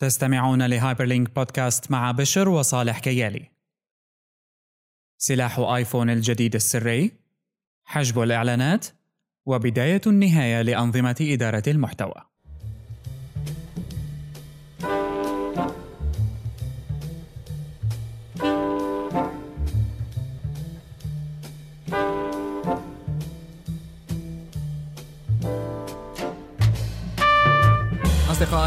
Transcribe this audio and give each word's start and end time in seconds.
تستمعون 0.00 0.66
لهايبرلينك 0.66 1.34
بودكاست 1.34 1.90
مع 1.90 2.10
بشر 2.10 2.48
وصالح 2.48 2.98
كيالي. 2.98 3.50
سلاح 5.18 5.58
آيفون 5.58 6.10
الجديد 6.10 6.54
السري، 6.54 7.12
حجب 7.84 8.20
الإعلانات، 8.20 8.86
وبداية 9.46 10.00
النهاية 10.06 10.62
لأنظمة 10.62 11.16
إدارة 11.20 11.62
المحتوى. 11.66 12.29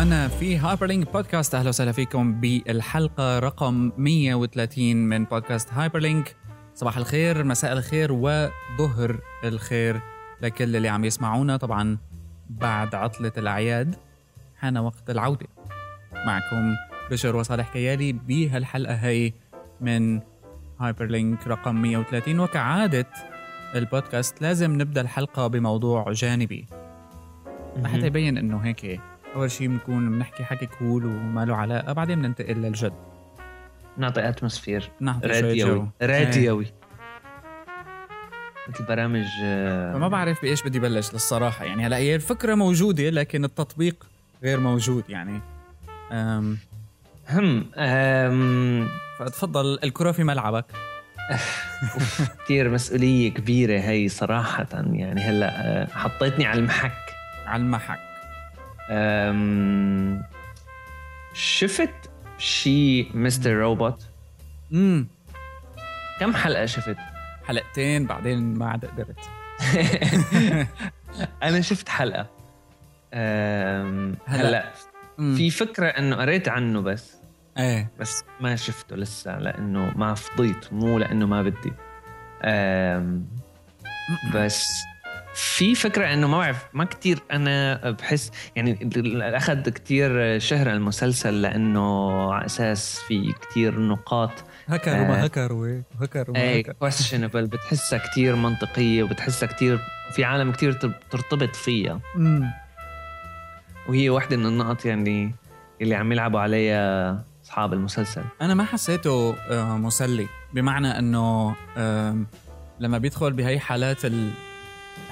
أصدقائنا 0.04 0.28
في 0.28 0.58
هايبرلينك 0.58 1.14
بودكاست 1.14 1.56
أهلا 1.56 1.70
وسهلا 1.70 1.92
فيكم 1.92 2.40
بالحلقة 2.40 3.40
رقم 3.40 3.92
130 3.98 4.96
من 4.96 5.24
بودكاست 5.26 5.74
هايبرلينك 5.74 6.36
صباح 6.76 6.98
الخير 6.98 7.44
مساء 7.44 7.74
الخير 7.74 8.12
وظهر 8.12 9.20
الخير 9.44 10.02
لكل 10.42 10.76
اللي 10.76 10.90
عم 10.90 11.06
يسمعونا. 11.06 11.58
طبعا 11.58 11.98
بعد 12.50 12.96
عطلة 12.96 13.32
الأعياد 13.38 13.96
حان 14.60 14.78
وقت 14.78 15.10
العودة. 15.10 15.48
معكم 16.26 16.76
بشر 17.12 17.36
وصالح 17.36 17.74
كيالي 17.74 18.12
بهالحلقة 18.12 18.96
هي 18.96 19.34
من 19.82 20.22
هايبرلينك 20.80 21.48
رقم 21.48 21.76
130 21.76 22.40
وكعادة 22.40 23.08
البودكاست 23.76 24.42
لازم 24.42 24.82
نبدأ 24.82 25.02
الحلقة 25.02 25.48
بموضوع 25.48 26.12
جانبي. 26.12 26.66
حتى 27.86 28.06
يبين 28.06 28.38
إنه 28.38 28.58
هيك 28.58 29.00
أول 29.36 29.52
شيء 29.52 29.68
بنكون 29.68 30.12
بنحكي 30.12 30.44
حكي 30.44 30.66
كول 30.66 31.06
وما 31.06 31.46
له 31.46 31.56
علاقة 31.56 31.94
بعدين 31.94 32.22
بننتقل 32.22 32.54
للجد. 32.56 32.94
نعطي 33.98 34.30
اتموسفير 34.30 34.92
راديوي. 35.02 35.90
راديوي. 36.02 36.66
مثل 38.70 38.84
برامج 38.86 39.26
آه، 39.44 39.94
فما 39.94 40.08
بعرف 40.08 40.42
بإيش 40.42 40.64
بدي 40.64 40.80
بلش 40.80 41.14
للصراحة. 41.14 41.66
يعني 41.66 41.88
هلأ 41.88 41.98
هي 41.98 42.16
الفكرة 42.16 42.56
موجودة 42.56 43.10
لكن 43.10 43.46
التطبيق 43.46 44.08
غير 44.44 44.60
موجود 44.60 45.04
يعني. 45.10 45.42
أم 46.12 46.58
هم 47.30 47.66
أم 47.76 48.88
فتفضل 49.20 49.80
الكرة 49.84 50.12
في 50.12 50.24
ملعبك. 50.24 50.66
كثير 52.46 52.70
مسؤولية 52.70 53.34
كبيرة 53.34 53.80
هي 53.80 54.10
صراحة. 54.10 54.68
يعني 54.74 55.22
هلأ 55.22 55.82
آه، 55.82 55.88
حطيتني 55.88 56.46
على 56.46 56.60
المحك. 56.60 57.16
على 57.46 57.62
المحك. 57.64 58.13
شفت 61.34 62.10
شي 62.38 63.04
مستر 63.18 63.52
روبوت 63.54 64.08
امم 64.74 65.08
كم 66.20 66.34
حلقة 66.34 66.66
شفت؟ 66.66 66.98
حلقتين 67.48 68.06
بعدين 68.06 68.54
ما 68.54 68.70
عاد 68.70 68.86
قدرت. 68.86 69.20
أنا 71.44 71.62
شفت 71.62 71.90
حلقة. 71.90 72.28
أم 73.14 74.16
هلا. 74.26 74.72
مم. 75.18 75.36
في 75.36 75.50
فكرة 75.50 75.88
إنه 75.88 76.16
قريت 76.16 76.48
عنه 76.50 76.82
بس. 76.82 77.16
إيه. 77.58 77.92
بس 78.00 78.24
ما 78.42 78.56
شفته 78.56 78.96
لسه 78.96 79.40
لأنه 79.40 79.94
ما 79.98 80.14
فضيت 80.14 80.74
مو 80.74 80.98
لأنه 81.00 81.26
ما 81.26 81.42
بدي. 81.42 81.74
أم 82.44 83.28
بس 84.36 84.84
في 85.36 85.76
فكرة 85.76 86.14
إنه 86.14 86.28
ما 86.28 86.38
بعرف 86.38 86.66
ما 86.74 86.86
كتير 86.86 87.20
أنا 87.32 87.92
بحس 87.92 88.32
يعني 88.56 88.90
أخذ 89.38 89.70
كتير 89.70 90.40
شهرة 90.40 90.72
المسلسل 90.74 91.42
لأنه 91.42 92.34
على 92.34 92.46
أساس 92.46 93.00
في 93.08 93.34
كتير 93.42 93.80
نقاط 93.80 94.32
هكر 94.68 94.92
آه. 94.98 95.02
وما 95.02 95.26
هكر 95.26 95.54
وهيك 95.54 95.84
وهكر 96.00 96.26
وما 96.32 96.40
اي 96.42 96.62
هكر 96.62 96.74
questionable 96.90 97.36
بتحسها 97.50 98.00
كتير 98.00 98.36
منطقية 98.36 99.04
وبتحسها 99.04 99.48
كتير 99.48 99.80
في 100.16 100.24
عالم 100.24 100.52
كتير 100.52 100.72
تر- 100.74 101.00
ترتبط 101.12 101.56
فيها 101.56 102.00
أمم. 102.16 102.52
وهي 103.90 104.10
واحدة 104.10 104.38
من 104.38 104.46
النقط 104.46 104.86
يعني 104.86 105.36
اللي 105.82 105.96
عم 105.96 106.12
يلعبوا 106.12 106.40
عليها 106.40 107.24
أصحاب 107.46 107.74
المسلسل 107.74 108.24
أنا 108.42 108.54
ما 108.54 108.64
حسيته 108.64 109.36
آه، 109.50 109.78
مسلي 109.78 110.28
بمعنى 110.54 111.00
إنه 111.00 111.56
لما 112.80 112.98
بيدخل 112.98 113.34
بهي 113.34 113.60
حالات 113.60 114.06
ال- 114.06 114.32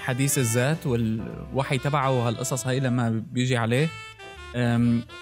حديث 0.01 0.38
الذات 0.38 0.88
والوحي 0.88 1.78
تبعه 1.78 2.12
وهالقصص 2.12 2.67
هاي 2.67 2.79
لما 2.79 3.23
بيجي 3.31 3.57
عليه 3.57 3.88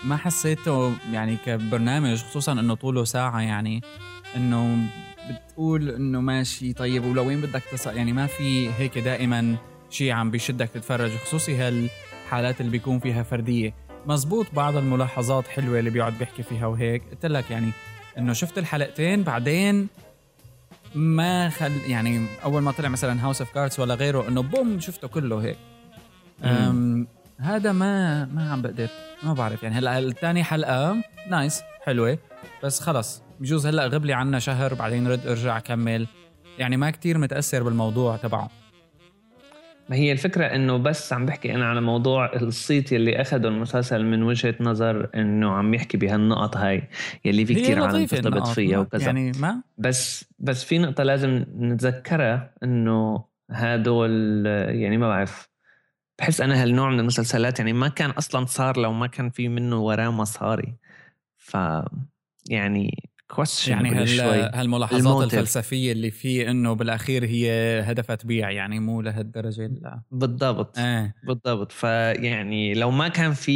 ما 0.04 0.18
حسيته 0.18 0.94
يعني 1.14 1.38
كبرنامج 1.46 2.24
خصوصا 2.24 2.52
إنه 2.52 2.74
طوله 2.76 3.04
ساعة 3.04 3.42
يعني 3.42 3.82
إنه 4.36 4.78
بتقول 5.30 5.90
إنه 5.90 6.22
ماشي 6.22 6.74
طيب 6.74 7.06
ولوين 7.06 7.42
بدك 7.42 7.64
تصل 7.72 7.98
يعني 7.98 8.14
ما 8.14 8.28
في 8.28 8.70
هيك 8.70 8.98
دائما 8.98 9.56
شيء 9.90 10.12
عم 10.12 10.32
بيشدك 10.32 10.70
تتفرج 10.70 11.12
خصوصي 11.12 11.58
هالحالات 11.58 12.62
اللي 12.62 12.72
بيكون 12.72 13.00
فيها 13.00 13.24
فردية. 13.24 13.74
مزبوط 14.06 14.48
بعض 14.54 14.76
الملاحظات 14.76 15.48
حلوة 15.48 15.80
اللي 15.80 15.90
بيقعد 15.90 16.18
بيحكي 16.18 16.44
فيها 16.44 16.68
وهيك 16.68 17.04
قلت 17.12 17.26
لك 17.26 17.52
يعني 17.52 17.72
إنه 18.18 18.34
شفت 18.34 18.58
الحلقتين 18.58 19.24
بعدين 19.24 19.88
ما 20.96 21.50
خل 21.50 21.72
يعني 21.88 22.26
أول 22.44 22.62
ما 22.62 22.72
طلع 22.72 22.90
مثلا 22.90 23.26
House 23.26 23.42
of 23.42 23.54
Cards 23.54 23.80
ولا 23.80 23.94
غيره 23.94 24.28
إنه 24.28 24.42
boom 24.42 24.80
شفته 24.80 25.08
كله 25.08 25.44
هيك. 25.44 25.58
هذا 27.40 27.72
ما 27.72 28.26
ما 28.26 28.52
عم 28.52 28.62
بقدر 28.62 28.90
ما 29.24 29.34
بعرف. 29.34 29.64
يعني 29.64 29.76
هلأ 29.76 30.00
الثاني 30.00 30.44
حلقة 30.44 31.04
nice 31.30 31.62
حلوة. 31.84 32.18
بس 32.64 32.80
خلص 32.80 33.22
بجوز 33.40 33.68
هلأ 33.68 33.88
غب 33.88 34.06
لي 34.06 34.14
عنا 34.14 34.40
شهر 34.40 34.74
بعدين 34.74 35.08
رد 35.08 35.28
ارجع 35.28 35.60
كمل. 35.60 36.08
يعني 36.58 36.78
ما 36.78 36.92
كتير 36.92 37.18
متأثر 37.18 37.64
بالموضوع 37.64 38.18
تبعه. 38.18 38.50
ما 39.90 39.96
هي 39.96 40.12
الفكرة 40.12 40.46
إنه 40.46 40.78
بس 40.78 41.14
عم 41.14 41.26
بحكي 41.26 41.56
أنا 41.56 41.70
على 41.70 41.82
موضوع 41.82 42.34
الصيت 42.36 42.92
يلي 42.92 43.22
اخذه 43.22 43.48
المسلسل 43.48 44.06
من 44.06 44.24
وجهة 44.24 44.56
نظر 44.60 45.10
إنه 45.16 45.52
عم 45.52 45.74
يحكي 45.74 45.98
بهالنقط 45.98 46.58
هاي 46.58 46.84
يلي 47.26 47.46
في 47.46 47.54
كثير 47.56 47.84
عالم 47.84 48.06
ترتبط 48.06 48.48
فيها 48.48 48.80
وكذا. 48.80 49.06
يعني 49.06 49.32
ما؟ 49.40 49.62
بس 49.78 50.26
بس 50.40 50.64
في 50.64 50.78
نقطة 50.78 51.04
لازم 51.04 51.46
نتذكرها 51.60 52.54
إنه 52.64 53.24
هدول 53.52 54.46
يعني 54.70 54.98
ما 54.98 55.08
بعرف 55.08 55.50
بحس 56.20 56.42
أنا 56.42 56.64
هالنوع 56.64 56.90
من 56.90 57.00
المسلسلات 57.00 57.60
يعني 57.60 57.74
ما 57.74 57.88
كان 57.88 58.10
أصلا 58.10 58.46
صار 58.46 58.80
لو 58.80 58.94
ما 58.94 59.08
كان 59.08 59.30
في 59.30 59.48
منه 59.48 59.80
وراه 59.80 60.10
مصاري. 60.10 60.76
ف 61.38 61.58
يعني 62.50 63.09
question 63.34 63.68
يعني 63.68 63.90
هال 63.90 64.20
هالملاحظات 64.56 65.00
الموتيف. 65.00 65.34
الفلسفية 65.34 65.92
اللي 65.92 66.12
فيه 66.12 66.52
إنه 66.52 66.74
بالأخير 66.74 67.26
هي 67.26 67.50
هدفها 67.86 68.16
تبيع 68.16 68.52
يعني 68.52 68.80
مو 68.80 69.02
لهالدرجة 69.02 69.68
لا 69.68 70.02
بالضبط. 70.12 70.78
إيه 70.78 71.16
بالضبط. 71.24 71.72
فيعني 71.72 72.74
لو 72.74 72.92
ما 72.92 73.08
كان 73.08 73.34
في 73.34 73.56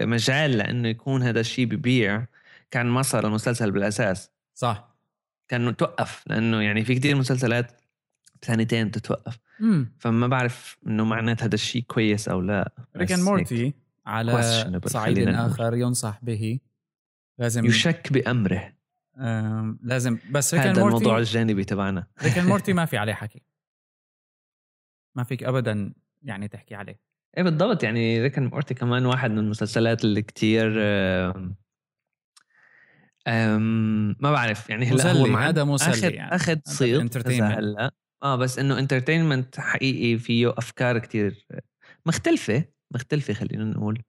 مجال 0.00 0.50
لإنه 0.50 0.88
يكون 0.88 1.22
هذا 1.22 1.40
الشيء 1.40 1.66
ببيع 1.66 2.26
كان 2.70 2.86
ما 2.86 3.02
صار 3.02 3.26
المسلسل 3.26 3.70
بالأساس. 3.70 4.30
صح. 4.54 4.96
كان 5.48 5.76
توقف 5.76 6.24
لإنه 6.26 6.60
يعني 6.62 6.84
في 6.84 6.94
كتير 6.94 7.16
مسلسلات 7.16 7.72
بسنتين 8.42 8.90
تتوقف. 8.90 9.38
امم 9.60 9.92
فما 9.98 10.26
بعرف 10.26 10.76
إنه 10.86 11.04
معنات 11.04 11.42
هذا 11.42 11.54
الشيء 11.54 11.82
كويس 11.82 12.28
أو 12.28 12.40
لا. 12.40 12.72
Rick 12.96 13.12
بس 13.12 13.18
and 13.18 13.20
هيك. 13.20 13.28
Morty 13.28 13.74
على 14.06 14.42
صعيد. 14.86 15.28
آخر 15.28 15.74
ينصح 15.74 16.18
به. 16.22 16.58
لازم 17.40 17.64
يشك 17.64 18.12
بأمره. 18.12 18.72
آم، 19.18 19.78
لازم. 19.82 20.18
بس 20.30 20.54
Rick 20.54 20.62
هذا 20.62 20.82
الموضوع 20.82 21.18
الجانبي 21.18 21.64
تبعنا. 21.64 22.06
Rick 22.22 22.38
Morty 22.38 22.72
ما 22.78 22.84
في 22.84 22.96
عليه 22.96 23.12
حكي. 23.12 23.42
ما 25.16 25.24
فيك 25.24 25.44
ابدا 25.44 25.94
يعني 26.22 26.48
تحكي 26.48 26.74
عليه. 26.74 27.00
إيه 27.36 27.42
بالضبط. 27.42 27.82
يعني 27.82 28.22
Rick 28.22 28.38
Morty 28.38 28.74
كمان 28.74 29.06
واحد 29.06 29.30
من 29.30 29.38
المسلسلات 29.38 30.04
اللي 30.04 30.22
كتير 30.22 30.74
آم، 33.28 34.16
ما 34.20 34.32
بعرف. 34.32 34.70
يعني 34.70 34.86
هلا 34.86 35.12
هو 35.12 35.26
مع 35.26 35.48
هذا 35.48 35.64
مسلي 35.64 35.90
اخذ 35.92 36.14
يعني. 36.14 36.34
آخذ 36.34 36.56
صيت 36.64 37.16
هلا. 37.42 37.90
آه 38.22 38.36
بس 38.36 38.58
إنه 38.58 38.78
entertainment 38.78 39.60
حقيقي 39.60 40.18
فيه 40.18 40.50
أفكار 40.58 40.98
كتير 40.98 41.46
مختلفة. 42.06 42.64
مختلفة 42.94 43.34
خلينا 43.34 43.64
نقول. 43.64 44.02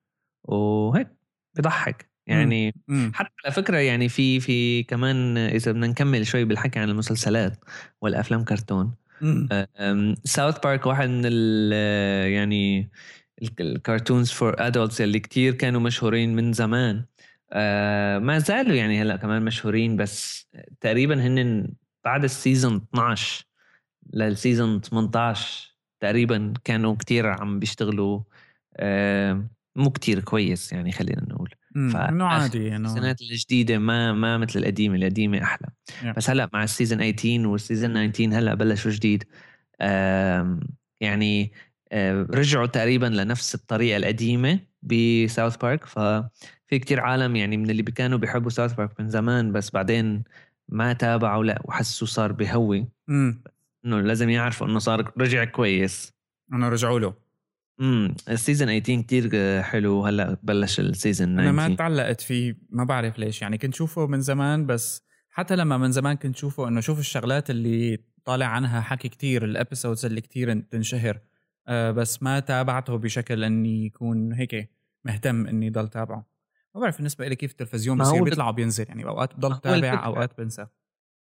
وهيك 0.43 1.07
بضحك. 1.57 2.10
يعني 2.27 2.75
إمم 2.89 3.11
حتى 3.15 3.29
على 3.45 3.53
فكرة 3.53 3.77
يعني 3.77 4.09
في 4.09 4.39
في 4.39 4.83
كمان 4.83 5.37
إذا 5.37 5.71
بدنا 5.71 5.87
نكمل 5.87 6.27
شوي 6.27 6.43
بالحكي 6.43 6.79
عن 6.79 6.89
المسلسلات 6.89 7.65
والأفلام 8.01 8.43
كرتون. 8.43 8.95
South 10.23 10.59
Park 10.59 10.85
واحد 10.85 11.09
من 11.09 11.21
ال 11.25 11.73
يعني 12.31 12.91
ال 13.59 13.67
cartoons 13.67 14.31
for 14.31 14.55
adults 14.67 15.01
اللي 15.01 15.19
كتير 15.19 15.53
كانوا 15.53 15.81
مشهورين 15.81 16.35
من 16.35 16.53
زمان 16.53 17.05
آه، 17.53 18.19
ما 18.19 18.39
زالوا 18.39 18.75
يعني 18.75 19.01
هلأ 19.01 19.15
كمان 19.15 19.41
مشهورين 19.41 19.97
بس 19.97 20.47
تقريبا 20.81 21.27
هن 21.27 21.67
بعد 22.05 22.23
ال 22.23 22.31
season 22.31 22.75
12 22.75 23.45
لل 24.13 24.30
season 24.30 24.81
18 24.81 25.77
تقريبا 25.99 26.53
كانوا 26.63 26.95
كتير 26.95 27.27
عم 27.27 27.59
بيشتغلوا 27.59 28.19
آه، 28.77 29.47
مو 29.75 29.89
كتير 29.89 30.19
كويس 30.19 30.73
يعني 30.73 30.91
خلينا 30.91 31.21
نقول 31.29 31.55
إنه 31.75 32.25
عادي 32.25 32.75
إنه 32.75 32.89
السنوات 32.89 33.21
الجديدة 33.21 33.77
ما 33.77 34.13
ما 34.13 34.37
مثل 34.37 34.59
القديمة 34.59 34.95
القديمة 34.95 35.43
أحلى. 35.43 35.67
Yeah. 36.01 36.05
بس 36.05 36.29
هلأ 36.29 36.49
مع 36.53 36.63
ال 36.63 36.68
season 36.68 36.97
18 37.11 37.47
وال 37.47 37.63
season 37.63 38.11
19 38.11 38.39
هلأ 38.39 38.53
بلشوا 38.53 38.91
جديد. 38.91 39.23
يعني 41.01 41.51
رجعوا 42.29 42.65
تقريبا 42.65 43.05
لنفس 43.05 43.55
الطريقة 43.55 43.97
القديمة 43.97 44.59
ب 44.83 44.95
South 44.95 45.57
Park. 45.57 45.85
ففي 45.85 46.79
كتير 46.79 46.99
عالم 46.99 47.35
يعني 47.35 47.57
من 47.57 47.69
اللي 47.69 47.83
كانوا 47.83 48.17
بيحبوا 48.17 48.49
South 48.49 48.73
Park 48.73 48.99
من 48.99 49.09
زمان 49.09 49.51
بس 49.51 49.71
بعدين 49.71 50.23
ما 50.69 50.93
تابعوا 50.93 51.43
لأ 51.43 51.61
وحسوا 51.65 52.07
صار 52.07 52.31
بهوي. 52.31 52.87
إنه 53.09 54.01
لازم 54.01 54.29
يعرفوا 54.29 54.67
إنه 54.67 54.79
صار 54.79 55.11
رجع 55.17 55.43
كويس. 55.43 56.13
إنه 56.53 56.69
رجعوا 56.69 56.99
له. 56.99 57.20
امم 57.81 58.15
ال 58.29 58.36
season 58.36 58.79
18 58.79 59.01
كثير 59.01 59.61
حلو. 59.61 60.05
هلأ 60.05 60.37
بلش 60.43 60.79
ال 60.79 60.86
season 60.86 61.27
19 61.27 61.49
أنا 61.49 61.51
ما 61.51 61.75
تعلقت 61.75 62.21
فيه 62.21 62.57
ما 62.69 62.83
بعرف 62.83 63.19
ليش. 63.19 63.41
يعني 63.41 63.57
كنت 63.57 63.75
شوفه 63.75 64.07
من 64.07 64.21
زمان 64.21 64.65
بس 64.65 65.03
حتى 65.29 65.55
لما 65.55 65.77
من 65.77 65.91
زمان 65.91 66.15
كنت 66.15 66.35
شوفه 66.35 66.67
إنه 66.67 66.81
شوف 66.81 66.99
الشغلات 66.99 67.49
اللي 67.49 68.03
طالع 68.25 68.45
عنها 68.45 68.81
حكي 68.81 69.09
كتير 69.09 69.45
ال 69.45 69.52
episodes 69.52 70.05
اللي 70.05 70.21
كتير 70.21 70.59
تنشهر. 70.59 71.19
أه 71.67 71.91
بس 71.91 72.23
ما 72.23 72.39
تابعته 72.39 72.97
بشكل 72.97 73.43
إني 73.43 73.85
يكون 73.85 74.33
هيك 74.33 74.71
مهتم 75.05 75.47
إني 75.47 75.69
ضل 75.69 75.87
تابعه. 75.87 76.25
ما 76.75 76.81
بعرف 76.81 76.97
بالنسبة 76.97 77.27
لي 77.27 77.35
كيف 77.35 77.51
التلفزيون 77.51 77.97
بصير 77.97 78.23
بيطلع 78.23 78.49
وبينزل. 78.49 78.85
يعني 78.87 79.05
أوقات 79.05 79.35
بضل 79.35 79.57
تابع 79.57 80.05
أوقات 80.05 80.37
بنسى. 80.37 80.67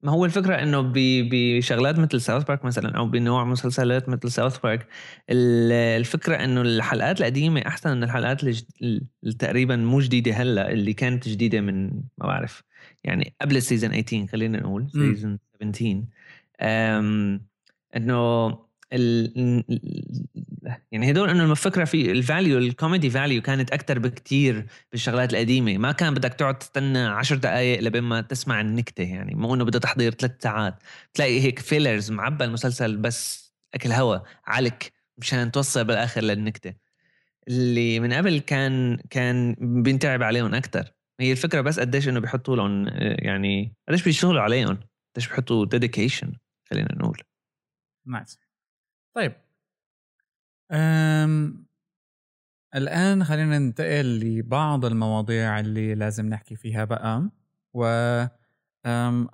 ما 0.03 0.13
هو 0.13 0.25
الفكرة 0.25 0.55
إنه 0.55 0.93
بشغلات 1.31 1.99
مثل 1.99 2.21
South 2.21 2.45
Park 2.45 2.65
مثلا 2.65 2.97
أو 2.97 3.07
بنوع 3.07 3.45
مسلسلات 3.45 4.09
مثل 4.09 4.31
South 4.31 4.59
Park 4.59 4.87
الفكرة 5.31 6.37
إنه 6.37 6.63
الحلقات 6.63 7.21
القديمة 7.21 7.61
أحسن 7.67 7.97
من 7.97 8.05
الحلقات 8.05 8.43
اللي 8.43 9.07
تقريبا 9.39 9.77
مو 9.77 10.01
جديدة 10.01 10.33
هلأ 10.33 10.71
اللي 10.71 10.93
كانت 10.93 11.29
جديدة 11.29 11.61
من 11.61 11.87
ما 12.19 12.27
بعرف 12.27 12.63
يعني 13.05 13.35
قبل 13.41 13.57
ال 13.57 13.62
season 13.62 13.91
18 13.91 14.27
خلينا 14.27 14.61
نقول 14.61 14.91
season 14.91 15.39
17 15.61 16.05
إنه 17.97 18.49
ال 18.93 19.65
يعني 20.93 21.11
هدول 21.11 21.31
إنه 21.31 21.51
الفكرة 21.51 21.85
في 21.85 22.13
ال 22.13 22.20
value 22.20 22.59
ال 22.59 22.66
comedy 22.66 23.11
value 23.11 23.43
كانت 23.43 23.71
أكثر 23.73 23.99
بكتير 23.99 24.67
بالشغلات 24.93 25.33
القديمة. 25.33 25.79
ما 25.79 25.93
كان 25.93 26.15
بدك 26.15 26.35
تقعد 26.35 26.59
تستنى 26.59 26.99
عشر 26.99 27.37
دقائق 27.37 27.81
لبين 27.81 28.03
ما 28.03 28.21
تسمع 28.21 28.61
النكتة 28.61 29.05
يعني. 29.05 29.35
مو 29.35 29.55
إنه 29.55 29.65
بده 29.65 29.79
تحضير 29.79 30.13
ثلاث 30.13 30.43
ساعات. 30.43 30.83
تلاقي 31.15 31.41
هيك 31.41 31.59
fillers 31.59 32.11
معبى 32.11 32.45
المسلسل 32.45 32.97
بس 32.97 33.53
أكل 33.75 33.93
هوا 33.93 34.19
علك 34.47 34.93
مشان 35.19 35.53
توصل 35.53 35.85
بالآخر 35.85 36.21
للنكتة. 36.23 36.75
اللي 37.49 38.01
من 38.01 38.13
قبل 38.13 38.39
كان 38.39 38.99
كان 39.11 39.57
بينتعب 39.61 40.23
عليهم 40.23 40.55
أكثر 40.55 40.93
هي 41.21 41.33
الفكرة 41.33 41.61
بس 41.61 41.81
قديش 41.81 42.09
إنه 42.09 42.21
بيحطوا 42.21 42.57
لهم 42.57 42.87
يعني 42.99 43.75
قديش 43.89 44.05
بيشتغلوا 44.05 44.43
عليهم. 44.43 44.79
قديش 45.15 45.29
بيحطوا 45.29 45.65
dedication 45.67 46.33
خلينا 46.71 46.95
نقول. 46.95 47.23
nice 48.07 48.39
طيب 49.15 49.33
أم... 50.73 51.67
الآن 52.75 53.25
خلينا 53.25 53.59
ننتقل 53.59 54.21
لبعض 54.21 54.85
المواضيع 54.85 55.61
اللي 55.61 55.95
لازم 55.95 56.27
نحكي 56.27 56.57
فيها 56.57 56.85
بقى 56.85 57.31
و. 57.75 57.85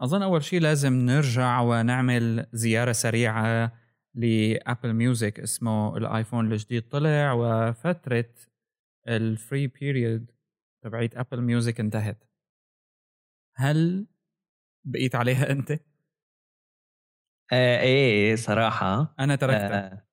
أظن 0.01 0.23
أول 0.23 0.45
شيء 0.45 0.61
لازم 0.61 0.93
نرجع 0.93 1.61
ونعمل 1.61 2.47
زيارة 2.53 2.93
سريعة 2.93 3.73
ل 4.15 4.28
Apple 4.28 4.93
Music 4.93 5.41
اسمه 5.41 5.97
ال 5.97 6.05
iPhone 6.05 6.53
الجديد 6.53 6.89
طلع 6.89 7.33
وفترة 7.33 8.25
ال 9.09 9.20
free 9.20 9.67
period 9.67 10.31
تبعيت 10.83 11.17
Apple 11.17 11.41
Music 11.43 11.81
انتهت 11.81 12.25
هل 13.55 14.07
بقيت 14.85 15.15
عليها 15.15 15.51
أنت؟ 15.51 15.81
آه 17.53 17.81
إيه 17.81 18.37
صراحة. 18.37 19.15
أنا 19.21 19.37
تركتها. 19.37 20.07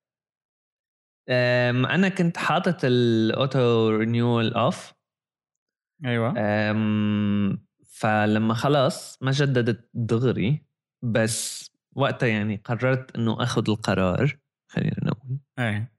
آه. 1.28 1.70
أنا 1.70 2.08
كنت 2.08 2.36
حاطط 2.36 2.80
ال 2.84 3.05
auto 3.05 3.88
renewal 3.90 4.52
off 4.54 4.94
أيوة. 6.04 6.34
فلما 7.86 8.54
خلص 8.54 9.18
ما 9.22 9.30
جددت 9.30 9.90
دغري 9.94 10.66
بس 11.02 11.70
وقتها 11.92 12.26
يعني 12.26 12.56
قررت 12.56 13.16
إنه 13.16 13.42
أخذ 13.42 13.70
القرار 13.70 14.38
خلينا 14.68 14.96
نقول. 15.02 15.38
أيه 15.58 15.92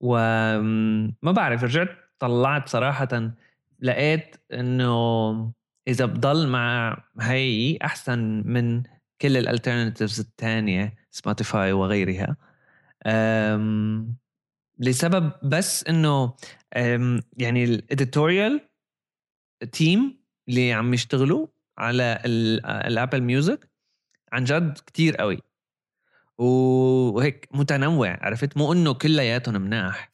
وما 0.00 1.32
بعرف 1.32 1.64
رجعت 1.64 1.88
طلعت 2.18 2.68
صراحة 2.68 3.32
لقيت 3.80 4.36
إنه 4.52 5.52
إذا 5.88 6.04
بضل 6.06 6.48
مع 6.48 6.96
هي 7.20 7.78
أحسن 7.84 8.42
من 8.46 8.82
كل 9.20 9.36
ال 9.36 9.42
alternatives 9.42 10.20
الثانية 10.20 10.94
Spotify 11.10 11.72
وغيرها. 11.72 12.36
لسبب 14.78 15.32
بس 15.42 15.84
إنه 15.84 16.34
يعني 17.38 17.64
ال 17.64 17.74
editorial 17.74 18.68
team 19.72 20.24
اللي 20.48 20.72
عم 20.72 20.94
يشتغلوا 20.94 21.46
على 21.78 22.22
ال 22.86 22.92
Apple 22.92 23.20
Music 23.20 23.70
عن 24.32 24.44
جد 24.44 24.78
كتير 24.86 25.16
قوي. 25.16 25.38
وهيك 26.38 27.48
متنوع 27.52 28.18
عرفت؟ 28.22 28.56
مو 28.56 28.72
إنه 28.72 28.94
كلياتهم 28.94 29.60
مناح 29.62 30.10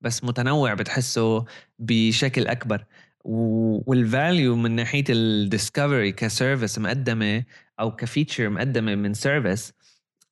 بس 0.00 0.24
متنوع 0.24 0.74
بتحسه 0.74 1.44
بشكل 1.78 2.46
أكبر. 2.46 2.84
وال 3.28 3.65
value 3.65 4.56
من 4.56 4.70
ناحية 4.70 5.04
ال 5.10 5.20
discovery 5.20 6.12
ك 6.12 6.20
service 6.20 6.78
مقدمة 6.78 7.44
أو 7.80 7.96
ك 7.96 8.03
feature 8.03 8.48
مقدمة 8.48 8.94
من 8.94 9.14
service 9.14 9.72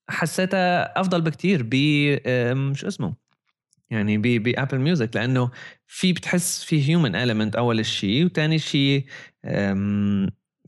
حسيتها 0.09 1.01
أفضل 1.01 1.21
بكتير 1.21 1.63
ب 1.63 1.75
شو 2.75 2.89
اسمه؟ 2.89 3.15
يعني 3.91 4.19
ب 4.19 4.29
Apple 4.29 4.79
Music 4.79 5.17
لأنه 5.17 5.51
في 5.87 6.13
بتحس 6.13 6.65
في 6.65 6.89
human 6.89 7.17
element 7.17 7.57
أول 7.57 7.87
شيء 7.87 8.25
وثاني 8.25 8.59
شيء 8.59 9.05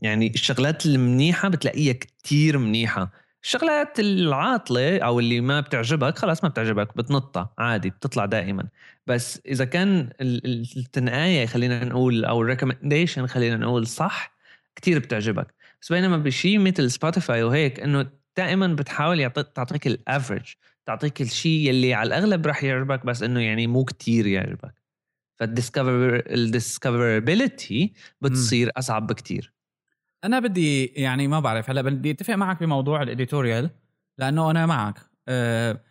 يعني 0.01 0.27
الشغلات 0.35 0.85
المنيحة 0.85 1.49
بتلاقيها 1.49 1.93
كتير 1.93 2.57
منيحة. 2.57 3.11
الشغلات 3.43 3.99
العاطلة 3.99 4.99
أو 4.99 5.19
اللي 5.19 5.41
ما 5.41 5.59
بتعجبك 5.59 6.17
خلاص 6.17 6.43
ما 6.43 6.49
بتعجبك 6.49 6.97
بتنطها 6.97 7.53
عادي 7.57 7.89
بتطلع 7.89 8.25
دائما. 8.25 8.67
بس 9.07 9.41
إذا 9.45 9.65
كان 9.65 10.09
التنقاية 10.21 11.45
خلينا 11.45 11.85
نقول 11.85 12.25
أو 12.25 12.41
ال 12.41 12.47
recommendation 12.47 13.27
خلينا 13.27 13.57
نقول 13.57 13.87
صح 13.87 14.31
كتير 14.75 14.99
بتعجبك. 14.99 15.53
بس 15.81 15.91
بينما 15.91 16.17
بشيء 16.17 16.59
مثل 16.59 16.91
Spotify 16.91 17.43
وهيك 17.43 17.79
إنه 17.79 18.09
دائما 18.37 18.67
بتحاول 18.67 19.19
يعطيك 19.19 19.47
تعطيك 19.55 19.87
ال 19.87 19.95
average 19.95 20.53
تعطيك 20.85 21.21
الشيء 21.21 21.69
يلي 21.69 21.93
على 21.93 22.07
الأغلب 22.07 22.47
راح 22.47 22.63
يعجبك 22.63 23.05
بس 23.05 23.23
إنه 23.23 23.39
يعني 23.41 23.67
مو 23.67 23.83
كتير 23.85 24.27
يعجبك. 24.27 24.73
فال 25.39 25.56
discover 25.56 26.23
ال 26.27 26.37
discoverability 26.37 27.93
بتصير 28.21 28.71
أصعب 28.77 29.07
بكتير. 29.07 29.53
أنا 30.23 30.39
بدي 30.39 30.85
يعني 30.85 31.27
ما 31.27 31.39
بعرف 31.39 31.69
هلأ 31.69 31.81
بدي 31.81 32.11
اتفق 32.11 32.33
معك 32.33 32.59
بموضوع 32.63 33.01
ال 33.01 33.08
editorial 33.08 33.69
لأنه 34.17 34.51
أنا 34.51 34.65
معك 34.65 34.99
أه 35.27 35.81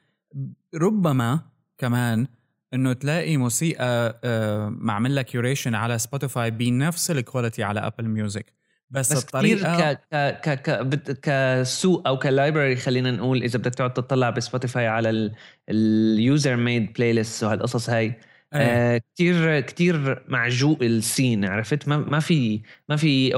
ربما 0.75 1.41
كمان 1.79 2.27
إنه 2.75 2.93
تلاقي 2.93 3.37
موسيقى 3.37 4.21
أه 4.25 4.69
معمل 4.69 5.17
لك 5.17 5.25
curation 5.25 5.75
على 5.75 5.99
Spotify 5.99 6.51
بنفس 6.51 7.11
ال 7.11 7.17
quality 7.17 7.63
على 7.63 7.81
Apple 7.81 8.09
Music 8.09 8.53
بس, 8.91 9.13
بس 9.13 9.25
الطريقة 9.25 9.93
ك 9.93 10.07
ك 10.15 10.51
ك 10.51 11.21
كسوق 11.23 12.09
أو 12.09 12.19
ك 12.19 12.26
library 12.26 12.77
خلينا 12.77 13.11
نقول 13.11 13.43
إذا 13.43 13.59
بدك 13.59 13.75
تقعد 13.75 13.95
تطلع 13.95 14.31
ب 14.31 14.38
Spotify 14.38 14.87
على 14.87 15.33
ال 15.69 16.57
user 16.57 16.93
made 16.93 17.13
playlist 17.13 17.45
وهالقصص 17.45 17.91
هاي. 17.91 18.15
آه 18.53 18.99
كتير 19.15 19.61
كتير 19.61 20.25
معجوق 20.29 20.83
ال 20.83 20.93
scene 20.93 21.45
عرفت؟ 21.45 21.89
ما 21.89 21.97
ما 21.97 22.21
في 22.21 22.61
ما 22.89 22.97
في 22.97 23.33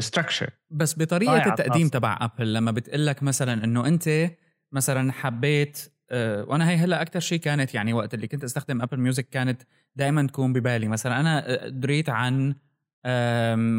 structure 0.00 0.50
بس 0.70 0.98
بطريقة 0.98 1.48
التقديم 1.48 1.88
تبع 1.88 2.18
Apple 2.20 2.54
لما 2.54 2.70
بتقول 2.70 3.06
لك 3.06 3.22
مثلا 3.22 3.64
إنه 3.64 3.86
أنت 3.86 4.30
مثلا 4.72 5.12
حبيت 5.12 5.92
آه 6.10 6.44
وأنا 6.44 6.70
هي 6.70 6.76
هلأ 6.76 7.02
أكثر 7.02 7.20
شيء 7.20 7.38
كانت 7.38 7.74
يعني 7.74 7.92
وقت 7.92 8.14
اللي 8.14 8.28
كنت 8.28 8.44
أستخدم 8.44 8.82
Apple 8.82 9.00
Music 9.00 9.28
كانت 9.28 9.62
دائما 9.96 10.26
تكون 10.26 10.52
ببالي. 10.52 10.88
مثلا 10.88 11.20
أنا 11.20 11.68
دريت 11.68 12.08
عن 12.10 12.54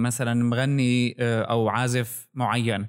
مثلا 0.04 0.44
مغني 0.44 1.16
آه، 1.20 1.42
أو 1.42 1.70
عازف 1.70 2.28
معين 2.34 2.88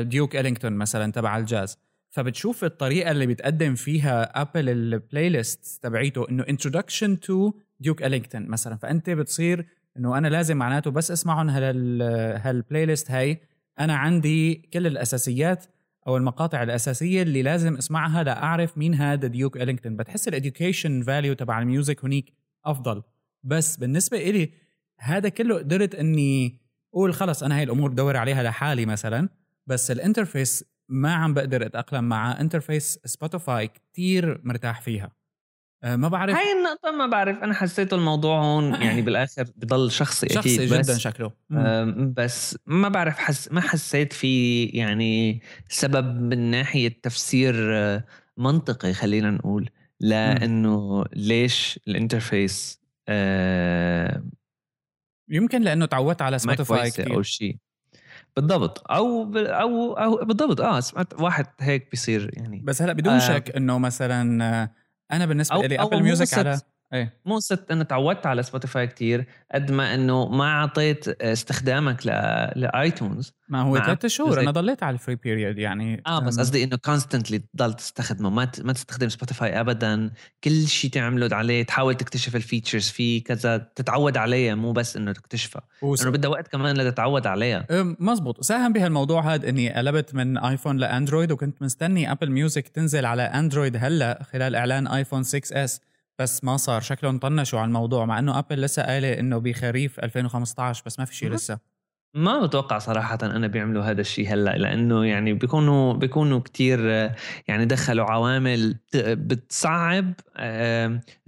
ديوك 0.00 0.36
آه، 0.36 0.40
إلينغتون 0.40 0.72
مثلا 0.72 1.12
تبع 1.12 1.38
الجاز. 1.38 1.78
فبتشوف 2.14 2.64
الطريقة 2.64 3.10
اللي 3.10 3.26
بتقدم 3.26 3.74
فيها 3.74 4.40
ابل 4.42 4.68
ال 4.68 5.28
playlist 5.28 5.82
تبعيته 5.82 6.28
إنه 6.30 6.44
introduction 6.48 7.20
to 7.20 7.52
ديوك 7.80 8.02
إلينغتون 8.02 8.48
مثلا. 8.48 8.76
فأنت 8.76 9.10
بتصير 9.10 9.66
إنه 9.96 10.18
أنا 10.18 10.28
لازم 10.28 10.56
معناته 10.56 10.90
بس 10.90 11.10
أسمعهم 11.10 11.50
هال 11.50 12.02
هال 12.42 12.86
playlist 12.86 13.10
هاي. 13.10 13.40
أنا 13.80 13.94
عندي 13.94 14.54
كل 14.54 14.86
الأساسيات 14.86 15.64
أو 16.06 16.16
المقاطع 16.16 16.62
الأساسية 16.62 17.22
اللي 17.22 17.42
لازم 17.42 17.76
أسمعها 17.76 18.22
لأعرف 18.22 18.78
مين 18.78 18.94
هذا 18.94 19.28
ديوك 19.28 19.56
إلينغتون 19.56 19.96
بتحس 19.96 20.28
ال 20.28 20.35
education 20.35 21.02
value 21.02 21.34
تبع 21.34 21.58
ال 21.58 21.66
music 21.66 22.04
هنيك 22.04 22.32
أفضل. 22.64 23.02
بس 23.42 23.76
بالنسبة 23.76 24.18
إلي 24.18 24.50
هذا 24.98 25.28
كله 25.28 25.58
قدرت 25.58 25.94
إني 25.94 26.60
أقول 26.94 27.14
خلص 27.14 27.42
أنا 27.42 27.56
هاي 27.56 27.62
الأمور 27.62 27.90
بدور 27.90 28.16
عليها 28.16 28.42
لحالي 28.42 28.86
مثلا. 28.86 29.28
بس 29.66 29.90
ال 29.90 29.98
interface 29.98 30.73
ما 30.88 31.14
عم 31.14 31.34
بقدر 31.34 31.66
أتأقلم 31.66 32.04
معها 32.04 32.40
interface 32.40 32.98
سبوتيفاي 33.04 33.68
كتير 33.68 34.40
مرتاح 34.44 34.80
فيها. 34.80 35.24
أه 35.84 35.96
ما 35.96 36.08
بعرف 36.08 36.36
هاي 36.36 36.52
النقطة 36.52 36.90
ما 36.90 37.06
بعرف 37.06 37.42
أنا 37.42 37.54
حسيت 37.54 37.92
الموضوع 37.92 38.42
هون 38.42 38.74
يعني 38.82 39.02
بالآخر 39.02 39.44
بضل 39.56 39.90
شخصي 39.90 40.26
أكيد 40.26 40.36
شخصي 40.36 40.66
بس 40.66 40.86
جدا 40.86 40.98
شكله 40.98 41.32
بس 42.16 42.58
ما 42.66 42.88
بعرف 42.88 43.18
حس 43.18 43.52
ما 43.52 43.60
حسيت 43.60 44.12
في 44.12 44.64
يعني 44.64 45.40
سبب 45.68 46.20
من 46.20 46.38
ناحية 46.50 47.00
تفسير 47.02 47.54
آه، 47.76 48.04
منطقي 48.36 48.92
خلينا 48.92 49.30
نقول 49.30 49.70
لأنه 50.00 51.04
ليش 51.12 51.80
ال 51.88 51.97
interface 51.97 52.80
آه 53.08 54.24
يمكن 55.30 55.62
لأنه 55.62 55.86
تعودت 55.86 56.22
على 56.22 56.38
سبوتيفاي 56.38 56.90
كثير 56.90 57.14
أو 57.14 57.22
شيء 57.22 57.56
بالضبط. 58.36 58.90
أو 58.90 59.32
أو 59.36 59.92
أو 59.92 60.24
بالضبط. 60.24 60.60
آه 60.60 60.80
سمعت 60.80 61.20
واحد 61.20 61.46
هيك 61.60 61.90
بيصير 61.90 62.30
يعني. 62.32 62.60
بس 62.64 62.82
هلأ 62.82 62.92
بدون 62.92 63.12
آه. 63.14 63.18
شك 63.18 63.56
إنه 63.56 63.78
مثلا 63.78 64.22
أنا 65.12 65.26
بالنسبة 65.26 65.66
لي 65.66 65.80
ابل 65.80 66.02
ميوزك 66.02 66.38
على 66.38 66.60
إيه. 66.94 67.20
مو 67.24 67.40
ست 67.40 67.70
انه 67.70 67.84
تعودت 67.84 68.26
على 68.26 68.42
سبوتيفاي 68.42 68.86
كتير 68.86 69.26
قد 69.54 69.70
ما 69.70 69.94
إنه 69.94 70.28
ما 70.28 70.44
أعطيت 70.44 71.08
استخدامك 71.08 72.06
لآيتونز. 72.56 73.32
ما 73.48 73.60
هو 73.60 73.78
ثلاث 73.78 74.06
شهور. 74.06 74.40
أنا 74.40 74.50
ضليت 74.50 74.82
على 74.82 74.94
ال 74.94 74.98
free 74.98 75.14
period 75.14 75.58
يعني. 75.58 76.02
آه 76.06 76.20
بس 76.20 76.38
قصدي 76.38 76.64
إنه 76.64 76.76
constantly 76.76 77.38
تضل 77.38 77.74
تستخدمه. 77.74 78.30
ما 78.30 78.50
ما 78.58 78.72
تستخدم 78.72 79.08
سبوتيفاي 79.08 79.60
ابدا. 79.60 80.10
كل 80.44 80.66
شيء 80.66 80.90
تعمله 80.90 81.36
عليه 81.36 81.62
تحاول 81.62 81.94
تكتشف 81.94 82.36
ال 82.36 82.42
features 82.42 82.88
فيه 82.88 83.24
كذا 83.24 83.56
تتعود 83.56 84.16
عليها 84.16 84.54
مو 84.54 84.72
بس 84.72 84.96
إنه 84.96 85.12
تكتشفها. 85.12 85.62
وس... 85.82 86.02
انه 86.02 86.10
بدها 86.10 86.30
وقت 86.30 86.48
كمان 86.48 86.76
لتتعود 86.76 87.26
عليها. 87.26 87.66
مزبوط. 87.98 88.44
ساهم 88.44 88.72
بهالموضوع 88.72 89.34
هذا 89.34 89.48
إني 89.48 89.72
قلبت 89.72 90.14
من 90.14 90.38
ايفون 90.38 90.76
لأندرويد 90.76 91.32
وكنت 91.32 91.62
مستني 91.62 92.12
ابل 92.12 92.30
ميوزك 92.30 92.68
تنزل 92.68 93.06
على 93.06 93.22
اندرويد 93.22 93.76
هلأ 93.76 94.22
خلال 94.32 94.56
إعلان 94.56 94.86
ايفون 94.86 95.22
6 95.22 95.64
اس 95.64 95.80
بس 96.18 96.44
ما 96.44 96.56
صار. 96.56 96.80
شكلهم 96.80 97.18
طنشوا 97.18 97.58
على 97.58 97.68
الموضوع 97.68 98.04
مع 98.04 98.18
إنه 98.18 98.38
ابل 98.38 98.60
لسه 98.60 98.82
قايلة 98.82 99.18
إنه 99.18 99.38
بخريف 99.38 100.00
2015 100.00 100.82
بس 100.86 100.98
ما 100.98 101.04
في 101.04 101.14
شيء 101.16 101.30
لسه. 101.30 101.58
ما 102.14 102.46
بتوقع 102.46 102.78
صراحة 102.78 103.18
أنا 103.22 103.46
بيعملوا 103.46 103.82
هذا 103.82 104.00
الشيء 104.00 104.32
هلأ 104.32 104.56
لأنه 104.56 105.04
يعني 105.04 105.32
بيكونوا 105.32 105.92
بيكونوا 105.92 106.40
كتير 106.40 106.80
يعني 107.48 107.64
دخلوا 107.64 108.10
عوامل 108.10 108.76
بتصعب 108.94 110.12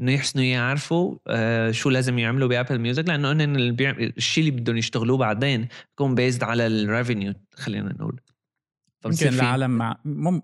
إنه 0.00 0.12
يحسنوا 0.12 0.44
يعرفوا 0.44 1.16
آه، 1.28 1.70
شو 1.70 1.90
لازم 1.90 2.18
يعملوا 2.18 2.48
بأبل 2.48 2.78
ميوزك 2.78 3.08
لأنه 3.08 3.30
إن 3.30 3.56
الشيء 4.16 4.48
اللي 4.48 4.60
بدهم 4.60 4.76
يشتغلوه 4.76 5.18
بعدين 5.18 5.68
بيكون 5.90 6.14
بيزد 6.14 6.44
على 6.44 6.66
ال 6.66 6.75
revenue 6.75 7.34
خلينا 7.54 7.92
نقول. 7.92 8.20
يمكن 9.06 9.28
العالم 9.28 9.70
مع 9.70 9.96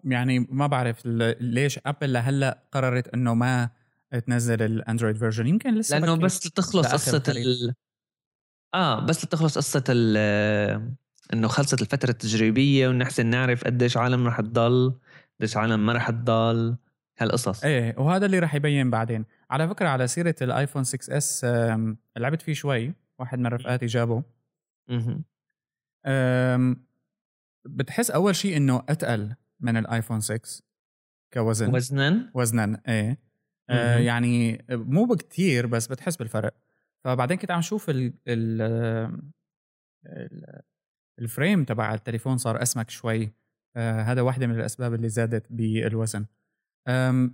يعني 0.04 0.46
ما 0.50 0.66
بعرف 0.66 1.02
ليش 1.40 1.78
ابل 1.86 2.12
لهلأ 2.12 2.62
قررت 2.72 3.08
إنه 3.08 3.34
ما 3.34 3.70
تنزل 4.18 4.62
الاندرويد 4.62 5.16
version 5.16 5.46
يمكن 5.46 5.74
لسه 5.74 5.98
لأنه 5.98 6.14
بس 6.14 6.40
تخلص 6.40 6.86
قصة 6.86 7.22
ال... 7.28 7.74
آه 8.74 9.06
بس 9.06 9.20
تخلص 9.20 9.58
قصة 9.58 9.84
ال 9.88 10.16
إنه 11.32 11.48
خلصت 11.48 11.82
الفترة 11.82 12.10
التجريبية 12.10 12.88
ونحسن 12.88 13.26
نعرف 13.26 13.64
قديش 13.64 13.96
عالم 13.96 14.26
رح 14.26 14.40
تضل 14.40 14.98
قديش 15.40 15.56
عالم 15.56 15.86
ما 15.86 15.92
رح 15.92 16.10
تضل 16.10 16.76
هالقصص. 17.18 17.64
إيه 17.64 17.98
وهذا 17.98 18.26
اللي 18.26 18.38
رح 18.38 18.54
يبين 18.54 18.90
بعدين. 18.90 19.24
على 19.50 19.68
فكرة 19.68 19.88
على 19.88 20.06
سيرة 20.06 20.34
الايفون 20.42 20.84
6 20.84 21.16
اس 21.16 21.44
لعبت 22.16 22.42
فيه 22.42 22.52
شوي 22.54 22.94
واحد 23.18 23.38
من 23.38 23.46
رفقاتي 23.46 23.86
جابه. 23.86 24.22
أها 26.06 26.76
بتحس 27.66 28.10
أول 28.10 28.36
شيء 28.36 28.56
إنه 28.56 28.82
أتقل 28.88 29.34
من 29.60 29.76
الايفون 29.76 30.20
6 30.20 30.62
كوزن. 31.32 31.74
وزنا؟ 31.74 32.30
وزنا 32.34 32.82
إيه. 32.88 33.18
آه 33.70 33.98
يعني 33.98 34.64
مو 34.70 35.04
بكتير 35.04 35.66
بس 35.66 35.86
بتحس 35.86 36.16
بالفرق. 36.16 36.54
فبعدين 37.04 37.36
كنت 37.36 37.50
عم 37.50 37.60
شوف 37.62 37.90
ال 37.90 38.12
ال 38.28 38.62
ال 41.18 41.26
frame 41.26 41.64
تبع 41.64 41.94
التليفون 41.94 42.38
صار 42.38 42.62
أسمك 42.62 42.90
شوي. 42.90 43.32
آه 43.76 44.02
هذا 44.02 44.20
واحدة 44.22 44.46
من 44.46 44.54
الأسباب 44.54 44.94
اللي 44.94 45.08
زادت 45.08 45.46
بالوزن. 45.50 46.26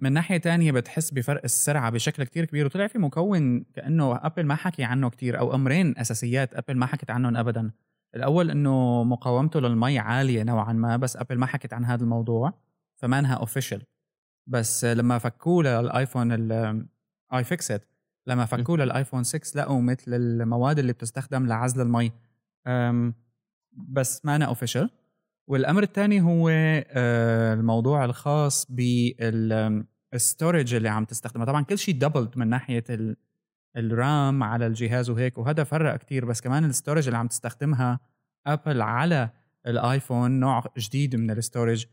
من 0.02 0.12
ناحية 0.12 0.36
تانية 0.36 0.72
بتحس 0.72 1.10
بفرق 1.10 1.40
السرعة 1.44 1.90
بشكل 1.90 2.24
كتير 2.24 2.44
كبير 2.44 2.66
وطلع 2.66 2.86
في 2.86 2.98
مكون 2.98 3.60
كأنه 3.60 4.16
أبل 4.16 4.46
ما 4.46 4.54
حكي 4.54 4.84
عنه 4.84 5.10
كتير 5.10 5.38
أو 5.38 5.54
أمرين 5.54 5.98
أساسيات 5.98 6.54
أبل 6.54 6.76
ما 6.76 6.86
حكت 6.86 7.10
عنهم 7.10 7.36
أبدا. 7.36 7.70
الأول 8.14 8.50
أنه 8.50 9.04
مقاومته 9.04 9.60
للمي 9.60 9.98
عالية 9.98 10.42
نوعا 10.42 10.72
ما 10.72 10.96
بس 10.96 11.16
أبل 11.16 11.38
ما 11.38 11.46
حكت 11.46 11.72
عن 11.72 11.84
هذا 11.84 12.02
الموضوع 12.02 12.52
فما 12.96 13.18
انها 13.18 13.34
official 13.34 13.82
بس 14.48 14.84
لما 14.84 15.18
فكوه 15.18 15.62
للآيفون 15.62 16.32
ال 16.32 17.44
iFixit 17.44 17.80
لما 18.26 18.44
فكوه 18.44 18.76
للآيفون 18.76 19.24
6 19.24 19.60
لقوا 19.60 19.80
مثل 19.80 20.14
المواد 20.14 20.78
اللي 20.78 20.92
بتستخدم 20.92 21.46
لعزل 21.46 21.80
المي. 21.80 22.12
بس 23.72 24.24
ما 24.24 24.44
official 24.44 24.90
والأمر 25.48 25.82
الثاني 25.82 26.20
هو 26.20 26.48
آه، 26.50 27.54
الموضوع 27.54 28.04
الخاص 28.04 28.66
بال 28.70 29.15
storage 29.15 30.74
اللي 30.74 30.88
عم 30.88 31.04
تستخدمه. 31.04 31.44
طبعا 31.44 31.64
كل 31.64 31.78
شيء 31.78 31.94
doubled 31.94 32.38
من 32.38 32.48
ناحية 32.48 32.84
ال 33.76 33.93
RAM 33.93 34.42
على 34.42 34.66
الجهاز 34.66 35.10
وهيك 35.10 35.38
وهذا 35.38 35.64
فرق 35.64 35.96
كتير. 35.96 36.24
بس 36.24 36.40
كمان 36.40 36.64
ال 36.64 36.69
storage 36.69 37.06
اللي 37.06 37.18
عم 37.18 37.28
تستخدمها 37.28 38.00
ابل 38.46 38.82
على 38.82 39.30
الآيفون 39.66 40.40
نوع 40.40 40.64
جديد 40.78 41.16
من 41.16 41.30
ال 41.30 41.37
storage 41.37 41.86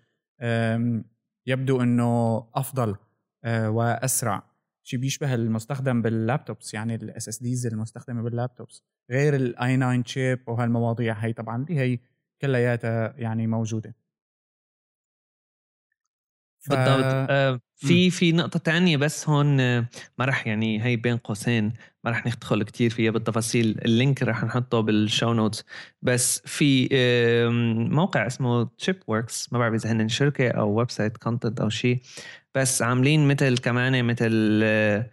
يبدو 1.48 1.82
إنه 1.82 2.38
أفضل 2.56 2.96
آه، 3.44 3.70
وأسرع. 3.70 4.44
شيء 4.84 5.00
بيشبه 5.00 5.36
المستخدم 5.36 6.02
بال 6.02 6.18
laptops 6.18 6.74
يعني 6.74 6.96
ال 6.96 7.28
SSDs 7.28 7.68
المستخدمة 7.68 8.22
بال 8.22 8.36
laptops 8.36 8.84
غير 9.12 9.36
ال 9.36 9.78
A9 9.78 10.04
chip 10.06 10.40
وهالمواضيع 10.48 11.14
هي 11.14 11.34
طبعا 11.34 11.64
اللي 11.64 11.80
هي 11.80 12.00
كلياتها 12.42 13.14
يعني 13.18 13.48
موجودة. 13.48 13.96
ف... 16.66 16.70
بالضبط. 16.70 17.28
آه 17.30 17.60
في 17.76 18.10
في 18.10 18.32
نقطة 18.32 18.60
تانية 18.60 18.98
بس 18.98 19.30
هون 19.30 19.60
آه، 19.60 19.86
ما 20.18 20.26
رح 20.26 20.48
يعني 20.48 20.84
هي 20.86 20.96
بين 20.96 21.18
قوسين 21.18 21.74
ما 22.04 22.12
رح 22.12 22.28
ندخل 22.28 22.64
كتير 22.64 22.90
فيها 22.90 23.12
بالتفاصيل 23.12 23.80
ال 23.86 23.94
link 23.94 24.24
رح 24.24 24.44
نحطه 24.44 24.80
بال 24.80 24.98
show 24.98 25.34
notes 25.34 25.64
بس 26.02 26.42
في 26.46 26.90
موقع 27.92 28.28
اسمه 28.28 28.64
Chipworks 28.78 29.54
ما 29.54 29.60
بعرف 29.60 29.74
إذا 29.74 29.92
هن 29.92 30.08
شركة 30.08 30.50
أو 30.50 30.74
website 30.78 31.18
content 31.18 31.60
أو 31.60 31.70
شيء 31.70 32.02
بس 32.56 32.82
عاملين 32.82 33.28
مثل 33.28 33.58
كمان 33.58 34.06
مثل 34.06 34.62
آه، 34.64 35.10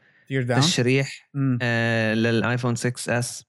تشريح 0.60 1.30
آه 1.62 2.14
للآيفون 2.14 2.74
6S 2.74 3.44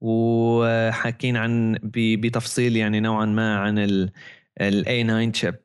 وحاكين 0.00 1.36
عن 1.36 1.78
بتفصيل 1.94 2.76
يعني 2.76 3.00
نوعا 3.00 3.26
ما 3.26 3.56
عن 3.58 3.78
ال 4.60 5.04
A9 5.04 5.32
chip 5.32 5.58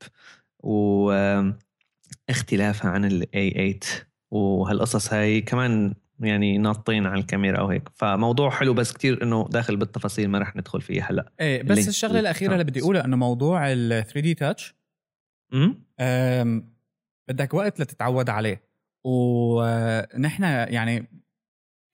و 0.60 1.12
اختلافها 2.30 2.92
عن 2.92 3.06
ال 3.06 3.52
A8 3.52 3.80
وهالقصص 4.32 5.14
هاي 5.14 5.42
كمان 5.42 5.96
يعني 6.20 6.58
ناطين 6.58 7.06
على 7.06 7.22
الكاميرا 7.22 7.60
أو 7.60 7.68
هيك. 7.68 7.90
فموضوع 7.96 8.50
حلو 8.50 8.74
بس 8.74 8.94
كتير 8.94 9.24
إنه 9.24 9.48
داخل 9.52 9.78
بالتفاصيل 9.78 10.30
ما 10.30 10.40
رح 10.40 10.56
ندخل 10.56 10.82
فيه 10.82 11.04
هلأ. 11.10 11.32
إيه 11.40 11.64
بس 11.64 11.88
الشغلة 11.88 12.20
الأخيرة 12.20 12.54
اللي 12.54 12.64
بدي 12.64 12.82
أقولها 12.82 13.06
إنه 13.06 13.18
موضوع 13.18 13.72
ال 13.72 13.90
3D 13.90 14.34
Touch 14.34 14.76
بدك 17.30 17.54
وقت 17.54 17.80
لتتعود 17.80 18.30
عليه. 18.30 18.62
ونحن 19.04 20.44
يعني 20.44 21.08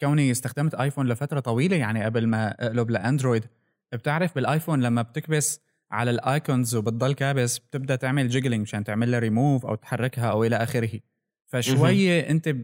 كوني 0.01 0.32
استخدمت 0.32 0.75
ايفون 0.75 1.08
لفترة 1.08 1.39
طويلة 1.39 1.75
يعني 1.77 2.03
قبل 2.03 2.27
ما 2.27 2.67
أقلب 2.67 2.89
لأندرويد 2.89 3.46
بتعرف 3.93 4.36
بالايفون 4.36 4.82
لما 4.82 5.01
بتكبس 5.01 5.60
على 5.93 6.12
ال 6.12 6.22
icons 6.22 6.75
وبتضل 6.75 7.13
كابس 7.13 7.57
بتبدأ 7.57 7.95
تعمل 7.95 8.29
jiggling 8.29 8.62
مشان 8.62 8.83
تعمل 8.83 9.12
لها 9.12 9.19
ريموف 9.19 9.65
أو 9.65 9.75
تحركها 9.75 10.31
أو 10.31 10.43
إلى 10.43 10.55
آخره. 10.55 11.00
فشويه 11.47 12.29
أنت 12.29 12.55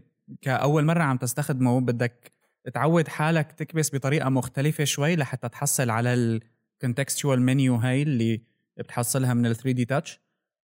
كأول 0.42 0.84
مرة 0.84 1.02
عم 1.02 1.16
تستخدمه 1.16 1.80
بدك 1.80 2.32
تعود 2.74 3.08
حالك 3.08 3.52
تكبس 3.52 3.94
بطريقة 3.94 4.28
مختلفة 4.28 4.84
شوي 4.84 5.16
لحتى 5.16 5.48
تحصل 5.48 5.90
على 5.90 6.14
ال 6.14 6.26
contextual 6.26 7.42
menu 7.42 7.74
هاي 7.76 8.02
اللي 8.02 8.40
بتحصلها 8.76 9.34
من 9.34 9.46
ال 9.46 9.56
3D 9.56 9.84
Touch 9.84 10.20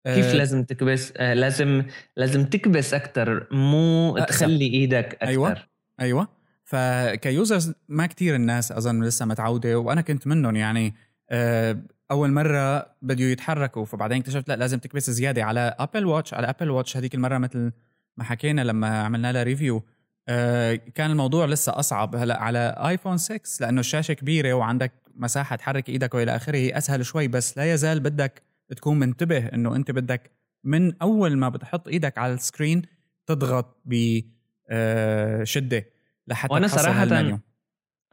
كيف 0.06 0.26
آه 0.26 0.32
لازم 0.34 0.64
تكبس؟ 0.64 1.12
آه 1.16 1.34
لازم 1.34 1.84
لازم 2.16 2.44
تكبس 2.44 2.94
أكثر 2.94 3.46
مو 3.50 4.16
أكثر. 4.16 4.28
تخلي 4.28 4.66
إيدك 4.66 5.14
أكثر 5.14 5.26
أيوه 5.28 5.56
أيوه. 6.00 6.28
فك 6.64 6.95
users 6.95 7.72
ما 7.88 8.06
كتير 8.06 8.34
الناس 8.34 8.72
أظن 8.72 9.04
لسه 9.04 9.26
متعودة 9.26 9.78
وأنا 9.78 10.00
كنت 10.00 10.26
منهم 10.26 10.56
يعني 10.56 10.94
آه 11.30 11.82
أول 12.12 12.32
مرة 12.32 12.86
بده 13.02 13.24
يتحركوا 13.24 13.84
فبعدين 13.84 14.18
اكتشفت 14.18 14.48
لا 14.48 14.56
لازم 14.56 14.78
تكبس 14.78 15.10
زيادة 15.10 15.44
على 15.44 15.74
ابل 15.78 16.06
واتش 16.06 16.34
على 16.34 16.50
ابل 16.50 16.70
واتش 16.70 16.96
هذيك 16.96 17.14
المرة 17.14 17.38
مثل 17.38 17.72
ما 18.16 18.24
حكينا 18.24 18.60
لما 18.60 19.02
عملنا 19.02 19.32
لها 19.32 19.42
review 19.42 19.82
آه 20.28 20.74
كان 20.74 21.10
الموضوع 21.10 21.46
لسه 21.46 21.78
أصعب 21.78 22.16
هلأ 22.16 22.42
على 22.42 22.74
ايفون 22.88 23.18
6 23.18 23.40
لأنه 23.60 23.80
الشاشة 23.80 24.14
كبيرة 24.14 24.52
وعندك 24.52 24.92
مساحة 25.14 25.56
تحرك 25.56 25.88
إيدك 25.88 26.14
وإلى 26.14 26.36
آخره 26.36 26.78
أسهل 26.78 27.06
شوي 27.06 27.28
بس 27.28 27.58
لا 27.58 27.72
يزال 27.72 28.00
بدك 28.00 28.42
تكون 28.76 28.98
منتبه 28.98 29.46
إنه 29.46 29.76
أنت 29.76 29.90
بدك 29.90 30.30
من 30.64 31.02
أول 31.02 31.36
ما 31.36 31.48
بتحط 31.48 31.88
إيدك 31.88 32.18
على 32.18 32.34
ال 32.34 32.41
screen 32.41 32.82
تضغط 33.26 33.80
بشده 33.84 35.76
آه، 35.78 35.86
لحتى 36.26 36.54
وأنا 36.54 36.66
صراحة. 36.66 37.42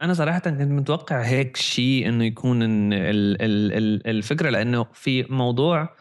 أنا 0.02 0.14
صراحة 0.14 0.38
كنت 0.38 0.60
متوقع 0.60 1.22
هيك 1.22 1.56
شيء 1.56 2.08
إنه 2.08 2.24
يكون 2.24 2.58
الفكرة 4.06 4.50
لأنه 4.50 4.86
في 4.92 5.22
موضوع 5.22 5.94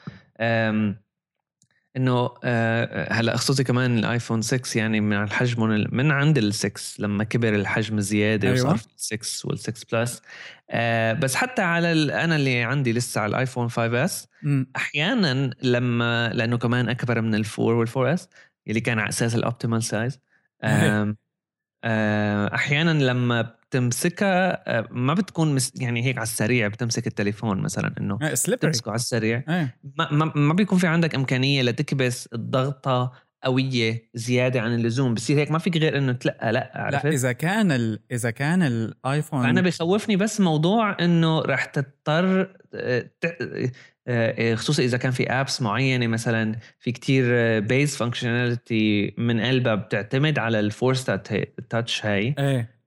إنه 1.97 2.29
آه، 2.43 3.13
هلأ 3.13 3.37
خصوصي 3.37 3.63
كمان 3.63 3.97
الآيفون 3.97 4.41
6 4.41 4.77
يعني 4.77 5.01
من 5.01 5.23
الحجم 5.23 5.87
من 5.91 6.11
عند 6.11 6.39
ال6 6.39 6.99
لما 6.99 7.23
كبر 7.23 7.55
الحجم 7.55 7.99
زيادة 7.99 8.47
أيوة. 8.47 8.65
وصار 8.65 8.77
في 8.77 9.17
ال6 9.17 9.51
وال6 9.51 9.83
Plus 9.91 10.21
آه 10.69 11.13
بس 11.13 11.35
حتى 11.35 11.61
على 11.61 11.91
أنا 12.23 12.35
اللي 12.35 12.63
عندي 12.63 12.93
لسه 12.93 13.21
على 13.21 13.29
الآيفون 13.29 13.69
5 13.69 14.05
S 14.05 14.27
أحيانا 14.75 15.49
لما 15.61 16.29
لأنه 16.33 16.57
كمان 16.57 16.89
أكبر 16.89 17.21
من 17.21 17.43
ال4 17.43 17.59
وال4 17.59 17.97
S 17.97 18.29
اللي 18.67 18.81
كان 18.81 18.99
على 18.99 19.09
أساس 19.09 19.35
ال 19.35 19.41
optimal 19.41 19.83
size 19.83 20.19
آه، 21.83 22.55
أحيانا 22.55 23.03
لما 23.03 23.58
بتمسكها 23.69 24.63
آه، 24.77 24.87
ما 24.91 25.13
بتكون 25.13 25.55
مس 25.55 25.71
يعني 25.75 26.05
هيك 26.05 26.17
على 26.17 26.23
السريع 26.23 26.67
بتمسك 26.67 27.07
التليفون 27.07 27.61
مثلا 27.61 27.93
إنه 27.99 28.19
إيه، 28.21 28.33
تمسكه 28.33 28.89
على 28.89 28.95
السريع. 28.95 29.43
إيه. 29.49 29.75
ما, 29.97 30.11
ما, 30.11 30.31
ما 30.35 30.53
بيكون 30.53 30.77
في 30.77 30.87
عندك 30.87 31.15
إمكانية 31.15 31.61
لتكبس 31.61 32.29
الضغطة 32.33 33.11
قوية 33.43 34.09
زيادة 34.13 34.61
عن 34.61 34.75
اللزوم. 34.75 35.13
بصير 35.13 35.39
هيك 35.39 35.51
ما 35.51 35.59
فيك 35.59 35.77
غير 35.77 35.97
إنه 35.97 36.11
تلقى 36.11 36.51
لأ 36.51 36.71
عرفت؟ 36.75 37.05
لا 37.05 37.11
إذا 37.11 37.31
كان 37.31 37.71
ال... 37.71 37.99
إذا 38.11 38.31
كان 38.31 38.63
الآيفون 38.63 39.43
فأنا 39.43 39.61
بخوفني 39.61 40.15
بس 40.15 40.41
موضوع 40.41 40.97
إنه 40.99 41.41
رح 41.41 41.65
تضطر 41.65 42.55
آه، 42.73 43.09
آه، 44.07 44.55
خصوصا 44.55 44.83
إذا 44.83 44.97
كان 44.97 45.11
في 45.11 45.31
apps 45.31 45.61
معينة 45.61 46.07
مثلا 46.07 46.55
في 46.79 46.91
كتير 46.91 47.25
base 47.59 47.95
functionality 47.95 49.13
من 49.17 49.41
قلبها 49.41 49.75
بتعتمد 49.75 50.39
على 50.39 50.59
ال 50.59 50.67
force 50.67 51.05
touch 51.69 52.05
هاي. 52.05 52.35
إيه. 52.39 52.79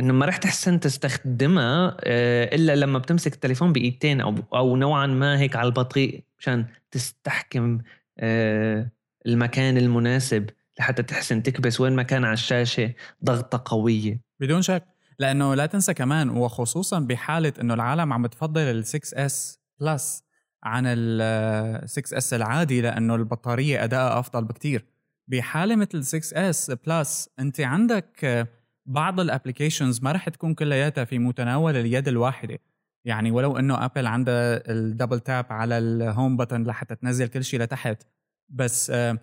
إنه 0.00 0.12
ما 0.12 0.26
رح 0.26 0.36
تحسن 0.36 0.80
تستخدمها 0.80 1.96
آه، 2.04 2.54
إلا 2.54 2.76
لما 2.76 2.98
بتمسك 2.98 3.34
التليفون 3.34 3.72
بإيدتين 3.72 4.20
أو 4.20 4.34
أو 4.54 4.76
نوعا 4.76 5.06
ما 5.06 5.38
هيك 5.40 5.56
على 5.56 5.66
البطيء 5.66 6.24
مشان 6.38 6.66
تستحكم 6.90 7.78
آه، 8.18 8.90
المكان 9.26 9.76
المناسب 9.78 10.50
لحتى 10.78 11.02
تحسن. 11.02 11.42
تكبس 11.42 11.80
وين 11.80 11.92
ما 11.92 12.02
كان 12.02 12.24
على 12.24 12.32
الشاشة 12.32 12.92
ضغطة 13.24 13.62
قوية. 13.64 14.20
بدون 14.40 14.62
شك. 14.62 14.84
لأنه 15.18 15.54
لا 15.54 15.66
تنسى 15.66 15.94
كمان 15.94 16.30
وخصوصا 16.30 16.98
بحالة 16.98 17.52
إنه 17.60 17.74
العالم 17.74 18.12
عم 18.12 18.22
بتفضل 18.22 18.60
ال 18.60 18.86
6 18.86 19.24
S 19.24 19.58
Plus 19.80 20.22
عن 20.62 20.84
ال 20.86 21.88
6 21.90 22.16
S 22.18 22.34
العادي 22.34 22.80
لأنه 22.80 23.14
البطارية 23.14 23.84
ادائها 23.84 24.18
أفضل 24.18 24.44
بكتير. 24.44 24.84
بحالة 25.28 25.76
مثل 25.76 26.04
6 26.04 26.50
S 26.50 26.70
Plus 26.70 27.28
أنت 27.38 27.60
عندك 27.60 28.48
بعض 28.90 29.20
ال 29.20 29.26
applications 29.26 30.02
ما 30.02 30.12
رح 30.12 30.28
تكون 30.28 30.54
كلياتها 30.54 31.04
في 31.04 31.18
متناول 31.18 31.76
اليد 31.76 32.08
الواحدة. 32.08 32.58
يعني 33.04 33.30
ولو 33.30 33.58
إنه 33.58 33.84
Apple 33.84 34.06
عندها 34.06 34.70
ال 34.70 34.77
double 34.77 35.20
tap 35.20 35.46
على 35.50 35.78
ال 35.78 35.90
home 35.90 36.36
button 36.36 36.64
لحتى 36.64 36.94
تنزل 36.94 37.28
كل 37.28 37.44
شيء 37.44 37.60
لتحت. 37.60 38.02
بس 38.48 38.90
آه 38.90 39.18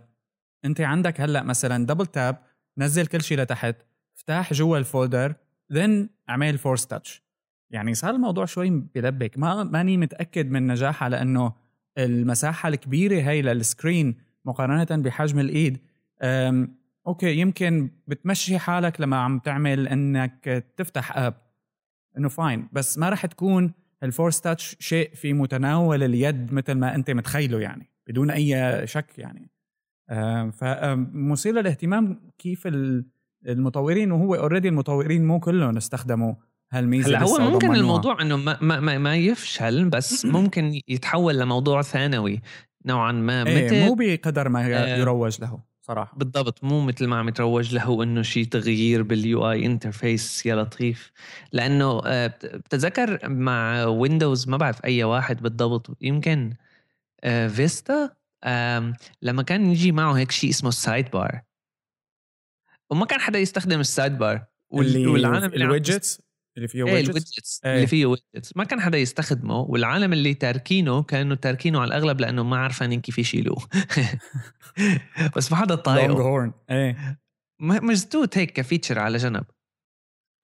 أنت 0.65 0.81
عندك 0.81 1.21
هلأ 1.21 1.43
مثلا 1.43 1.85
double 1.85 2.05
tap 2.05 2.37
نزل 2.77 3.05
كل 3.07 3.21
شيء 3.21 3.39
لتحت 3.39 3.75
افتح 4.17 4.53
جوا 4.53 4.77
ال 4.77 4.85
folder 4.85 5.35
then 5.73 6.09
اعمل 6.29 6.57
force 6.57 6.87
touch 6.87 7.23
يعني 7.71 7.93
صار 7.93 8.15
الموضوع 8.15 8.45
شوي 8.45 8.69
بلبك. 8.69 9.37
ما 9.37 9.63
ماني 9.63 9.97
متأكد 9.97 10.51
من 10.51 10.67
نجاحها 10.67 11.09
لأنه 11.09 11.53
المساحة 11.97 12.69
الكبيرة 12.69 13.21
هي 13.21 13.41
لل 13.41 13.60
screen 13.60 14.15
مقارنة 14.45 15.03
بحجم 15.03 15.39
الإيد 15.39 15.77
أوكي 17.07 17.39
يمكن 17.39 17.89
بتمشي 18.07 18.59
حالك 18.59 19.01
لما 19.01 19.17
عم 19.17 19.39
تعمل 19.39 19.87
إنك 19.87 20.65
تفتح 20.77 21.17
app 21.17 21.33
إنه 22.17 22.29
fine 22.29 22.69
بس 22.71 22.97
ما 22.97 23.09
راح 23.09 23.25
تكون 23.25 23.73
ال 24.03 24.09
force 24.09 24.41
touch 24.41 24.75
شيء 24.79 25.11
في 25.13 25.33
متناول 25.33 26.03
اليد 26.03 26.53
مثل 26.53 26.73
ما 26.73 26.95
أنت 26.95 27.11
متخيله 27.11 27.59
يعني 27.59 27.89
بدون 28.07 28.31
أي 28.31 28.81
شك 28.87 29.19
يعني. 29.19 29.51
فمثير 30.51 31.53
للاهتمام 31.53 32.31
كيف 32.37 32.67
المطورين 33.45 34.11
وهو 34.11 34.35
already 34.35 34.67
المطورين 34.67 35.25
مو 35.25 35.39
كلهم 35.39 35.77
استخدموا 35.77 36.33
هالميزة 36.71 37.09
هلأ 37.09 37.23
هو 37.23 37.51
ممكن 37.51 37.75
الموضوع 37.75 38.21
إنه 38.21 38.35
ما, 38.35 38.57
ما, 38.61 38.97
ما 38.97 39.15
يفشل 39.15 39.89
بس 39.89 40.25
ممكن 40.37 40.81
يتحول 40.87 41.39
لموضوع 41.39 41.81
ثانوي 41.81 42.41
نوعا 42.85 43.11
ما. 43.11 43.43
مثل 43.43 43.85
مو 43.85 43.95
بقدر 43.99 44.49
ما 44.49 44.65
آه، 44.65 44.97
يروج 44.97 45.41
له. 45.41 45.59
صراحة. 45.87 46.17
بالضبط 46.17 46.63
مو 46.63 46.81
مثل 46.81 47.07
ما 47.07 47.19
عم 47.19 47.29
يتروج 47.29 47.75
له 47.75 48.03
إنه 48.03 48.21
شيء 48.21 48.45
تغيير 48.45 49.03
بال 49.03 49.51
UI 49.51 49.65
interface 49.65 50.45
يا 50.45 50.55
لطيف 50.55 51.11
لأنه 51.51 52.01
آه، 52.05 52.27
بتذكر 52.43 53.29
مع 53.29 53.85
Windows 53.85 54.47
ما 54.49 54.57
بعرف 54.57 54.85
أي 54.85 55.03
واحد 55.03 55.41
بالضبط 55.41 55.97
يمكن 56.01 56.53
فيستا 57.49 58.09
آه، 58.43 58.93
لما 59.21 59.43
كان 59.43 59.71
يجي 59.71 59.91
معه 59.91 60.13
هيك 60.13 60.31
شيء 60.31 60.49
اسمه 60.49 60.69
السايد 60.69 61.11
بار 61.11 61.41
وما 62.89 63.05
كان 63.05 63.19
حدا 63.19 63.39
يستخدم 63.39 63.79
السايد 63.79 64.17
بار 64.17 64.45
والعالم 64.69 65.53
الويدجتس 65.53 66.21
اللي 66.57 66.67
فيه 66.67 66.83
ويدجتس 66.83 67.61
إيه. 67.65 67.75
اللي 67.75 67.87
فيه 67.87 68.05
ويدجتس 68.05 68.57
ما 68.57 68.63
كان 68.63 68.81
حدا 68.81 68.97
يستخدمه 68.97 69.59
والعالم 69.59 70.13
اللي 70.13 70.33
تاركينه 70.33 71.03
كانوا 71.03 71.35
تاركينه 71.35 71.79
على 71.79 71.87
الأغلب 71.87 72.21
لأنه 72.21 72.43
ما 72.43 72.57
عارفين 72.57 73.01
كيف 73.01 73.19
يشيلوه. 73.19 73.67
بس 75.35 75.51
ما 75.51 75.57
حدا 75.57 75.75
طايقه 75.75 76.13
هورن 76.13 76.53
إيه 76.69 77.19
مزتوت 77.59 78.37
هيك 78.37 78.51
كفيتشر 78.51 78.99
على 78.99 79.17
جنب. 79.17 79.45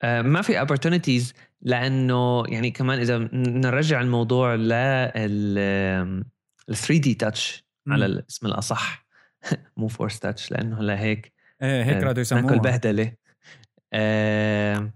آه 0.01 0.21
ما 0.21 0.41
في 0.41 0.65
opportunities 0.65 1.33
لأنه 1.61 2.43
يعني 2.47 2.71
كمان 2.71 2.99
إذا 2.99 3.17
نرجع 3.33 4.01
الموضوع 4.01 4.55
لل 4.55 6.25
3 6.67 6.97
D 6.97 7.13
Touch 7.13 7.65
على 7.87 8.05
الاسم 8.05 8.47
الأصح. 8.47 9.05
مو 9.77 9.87
force 9.87 10.19
touch 10.19 10.51
لأنه 10.51 10.79
هلا 10.79 10.99
هيك 10.99 11.33
إيه 11.61 11.83
هيك 11.83 12.03
رادوا 12.03 12.21
يسموها. 12.21 12.43
ناكل 12.43 12.59
بهدلة. 12.59 13.13
آه 13.93 14.93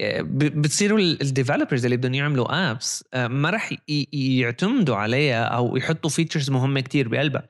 بتصيروا 0.00 0.98
ال 0.98 1.06
developers 1.06 1.84
اللي 1.84 1.96
بدهم 1.96 2.14
يعملوا 2.14 2.70
apps 2.70 3.04
آه، 3.14 3.26
ما 3.26 3.50
راح 3.50 3.72
يعتمدوا 4.12 4.96
عليها 4.96 5.44
أو 5.44 5.76
يحطوا 5.76 6.10
features 6.10 6.50
مهمة 6.50 6.80
كتير 6.80 7.08
بقلبها. 7.08 7.48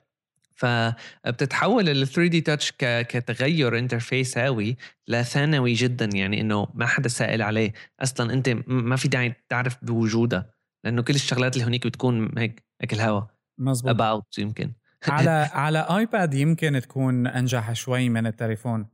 فبتتحول 0.54 1.88
ال 1.88 2.06
3 2.06 2.26
D 2.26 2.40
Touch 2.40 2.72
كتغير 2.78 3.78
interface 3.78 4.38
هاوي 4.38 4.76
لثانوي 5.08 5.72
جدا 5.72 6.08
يعني 6.14 6.40
إنه 6.40 6.68
ما 6.74 6.86
حدا 6.86 7.08
سائل 7.08 7.42
عليه. 7.42 7.72
أصلا 8.00 8.32
أنت 8.32 8.48
ما 8.66 8.96
في 8.96 9.08
داعي 9.08 9.34
تعرف 9.48 9.76
بوجودها 9.84 10.50
لأنه 10.84 11.02
كل 11.02 11.14
الشغلات 11.14 11.56
اللي 11.56 11.66
هنيك 11.66 11.86
بتكون 11.86 12.38
هيك 12.38 12.64
هيك 12.80 12.92
الهوا. 12.92 13.22
مزبوط. 13.58 13.90
اباوت 13.90 14.38
يمكن. 14.38 14.72
على 15.08 15.48
على 15.52 15.78
ايباد 15.78 16.34
يمكن 16.34 16.80
تكون 16.80 17.26
أنجح 17.26 17.72
شوي 17.72 18.08
من 18.08 18.26
التليفون. 18.26 18.86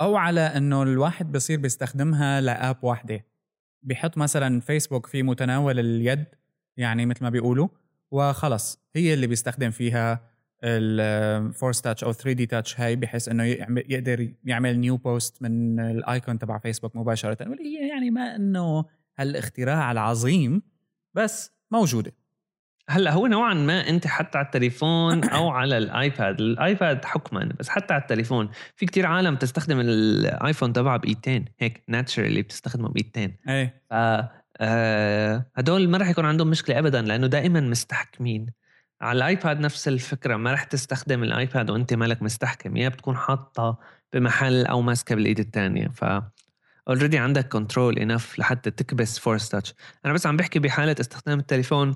أو 0.00 0.16
على 0.16 0.40
إنه 0.40 0.82
الواحد 0.82 1.32
بصير 1.32 1.60
بيستخدمها 1.60 2.40
لآب 2.40 2.76
واحدة. 2.84 3.24
بيحط 3.82 4.18
مثلا 4.18 4.60
فيسبوك 4.60 5.06
في 5.06 5.22
متناول 5.22 5.78
اليد 5.80 6.24
يعني 6.76 7.06
مثل 7.06 7.24
ما 7.24 7.30
بيقولوا 7.30 7.68
وخلص 8.10 8.78
هي 8.96 9.14
اللي 9.14 9.26
بيستخدم 9.26 9.70
فيها 9.70 10.30
الفورس 10.64 11.80
تاتش 11.80 12.04
أو 12.04 12.12
3 12.12 12.32
دي 12.32 12.46
تاتش 12.46 12.80
هاي 12.80 12.96
بحيث 12.96 13.28
إنه 13.28 13.44
يقدر 13.76 14.32
يعمل 14.44 14.78
نيو 14.78 14.96
بوست 14.96 15.42
من 15.42 15.80
الايكون 15.80 16.38
تبع 16.38 16.58
فيسبوك 16.58 16.96
مباشرة. 16.96 17.56
هي 17.60 17.88
يعني 17.88 18.10
ما 18.10 18.36
إنه 18.36 18.84
هالإختراع 19.18 19.92
العظيم 19.92 20.62
بس 21.14 21.52
موجودة. 21.70 22.12
هلا 22.90 23.12
هو 23.12 23.26
نوعا 23.26 23.54
ما 23.54 23.88
أنت 23.88 24.06
حتى 24.06 24.38
على 24.38 24.44
التليفون 24.44 25.24
أو 25.38 25.48
على 25.48 25.78
الآيباد. 25.78 26.40
الآيباد 26.40 27.04
حكما 27.04 27.48
بس 27.58 27.68
حتى 27.68 27.94
على 27.94 28.02
التليفون. 28.02 28.50
في 28.76 28.86
كتير 28.86 29.06
عالم 29.06 29.36
تستخدم 29.36 29.80
الآيفون 29.80 30.72
تبعها 30.72 30.96
بإيدتين 30.96 31.44
هيك 31.60 31.82
naturally 31.88 32.42
بتستخدمه 32.42 32.88
بإيدتين. 32.88 33.36
إيه. 33.48 33.82
ف 33.90 33.94
آه 34.60 35.46
هدول 35.56 35.88
ما 35.88 35.98
راح 35.98 36.08
يكون 36.08 36.24
عندهم 36.24 36.48
مشكلة 36.48 36.78
ابدا 36.78 37.02
لأنه 37.02 37.26
دائما 37.26 37.60
مستحكمين. 37.60 38.46
على 39.00 39.16
الآيباد 39.16 39.60
نفس 39.60 39.88
الفكرة 39.88 40.36
ما 40.36 40.50
راح 40.50 40.64
تستخدم 40.64 41.22
الآيباد 41.22 41.70
وأنت 41.70 41.94
مالك 41.94 42.22
مستحكم. 42.22 42.76
يا 42.76 42.88
بتكون 42.88 43.16
حاطة 43.16 43.78
بمحل 44.12 44.66
أو 44.66 44.82
ماسكة 44.82 45.14
بالإيد 45.14 45.40
الثانية 45.40 45.88
ف 45.88 46.04
already 46.88 47.18
عندك 47.18 47.48
control 47.48 47.98
enough 47.98 48.38
لحتى 48.38 48.70
تكبس 48.70 49.18
force 49.18 49.48
touch 49.48 49.74
أنا 50.04 50.12
بس 50.12 50.26
عم 50.26 50.36
بحكي 50.36 50.58
بحالة 50.58 50.96
استخدام 51.00 51.38
التليفون. 51.38 51.94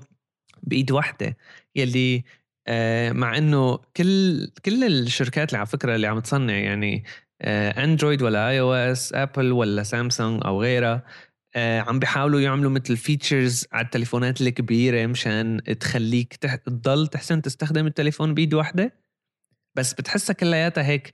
بإيد 0.63 0.91
واحدة 0.91 1.37
يلي 1.75 2.23
آه، 2.67 3.11
مع 3.11 3.37
إنه 3.37 3.77
كل 3.97 4.47
كل 4.65 4.83
الشركات 4.83 5.49
اللي 5.49 5.57
على 5.57 5.67
فكرة 5.67 5.95
اللي 5.95 6.07
عم 6.07 6.19
تصنع 6.19 6.53
يعني 6.57 7.03
Android 7.77 8.21
ولا 8.21 8.49
اي 8.49 8.59
أو 8.59 8.73
اس 8.73 9.13
Apple 9.13 9.51
ولا 9.51 9.83
سامسونج 9.83 10.41
أو 10.45 10.61
غيرها 10.61 11.03
آه، 11.55 11.79
عم 11.79 11.99
بيحاولوا 11.99 12.39
يعملوا 12.41 12.71
مثل 12.71 12.97
features 12.97 13.67
على 13.71 13.85
التليفونات 13.85 14.41
الكبيرة 14.41 15.05
مشان 15.07 15.61
تخليك 15.79 16.35
تح... 16.35 16.55
تضل 16.55 17.07
تحسن 17.07 17.41
تستخدم 17.41 17.87
التليفون 17.87 18.33
بإيد 18.33 18.53
واحدة. 18.53 18.93
بس 19.75 19.93
بتحسها 19.93 20.33
كلياتها 20.33 20.83
هيك 20.83 21.13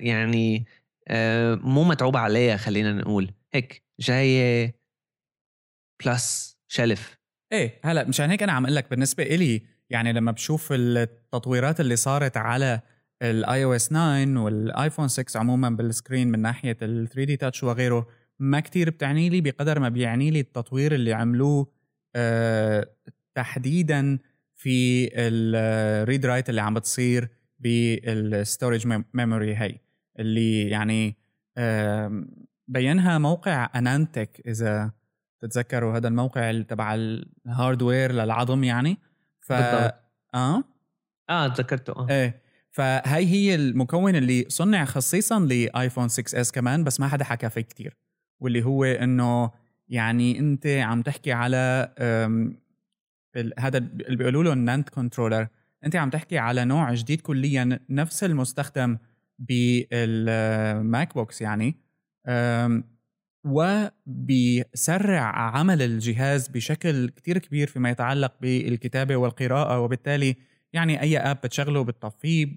يعني 0.00 0.66
آه، 1.08 1.54
مو 1.54 1.84
متعوب 1.84 2.16
عليها 2.16 2.56
خلينا 2.56 2.92
نقول. 2.92 3.34
هيك 3.54 3.84
جاية 4.00 4.74
بلس 6.04 6.58
شلف. 6.68 7.18
إيه 7.52 7.80
هلا 7.84 8.08
مشان 8.08 8.30
هيك 8.30 8.42
أنا 8.42 8.52
عم 8.52 8.64
أقول 8.64 8.76
لك 8.76 8.90
بالنسبة 8.90 9.22
إلي 9.22 9.62
يعني 9.90 10.12
لما 10.12 10.32
بشوف 10.32 10.68
التطويرات 10.72 11.80
اللي 11.80 11.96
صارت 11.96 12.36
على 12.36 12.80
ال 13.22 13.64
iOS 13.64 13.88
9 13.88 14.42
والآيفون 14.44 15.08
6 15.08 15.40
عموما 15.40 15.70
بال 15.70 15.85
screen 15.85 16.28
من 16.28 16.38
ناحية 16.38 16.76
ال 16.82 17.08
3D 17.08 17.36
Touch 17.36 17.62
وغيره 17.64 18.06
ما 18.38 18.60
كتير 18.60 18.90
بتعني 18.90 19.28
لي 19.28 19.40
بقدر 19.40 19.78
ما 19.80 19.88
بيعني 19.88 20.30
لي 20.30 20.40
التطوير 20.40 20.94
اللي 20.94 21.12
عملوه 21.12 21.66
أه 22.16 22.90
تحديدا 23.34 24.18
في 24.56 25.08
ال 25.14 25.36
read 25.36 26.26
write 26.26 26.50
اللي 26.50 26.60
عم 26.60 26.74
بتصير 26.74 27.28
بال 27.58 27.86
storage 27.86 28.86
memory 29.14 29.56
هي 29.56 29.78
اللي 30.18 30.68
يعني 30.68 31.16
أه 31.58 32.24
بينها 32.68 33.18
موقع 33.18 33.70
AnandTech 33.74 34.42
إذا 34.46 34.92
تتذكروا 35.44 35.96
هذا 35.96 36.08
الموقع 36.08 36.62
تبع 36.62 36.94
ال 36.94 37.07
hardware 37.07 38.12
للعظم 38.12 38.64
يعني؟ 38.64 38.98
ف 39.40 39.52
بالضبط. 39.52 39.94
آه. 40.34 40.64
آه 41.30 41.48
تذكرته 41.48 41.92
آه. 41.92 42.06
إيه. 42.10 42.42
فهي 42.70 43.26
هي 43.26 43.54
المكون 43.54 44.16
اللي 44.16 44.44
صنع 44.48 44.84
خصيصا 44.84 45.40
لآيفون 45.40 46.08
6S 46.08 46.52
كمان 46.52 46.84
بس 46.84 47.00
ما 47.00 47.08
حدا 47.08 47.24
حكى 47.24 47.50
فيه 47.50 47.60
كتير. 47.60 47.96
واللي 48.40 48.64
هو 48.64 48.84
إنه 48.84 49.50
يعني 49.88 50.38
أنت 50.38 50.66
عم 50.66 51.02
تحكي 51.02 51.32
على 51.32 51.88
هذا 53.58 53.78
اللي 53.78 54.16
بيقولوا 54.16 54.44
له 54.44 54.52
ال 54.52 54.59
NAND 54.59 54.88
controller 54.88 55.48
أنت 55.84 55.96
عم 55.96 56.10
تحكي 56.10 56.38
على 56.38 56.64
نوع 56.64 56.94
جديد 56.94 57.20
كليا 57.20 57.80
نفس 57.90 58.24
المستخدم 58.24 58.98
بالماك 59.38 61.14
بوك 61.14 61.34
س 61.34 61.40
يعني. 61.40 61.76
وبيسرع 63.44 65.20
عمل 65.56 65.82
الجهاز 65.82 66.48
بشكل 66.48 67.08
كتير 67.08 67.38
كبير 67.38 67.66
فيما 67.66 67.90
يتعلق 67.90 68.32
بالكتابة 68.40 69.16
والقراءة 69.16 69.80
وبالتالي 69.80 70.36
يعني 70.72 71.02
أي 71.02 71.18
app 71.18 71.36
بتشغله 71.36 71.84
بتطفيه 71.84 72.56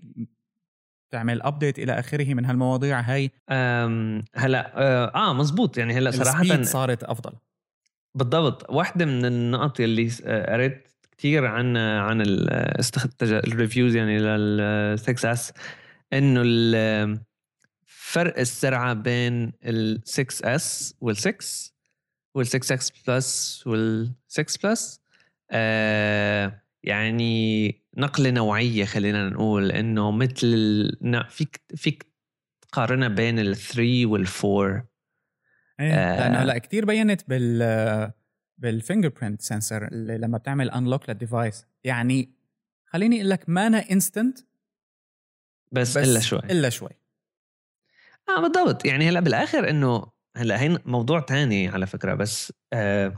تعمل 1.12 1.42
update 1.42 1.80
إلى 1.80 2.00
آخره 2.00 2.34
من 2.34 2.46
هالمواضيع 2.46 3.00
هاي 3.00 3.32
هلا 4.36 4.72
آه, 4.76 5.12
آه 5.16 5.34
مزبوط. 5.34 5.78
يعني 5.78 5.94
هلا 5.94 6.12
صراحة 6.12 6.64
صارت 6.64 7.04
أفضل. 7.04 7.34
بالضبط. 8.16 8.70
واحدة 8.70 9.06
من 9.06 9.26
النقط 9.26 9.80
اللي 9.80 10.12
آه، 10.26 10.54
قريت 10.54 10.88
كثير 11.18 11.46
عن 11.46 11.78
عن 11.78 12.24
ال 13.22 13.31
reviews 13.31 13.96
يعني 13.96 14.20
لل 14.20 15.00
6S 15.00 15.54
إنه 16.14 16.42
فرق 18.08 18.40
السرعة 18.40 18.94
بين 18.94 19.54
ال 19.66 20.02
6S 20.06 20.96
وال 21.02 21.18
6 21.18 21.74
وال 22.36 22.48
6S 22.48 22.92
Plus 23.08 23.64
وال 23.68 24.12
6 24.28 24.70
Plus 24.70 25.02
آه 25.52 26.62
يعني 26.84 27.76
نقلة 27.98 28.30
نوعية 28.30 28.86
خلينا 28.86 29.30
نقول 29.30 29.72
إنه 29.72 30.12
مثل 30.12 30.98
فيك 31.30 31.62
فيك 31.76 32.06
تقارنها 32.62 33.08
بين 33.08 33.40
ال 33.40 33.56
3 33.56 34.06
وال 34.06 34.28
4 34.44 34.88
إيه 35.80 35.94
آه 35.94 36.20
لأنه 36.20 36.40
هلا 36.42 36.58
كثير 36.58 36.86
بينت 36.86 37.30
بال 37.30 38.12
بال 38.58 39.10
fingerprint 39.10 39.42
sensor 39.42 39.88
اللي 39.88 40.18
لما 40.18 40.38
بتعمل 40.38 40.70
unlock 40.72 41.10
لل 41.10 41.24
device 41.24 41.66
يعني 41.84 42.34
خليني 42.86 43.16
أقول 43.18 43.30
لك 43.30 43.50
مانا 43.50 43.92
instant 43.92 44.40
بس, 45.72 45.98
بس 45.98 46.04
إلا 46.10 46.20
شوي. 46.20 46.42
إلا 46.50 46.70
شوي. 46.70 47.07
آه 48.30 48.42
بالضبط. 48.42 48.86
يعني 48.86 49.10
هلأ 49.10 49.20
بالآخر 49.20 49.70
إنه 49.70 50.06
هلأ 50.38 50.62
هي 50.62 50.80
موضوع 50.86 51.20
تاني 51.20 51.68
على 51.68 51.86
فكرة 51.88 52.14
بس 52.14 52.54
آه 52.74 53.14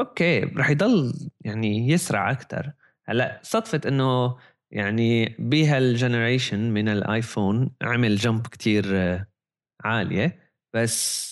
okay 0.00 0.40
رح 0.40 0.70
يضل 0.70 1.12
يعني 1.40 1.88
يسرع 1.88 2.30
أكثر 2.30 2.72
هلأ 3.04 3.40
صدفة 3.42 3.80
إنه 3.86 4.36
يعني 4.70 5.36
بهال 5.38 5.68
generation 5.68 6.70
من 6.70 6.88
الآيفون 6.88 7.70
عمل 7.82 8.16
jump 8.16 8.46
كتير 8.46 8.84
آه 8.96 9.26
عالية 9.84 10.52
بس 10.74 11.26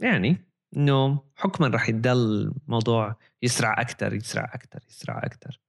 يعني 0.00 0.36
إنه 0.76 1.22
حكما 1.36 1.68
رح 1.68 1.88
يضل 1.88 2.52
الموضوع 2.66 3.16
يسرع 3.42 3.80
أكثر 3.80 4.14
يسرع 4.14 4.44
أكثر 4.54 4.80
يسرع 4.90 5.18
أكثر 5.24 5.60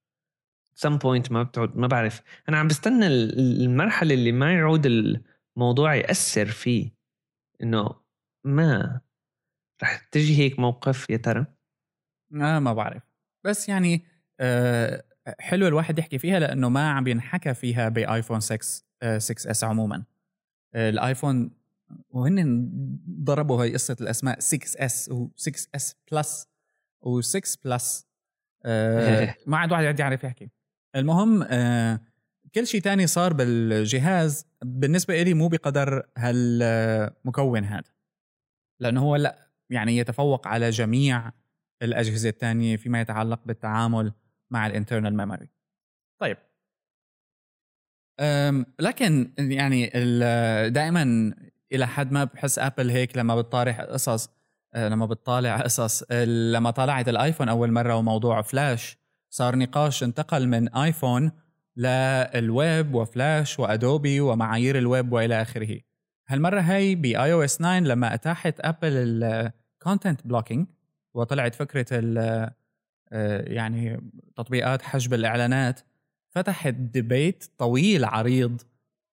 some 0.75 0.97
point 0.97 1.31
ما 1.31 1.43
بتعود 1.43 1.77
ما 1.77 1.87
بعرف. 1.87 2.21
أنا 2.49 2.57
عم 2.57 2.67
بستنى 2.67 3.07
المرحلة 3.07 4.13
اللي 4.13 4.31
ما 4.31 4.53
يعود 4.53 4.87
الموضوع 5.57 5.95
يأثر 5.95 6.45
فيه 6.45 6.91
إنه 7.63 7.95
ما 8.43 9.01
رح 9.83 9.97
تجي 9.97 10.37
هيك 10.39 10.59
موقف 10.59 11.09
يا 11.09 11.17
ترى؟ 11.17 11.45
آه 12.35 12.59
ما 12.59 12.73
بعرف. 12.73 13.03
بس 13.43 13.69
يعني 13.69 14.05
آه 14.39 15.03
حلو 15.39 15.67
الواحد 15.67 15.99
يحكي 15.99 16.17
فيها 16.19 16.39
لأنه 16.39 16.69
ما 16.69 16.89
عم 16.91 17.07
ينحكى 17.07 17.53
فيها 17.53 17.89
بايفون 17.89 18.39
6 18.39 18.83
آه 19.01 19.17
6S 19.17 19.63
عموما. 19.63 20.03
آه 20.73 20.89
الايفون 20.89 21.51
وهن 22.09 22.69
ضربوا 23.09 23.61
هاي 23.63 23.73
قصة 23.73 23.97
الأسماء 24.01 24.39
6S 24.39 24.58
و6S 24.58 24.85
Plus 24.85 25.09
و6 25.09 25.67
Plus 25.75 28.07
آه 28.65 29.35
ما 29.47 29.57
عاد 29.57 29.71
واحد 29.71 29.99
يعرف 29.99 30.23
يحكي. 30.23 30.49
المهم 30.95 31.43
آه 31.43 31.99
كل 32.57 32.67
شيء 32.67 32.81
تاني 32.81 33.07
صار 33.07 33.33
بالجهاز 33.33 34.45
بالنسبة 34.63 35.21
إلي 35.21 35.33
مو 35.33 35.47
بقدر 35.47 36.03
هالمكون 36.17 37.63
هذا. 37.63 37.91
لأنه 38.81 39.01
هو 39.01 39.15
لا 39.15 39.49
يعني 39.69 39.97
يتفوق 39.97 40.47
على 40.47 40.69
جميع 40.69 41.31
الأجهزة 41.83 42.29
الثانية 42.29 42.77
فيما 42.77 43.01
يتعلق 43.01 43.39
بالتعامل 43.45 44.13
مع 44.51 44.67
ال 44.67 44.73
internal 44.73 45.17
memory. 45.17 45.49
طيب. 46.21 46.37
لكن 48.79 49.33
يعني 49.37 49.89
دائما 50.69 51.33
إلى 51.71 51.87
حد 51.87 52.11
ما 52.11 52.23
بحس 52.23 52.59
ابل 52.59 52.89
هيك 52.89 53.17
لما 53.17 53.41
بتطارح 53.41 53.81
قصص 53.81 54.29
لما 54.75 55.05
بتطالع 55.05 55.61
قصص 55.61 56.11
لما 56.53 56.71
طلعت 56.71 57.09
الآيفون 57.09 57.49
أول 57.49 57.71
مرة 57.71 57.95
وموضوع 57.95 58.41
فلاش 58.41 58.97
صار 59.29 59.55
نقاش 59.55 60.03
انتقل 60.03 60.47
من 60.47 60.69
آيفون 60.69 61.31
للويب 61.77 62.95
وفلاش 62.95 63.59
وأدوبي 63.59 64.21
ومعايير 64.21 64.77
الويب 64.77 65.11
وإلى 65.11 65.41
آخره. 65.41 65.79
هالمرة 66.27 66.59
هي 66.59 66.95
ب 66.95 67.33
iOS 67.33 67.57
9 67.57 67.79
لما 67.79 68.13
أتاحت 68.13 68.59
أبل 68.59 69.23
ال 69.23 69.36
content 69.36 70.27
blocking 70.27 70.67
وطلعت 71.13 71.55
فكرة 71.55 71.85
ال 71.91 72.17
آه، 73.11 73.41
يعني 73.41 74.11
تطبيقات 74.35 74.81
حجب 74.81 75.13
الإعلانات 75.13 75.79
فتحت 76.29 76.73
ديبيت 76.73 77.45
طويل 77.57 78.05
عريض 78.05 78.61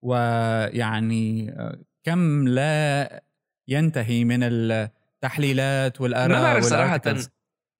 ويعني 0.01 1.55
كم 2.03 2.47
لا 2.47 3.23
ينتهي 3.67 4.23
من 4.23 4.39
التحليلات 4.43 6.01
والآراء 6.01 6.37
ما 6.37 6.43
بعرف 6.43 6.63
صراحة 6.63 7.01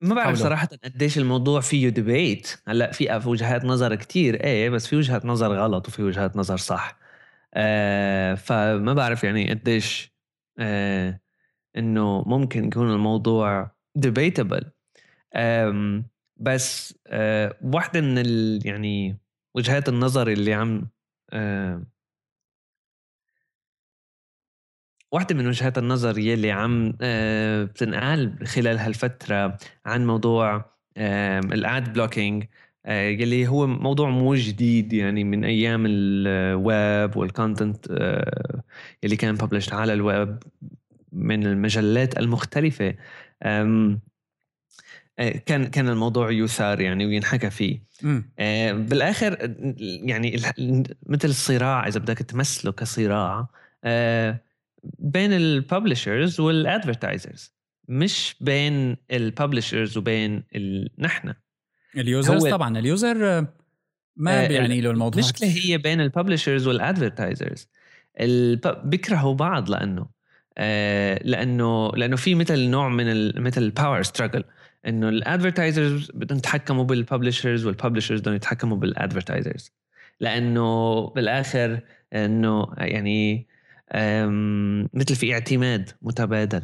ما 0.05 0.15
بعرف 0.15 0.37
صراحة 0.37 0.69
قديش 0.83 1.17
الموضوع 1.17 1.61
فيه 1.61 1.89
ديبيت 1.89 2.55
هلأ 2.67 2.91
في 2.91 3.29
وجهات 3.29 3.65
نظر 3.65 3.95
كتير 3.95 4.43
إيه 4.43 4.69
بس 4.69 4.87
في 4.87 4.95
وجهات 4.95 5.25
نظر 5.25 5.53
غلط 5.53 5.87
وفي 5.87 6.03
وجهات 6.03 6.37
نظر 6.37 6.57
صح. 6.57 6.97
آه 7.53 8.33
فما 8.33 8.93
بعرف 8.93 9.23
يعني 9.23 9.49
قديش 9.49 10.15
آه 10.59 11.19
إنه 11.77 12.23
ممكن 12.27 12.65
يكون 12.65 12.91
الموضوع 12.91 13.71
debatable 13.95 14.71
بس 16.37 16.97
آه 17.07 17.57
واحدة 17.63 18.01
من 18.01 18.17
ال 18.17 18.61
يعني 18.67 19.19
وجهات 19.55 19.89
النظر 19.89 20.27
اللي 20.27 20.53
عم 20.53 20.89
آه 21.33 21.83
واحدة 25.11 25.35
من 25.35 25.47
وجهات 25.47 25.77
النظر 25.77 26.17
يلي 26.17 26.51
عم 26.51 26.93
آه، 27.01 27.63
بتنقال 27.63 28.47
خلال 28.47 28.77
هالفترة 28.77 29.57
عن 29.85 30.07
موضوع 30.07 30.65
ال 30.97 31.29
ad 31.29 31.93
blocking 31.93 32.43
آه، 32.85 33.09
يلي 33.09 33.47
هو 33.47 33.67
موضوع 33.67 34.09
مو 34.09 34.35
جديد 34.35 34.93
يعني 34.93 35.23
من 35.23 35.45
أيام 35.45 35.85
الويب 35.87 37.17
وال 37.17 37.33
content 37.33 37.87
آه، 37.91 38.63
يلي 39.03 39.15
كان 39.15 39.35
published 39.35 39.73
على 39.73 39.93
الويب 39.93 40.43
من 41.11 41.45
المجلات 41.45 42.19
المختلفة. 42.19 42.95
كان 45.45 45.65
كان 45.65 45.89
الموضوع 45.89 46.31
يثار 46.31 46.81
يعني 46.81 47.05
وينحكى 47.05 47.49
فيه. 47.49 47.83
بالآخر 48.73 49.55
يعني 49.79 50.37
مثل 51.05 51.27
الصراع 51.27 51.87
إذا 51.87 51.99
بدك 51.99 52.17
تمثله 52.17 52.71
كصراع 52.71 53.47
بين 54.99 55.33
ال 55.33 55.43
publishers 55.43 56.39
وال 56.39 56.57
advertisers 56.57 57.53
مش 57.87 58.35
بين 58.41 58.97
ال 59.11 59.19
publishers 59.19 59.97
وبين 59.97 60.43
ال- 60.55 60.89
نحن. 60.99 61.33
ال 61.97 62.06
users 62.06 62.47
طبعا 62.47 62.79
ال 62.79 62.92
user 62.92 63.45
ما 64.15 64.43
آه، 64.43 64.47
بيعني 64.47 64.81
له 64.81 64.91
الموضوع. 64.91 65.21
المشكلة 65.21 65.49
هي 65.49 65.77
بين 65.77 66.01
ال 66.01 66.07
publishers 66.07 66.67
وال 66.67 66.83
advertisers 66.83 67.67
بيكرهوا 68.83 69.33
بعض 69.33 69.69
لأنه 69.69 70.07
آه، 70.57 71.19
لأنه 71.23 71.91
لأنه 71.95 72.15
في 72.15 72.35
مثل 72.35 72.59
نوع 72.59 72.89
من 72.89 73.11
ال 73.11 73.41
مثل 73.41 73.61
ال 73.63 73.70
power 73.70 74.03
struggle 74.03 74.43
إنه 74.87 75.09
ال 75.09 75.18
advertisers 75.18 76.11
بدهم 76.13 76.37
يتحكموا 76.37 76.83
بال 76.83 76.97
publishers 76.97 77.65
وال 77.65 77.74
publishers 77.74 78.19
بدهم 78.19 78.35
يتحكموا 78.35 78.77
بال 78.77 78.92
advertisers 78.92 79.71
لأنه 80.19 81.01
بالآخر 81.07 81.79
إنه 82.13 82.67
يعني 82.77 83.47
مثل 84.93 85.15
في 85.15 85.33
اعتماد 85.33 85.91
متبادل. 86.01 86.61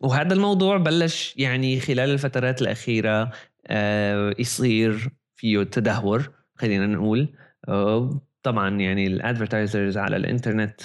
وهذا 0.00 0.34
الموضوع 0.34 0.76
بلش 0.76 1.34
يعني 1.36 1.80
خلال 1.80 2.10
الفترات 2.10 2.62
الأخيرة 2.62 3.30
آه، 3.66 4.34
يصير 4.38 5.10
فيه 5.36 5.62
تدهور 5.62 6.30
خلينا 6.54 6.86
نقول. 6.86 7.34
آه، 7.68 8.20
طبعا 8.42 8.80
يعني 8.80 9.06
ال 9.06 9.14
advertisers 9.14 9.98
على 9.98 10.16
الإنترنت 10.16 10.80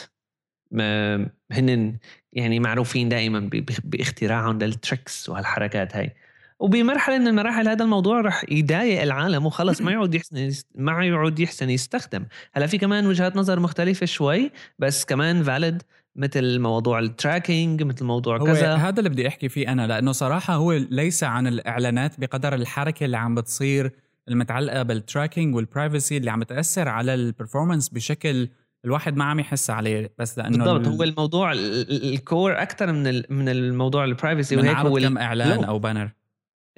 هن 1.51 1.97
يعني 2.33 2.59
معروفين 2.59 3.09
دائما 3.09 3.49
باختراعهم 3.83 4.59
لل 4.59 4.77
tricks 4.77 5.29
وهالحركات 5.29 5.95
هاي. 5.95 6.15
وبمرحلة 6.59 7.17
من 7.17 7.27
المراحل 7.27 7.67
هذا 7.67 7.83
الموضوع 7.83 8.21
رح 8.21 8.45
يضايق 8.51 9.01
العالم 9.01 9.45
وخلص 9.45 9.81
ما 9.81 9.91
يعود 9.95 10.15
يحسن 10.15 10.49
ما 10.75 11.05
يعود 11.05 11.39
يحسن 11.39 11.69
يستخدم. 11.69 12.25
هلأ 12.53 12.67
في 12.67 12.77
كمان 12.77 13.07
وجهات 13.07 13.35
نظر 13.35 13.59
مختلفة 13.59 14.05
شوي 14.05 14.51
بس 14.79 15.05
كمان 15.05 15.43
valid 15.43 15.81
مثل 16.15 16.59
موضوع 16.59 16.99
ال 16.99 17.09
tracking 17.09 17.83
مثل 17.83 18.05
موضوع 18.05 18.37
هو 18.37 18.45
كذا. 18.45 18.75
هذا 18.75 18.99
اللي 18.99 19.09
بدي 19.09 19.27
أحكي 19.27 19.49
فيه 19.49 19.71
أنا 19.71 19.87
لأنه 19.87 20.11
صراحة 20.11 20.53
هو 20.55 20.73
ليس 20.73 21.23
عن 21.23 21.47
الإعلانات 21.47 22.19
بقدر 22.19 22.53
الحركة 22.55 23.05
اللي 23.05 23.17
عم 23.17 23.35
بتصير 23.35 23.91
المتعلقة 24.29 24.83
بال 24.83 24.98
tracking 24.98 25.55
وال 25.55 25.69
privacy 25.69 26.17
اللي 26.17 26.31
عم 26.31 26.39
بتاثر 26.39 26.87
على 26.89 27.13
ال 27.13 27.20
performance 27.20 27.89
بشكل 27.89 28.49
الواحد 28.85 29.17
ما 29.17 29.23
عم 29.25 29.39
يحس 29.39 29.69
عليه 29.69 30.13
بس 30.19 30.37
لأنه 30.37 30.57
بالضبط 30.57 30.87
ال- 30.87 30.93
هو 30.93 31.03
الموضوع 31.03 31.51
ال- 31.51 31.91
ال- 31.91 32.13
ال 32.13 32.23
core 32.23 32.61
أكثر 32.61 32.91
من 32.91 33.21
من 33.29 33.49
الموضوع 33.49 34.03
ال 34.05 34.11
privacy 34.12 34.55
وهيك 34.55 34.77
هو 34.77 34.99
كم 34.99 35.17
إعلان 35.17 35.63
أو 35.63 35.79
banner 35.79 36.09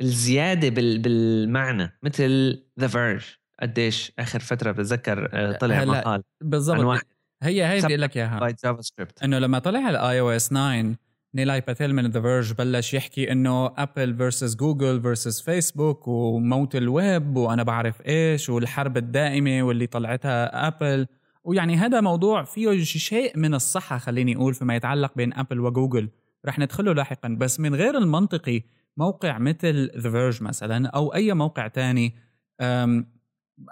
الزيادة 0.01 0.69
بال 0.69 0.99
بالمعنى 0.99 1.99
مثل 2.03 2.63
ذا 2.79 2.87
فيرج 2.87 3.25
قديش 3.61 4.11
آخر 4.19 4.39
فترة 4.39 4.71
بتذكر 4.71 5.29
آه، 5.33 5.51
طلع 5.51 5.85
مقال 5.85 6.23
بالضبط. 6.41 7.05
هي 7.43 7.65
هي 7.65 7.81
بدي 7.81 7.95
لك 7.95 8.17
إياها. 8.17 8.39
byte 8.39 8.63
JavaScript 8.65 9.23
إنه 9.23 9.39
لما 9.39 9.59
طلع 9.59 9.89
ال 9.89 10.19
iOS 10.19 10.49
9 10.49 10.95
Nilay 11.35 11.61
Patel 11.61 11.95
من 11.95 12.09
The 12.11 12.21
Verge 12.21 12.53
بلش 12.53 12.93
يحكي 12.93 13.31
إنه 13.31 13.65
Apple 13.65 14.17
versus 14.17 14.55
Google 14.55 15.01
versus 15.01 15.41
Facebook 15.41 16.07
وموت 16.07 16.75
الويب 16.75 17.37
وأنا 17.37 17.63
بعرف 17.63 18.01
إيش 18.07 18.49
والحرب 18.49 18.97
الدائمة 18.97 19.63
واللي 19.63 19.87
طلعتها 19.87 20.67
ابل 20.67 21.07
ويعني 21.43 21.75
هذا 21.75 22.01
موضوع 22.01 22.43
فيه 22.43 22.83
شيء 22.83 23.37
من 23.37 23.53
الصحة 23.53 23.97
خليني 23.97 24.35
أقول 24.35 24.53
فيما 24.53 24.75
يتعلق 24.75 25.11
بين 25.15 25.33
ابل 25.33 25.59
وجوجل. 25.59 26.09
رح 26.45 26.59
ندخله 26.59 26.93
لاحقا. 26.93 27.37
بس 27.39 27.59
من 27.59 27.75
غير 27.75 27.97
المنطقي 27.97 28.63
موقع 28.97 29.37
مثل 29.37 29.91
The 29.97 30.11
Verge 30.11 30.43
مثلا 30.43 30.87
أو 30.87 31.13
أي 31.13 31.33
موقع 31.33 31.67
تاني. 31.67 32.15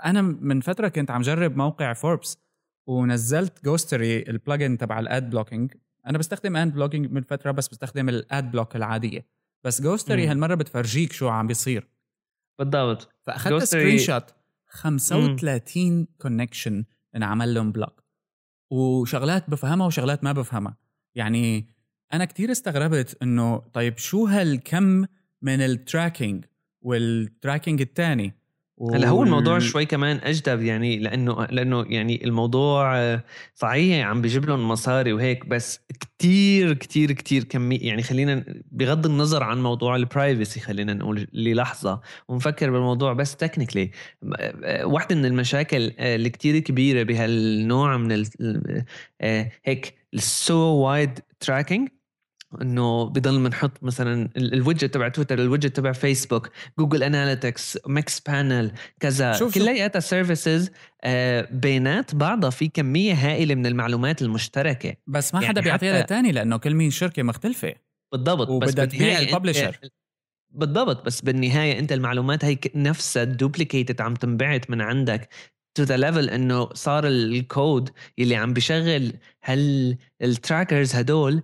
أنا 0.05 0.21
من 0.21 0.61
فترة 0.61 0.87
كنت 0.87 1.11
عم 1.11 1.21
جرب 1.21 1.57
موقع 1.57 1.93
فوربس 1.93 2.37
ونزلت 2.87 3.63
Ghostery 3.65 4.19
ال 4.21 4.29
plugin 4.29 4.77
تبع 4.77 4.99
ال 4.99 5.09
ad 5.09 5.29
blocking 5.29 5.73
أنا 6.07 6.17
بستخدم 6.17 6.55
ad 6.55 6.73
blocking 6.73 7.11
من 7.11 7.21
فترة 7.21 7.51
بس 7.51 7.67
بستخدم 7.67 8.09
ال 8.09 8.23
ad 8.23 8.51
block 8.51 8.75
العادية. 8.75 9.27
بس 9.63 9.81
Ghostery 9.81 10.23
مم. 10.23 10.29
هالمرة 10.29 10.55
بتفرجيك 10.55 11.13
شو 11.13 11.29
عم 11.29 11.47
بيصير. 11.47 11.87
بالضبط. 12.59 13.09
فأخذت 13.21 13.63
Ghostery- 13.63 13.65
screenshot 13.65 14.33
35 14.67 16.07
connection 16.21 16.85
انعمل 17.15 17.53
لهم 17.53 17.71
block 17.71 18.03
وشغلات 18.71 19.49
بفهمها 19.49 19.87
وشغلات 19.87 20.23
ما 20.23 20.31
بفهمها. 20.31 20.77
يعني 21.15 21.69
أنا 22.13 22.25
كتير 22.25 22.51
استغربت 22.51 23.17
إنه 23.21 23.57
طيب 23.73 23.97
شو 23.97 24.25
هالكم 24.25 25.05
من 25.41 25.61
ال 25.61 25.70
tracking 25.70 26.45
وال 26.81 27.01
tracking 27.01 27.81
الثاني 27.81 28.33
هلأ 28.93 29.07
هو 29.09 29.23
الموضوع 29.23 29.59
شوي 29.59 29.85
كمان 29.85 30.19
أجدب 30.23 30.61
يعني 30.61 30.99
لأنه 30.99 31.45
لأنه 31.45 31.85
يعني 31.89 32.25
الموضوع 32.25 32.95
صحيح 33.55 34.07
عم 34.07 34.21
بيجيب 34.21 34.45
لهم 34.45 34.67
مصاري 34.67 35.13
وهيك 35.13 35.45
بس 35.45 35.79
كتير 35.99 36.73
كتير 36.73 37.11
كتير 37.11 37.43
كمية 37.43 37.79
يعني 37.81 38.03
خلينا 38.03 38.45
بغض 38.71 39.05
النظر 39.05 39.43
عن 39.43 39.63
موضوع 39.63 39.95
ال 39.95 40.03
privacy 40.03 40.59
خلينا 40.59 40.93
نقول 40.93 41.27
للحظة 41.33 42.01
ونفكر 42.27 42.71
بالموضوع 42.71 43.13
بس 43.13 43.35
technically 43.35 43.91
واحدة 44.83 45.15
من 45.15 45.25
المشاكل 45.25 45.91
اللي 45.99 46.29
كتير 46.29 46.59
كبيرة 46.59 47.03
بهالنوع 47.03 47.97
من 47.97 48.11
ال- 48.11 48.85
آه، 49.21 49.51
هيك 49.65 49.93
ال 50.13 50.28
so 50.28 50.57
wide 50.57 51.19
tracking 51.39 51.89
إنه 52.61 53.03
بضل 53.05 53.43
بنحط 53.43 53.83
مثلا 53.83 54.29
ال- 54.37 54.53
ال 54.53 54.59
widget 54.59 54.93
تبع 54.93 55.07
تويتر 55.09 55.39
ال 55.39 55.44
widget 55.44 55.75
تبع 55.75 55.91
فيسبوك 55.91 56.49
Google 56.79 57.03
Analytics 57.03 57.77
Mixpanel 57.87 58.71
كذا. 58.99 59.31
كلياتها 59.65 59.99
services 59.99 60.71
بينات 61.51 62.15
بعضها 62.15 62.49
في 62.49 62.67
كمية 62.67 63.13
هائلة 63.13 63.55
من 63.55 63.65
المعلومات 63.65 64.21
المشتركة 64.21 64.95
بس 65.07 65.33
ما 65.33 65.39
يعني 65.39 65.49
حدا 65.49 65.61
بيعطيها 65.61 65.89
للتاني 65.99 66.31
لأنه 66.31 66.57
كل 66.57 66.73
مين 66.75 66.91
شركة 66.91 67.23
مختلفة 67.23 67.73
بالضبط 68.11 68.49
وبدها 68.49 68.85
تبيع 68.85 69.19
ال 69.19 69.25
publisher. 69.25 69.79
بالضبط 70.49 71.05
بس 71.05 71.21
بالنهاية 71.21 71.79
أنت 71.79 71.91
المعلومات 71.91 72.45
هي 72.45 72.57
نفسها 72.75 73.23
duplicated 73.23 74.01
عم 74.01 74.13
تنبعت 74.13 74.69
من 74.69 74.81
عندك 74.81 75.29
to 75.75 75.83
the 75.83 75.97
level 75.97 76.29
إنه 76.29 76.69
صار 76.73 77.07
ال- 77.07 77.35
الكود 77.35 77.89
يلي 78.17 78.35
عم 78.35 78.53
بيشغل 78.53 79.13
هال 79.43 79.97
ال 80.21 80.29
trackers 80.29 80.95
هدول 80.95 81.43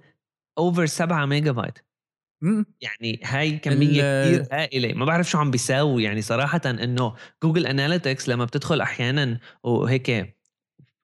over 0.57 0.85
7 0.85 1.25
ميجا 1.25 1.51
بايت 1.51 1.79
يعني 2.81 3.19
هاي 3.23 3.57
كمية 3.57 4.23
كثير 4.23 4.47
هائلة. 4.51 4.93
ما 4.93 5.05
بعرف 5.05 5.29
شو 5.29 5.37
عم 5.37 5.51
بيساوي 5.51 6.03
يعني 6.03 6.21
صراحة 6.21 6.61
إنه 6.65 7.15
Google 7.43 7.67
Analytics 7.67 8.29
لما 8.29 8.45
بتدخل 8.45 8.81
أحيانا 8.81 9.39
وهيك 9.63 10.35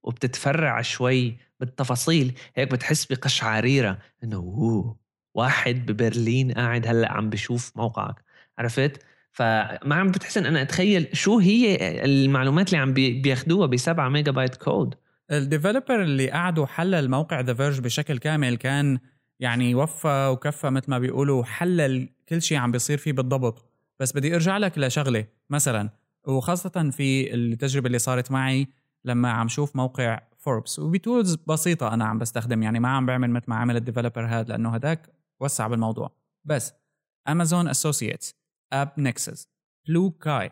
وبتتفرع 0.03 0.81
شوي 0.81 1.37
بالتفاصيل 1.59 2.33
هيك 2.55 2.71
بتحس 2.71 3.05
بقشعريرة. 3.05 3.97
إنه 4.23 4.95
واحد 5.35 5.85
ببرلين 5.91 6.51
قاعد 6.51 6.87
هلأ 6.87 7.11
عم 7.11 7.29
بشوف 7.29 7.71
موقعك. 7.75 8.15
عرفت؟ 8.57 9.03
فما 9.31 9.95
عم 9.95 10.11
بتحسن. 10.11 10.45
أنا 10.45 10.61
أتخيل 10.61 11.07
شو 11.13 11.39
هي 11.39 11.77
المعلومات 12.05 12.67
اللي 12.67 12.77
عم 12.77 12.93
بي- 12.93 13.21
بياخدوها 13.21 13.67
ب 13.67 13.75
7 13.75 14.09
megabyte 14.09 14.31
code. 14.31 14.55
ال 14.55 14.95
developer 15.31 16.01
اللي 16.03 16.29
قعد 16.31 16.59
وحلل 16.59 17.09
موقع 17.09 17.39
The 17.39 17.53
Verge 17.53 17.79
بشكل 17.79 18.17
كامل 18.17 18.55
كان 18.57 18.99
يعني 19.39 19.75
وفى 19.75 20.27
وكفى 20.33 20.69
مثل 20.69 20.91
ما 20.91 20.99
بيقولوا 20.99 21.43
حلل 21.43 22.09
كل 22.29 22.41
شيء 22.41 22.57
عم 22.57 22.71
بيصير 22.71 22.97
فيه 22.97 23.11
بالضبط. 23.13 23.65
بس 23.99 24.13
بدي 24.15 24.35
أرجع 24.35 24.57
لك 24.57 24.77
لشغلة 24.77 25.25
مثلا. 25.49 25.89
وخاصة 26.27 26.89
في 26.91 27.33
التجربة 27.33 27.87
اللي 27.87 27.99
صارت 27.99 28.31
معي 28.31 28.67
لما 29.05 29.31
عم 29.31 29.47
شوف 29.47 29.75
موقع 29.75 30.19
فوربس 30.37 30.79
وب 30.79 30.95
tools 30.95 31.35
بسيطة 31.47 31.93
أنا 31.93 32.05
عم 32.05 32.17
بستخدم 32.19 32.63
يعني 32.63 32.79
ما 32.79 32.89
عم 32.89 33.05
بعمل 33.05 33.29
مثل 33.31 33.45
ما 33.47 33.55
عمل 33.55 33.75
ال 33.75 33.80
developer 33.80 34.25
هذا 34.25 34.43
لأنه 34.49 34.69
هداك 34.69 35.09
وسع 35.39 35.67
بالموضوع. 35.67 36.11
بس 36.45 36.73
Amazon 37.27 37.67
Associates 37.67 38.35
AppNexus 38.73 39.49
BlueKai 39.87 40.51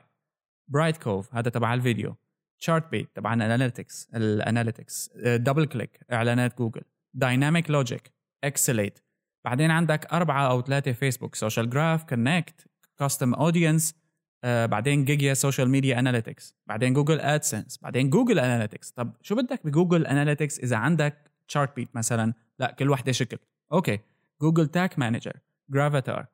Brightcove 0.67 1.35
هذا 1.35 1.49
تبع 1.49 1.73
الفيديو 1.73 2.15
Chartbeat 2.57 3.15
تبع 3.15 3.33
ال 3.33 3.41
analytics 3.41 4.09
ال 4.15 4.25
analytics 4.25 5.09
DoubleClick 5.17 5.99
إعلانات 6.13 6.57
Google 6.57 6.81
Dynamic 7.13 7.71
Logic 7.71 8.13
eXelate. 8.43 8.99
بعدين 9.45 9.71
عندك 9.71 10.13
أربعة 10.13 10.51
أو 10.51 10.61
ثلاثة 10.61 10.91
Facebook 10.91 11.35
Social 11.35 11.69
Graph 11.69 12.03
Connect 12.03 12.67
Custom 12.97 13.33
Audience 13.33 13.95
بعدين 14.43 15.05
Gigya 15.05 15.33
social 15.33 15.69
media 15.69 15.99
analytics 15.99 16.55
بعدين 16.67 16.93
Google 16.93 17.19
AdSense 17.19 17.79
بعدين 17.81 18.09
Google 18.09 18.39
Analytics. 18.39 18.91
طب 18.91 19.13
شو 19.21 19.35
بدك 19.35 19.65
ب 19.65 19.71
Google 19.71 20.07
Analytics 20.07 20.59
إذا 20.59 20.77
عندك 20.77 21.31
Chartbeat 21.47 21.95
مثلا؟ 21.95 22.33
لا 22.59 22.71
كل 22.71 22.89
وحدة 22.89 23.11
شكل. 23.11 23.37
أوكي 23.71 23.99
جوجل 24.41 24.67
تاك 24.67 24.99
مانجر 24.99 25.39
جرافيتار 25.69 26.25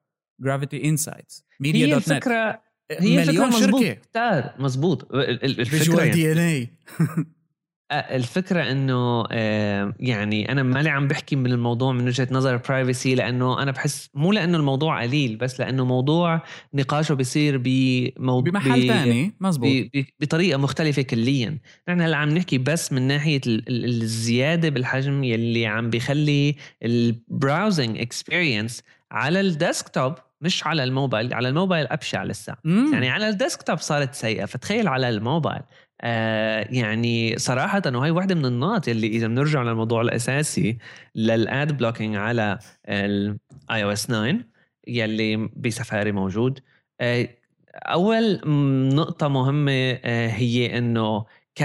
جرافيتي 0.41 0.85
انسايتس 0.89 1.45
ميديا 1.59 1.85
هي 1.87 1.91
دوت 1.91 2.01
نت 2.01 2.11
الفكرة 2.11 2.61
هي 2.99 3.17
مليون 3.17 3.49
فكرة 3.51 3.57
مزبوط 3.59 3.81
شركة. 3.81 3.93
كتار. 3.93 4.53
مزبوط 4.59 5.13
ال- 5.13 5.45
ال- 5.45 5.59
الفكرة 5.59 5.79
فيجوال 5.79 5.99
يعني 5.99 6.11
دي 6.11 6.31
ان 6.31 6.37
اي 6.37 6.69
الفكرة 7.91 8.71
إنه 8.71 9.23
يعني 9.99 10.51
أنا 10.51 10.63
مالي 10.63 10.89
عم 10.89 11.07
بحكي 11.07 11.35
من 11.35 11.51
الموضوع 11.51 11.91
من 11.93 12.07
وجهة 12.07 12.27
نظر 12.31 12.57
برايفسي 12.57 13.15
لأنه 13.15 13.61
أنا 13.63 13.71
بحس 13.71 14.09
مو 14.13 14.31
لأنه 14.31 14.57
الموضوع 14.57 15.01
قليل 15.03 15.35
بس 15.35 15.59
لأنه 15.59 15.85
موضوع 15.85 16.41
نقاشه 16.73 17.13
بيصير 17.15 17.61
بموضوع 17.63 18.51
بمحل 18.51 18.87
ثاني 18.87 19.33
مزبوط 19.39 19.69
بطريقة 20.19 20.57
مختلفة 20.57 21.01
كليا. 21.01 21.57
نحن 21.89 22.01
هلأ 22.01 22.17
عم 22.17 22.29
نحكي 22.29 22.57
بس 22.57 22.91
من 22.93 23.01
ناحية 23.01 23.41
الزيادة 23.47 24.69
بالحجم 24.69 25.23
يلي 25.23 25.65
عم 25.65 25.89
بيخلي 25.89 26.55
ال 26.83 26.96
browsing 26.96 27.97
experience 27.97 28.83
على 29.11 29.39
ال 29.41 29.50
desktop 29.50 30.13
مش 30.41 30.67
على 30.67 30.83
الموبايل 30.83 31.33
على 31.33 31.47
الموبايل 31.49 31.87
أبشع 31.87 32.23
لسه. 32.23 32.55
مم. 32.63 32.93
يعني 32.93 33.09
على 33.09 33.29
ال 33.29 33.35
desktop 33.35 33.77
صارت 33.77 34.13
سيئة 34.13 34.45
فتخيل 34.45 34.87
على 34.87 35.09
الموبايل. 35.09 35.61
آه 36.01 36.67
يعني 36.69 37.37
صراحة 37.37 37.81
وهي 37.85 38.11
واحدة 38.11 38.35
من 38.35 38.45
النقط 38.45 38.87
اللي 38.87 39.07
إذا 39.07 39.27
بنرجع 39.27 39.61
للموضوع 39.61 40.01
الأساسي 40.01 40.77
لل 41.15 41.46
ad 41.46 41.77
blocking 41.77 42.15
على 42.15 42.59
ال 42.89 43.83
iOS 43.83 44.07
9 44.07 44.35
يلي 44.87 45.49
بسفاري 45.55 46.11
موجود. 46.11 46.59
آه 47.01 47.29
أول 47.75 48.41
نقطة 48.95 49.27
مهمة 49.27 49.99
آه 50.03 50.27
هي 50.27 50.77
إنه 50.77 51.25
ك 51.55 51.61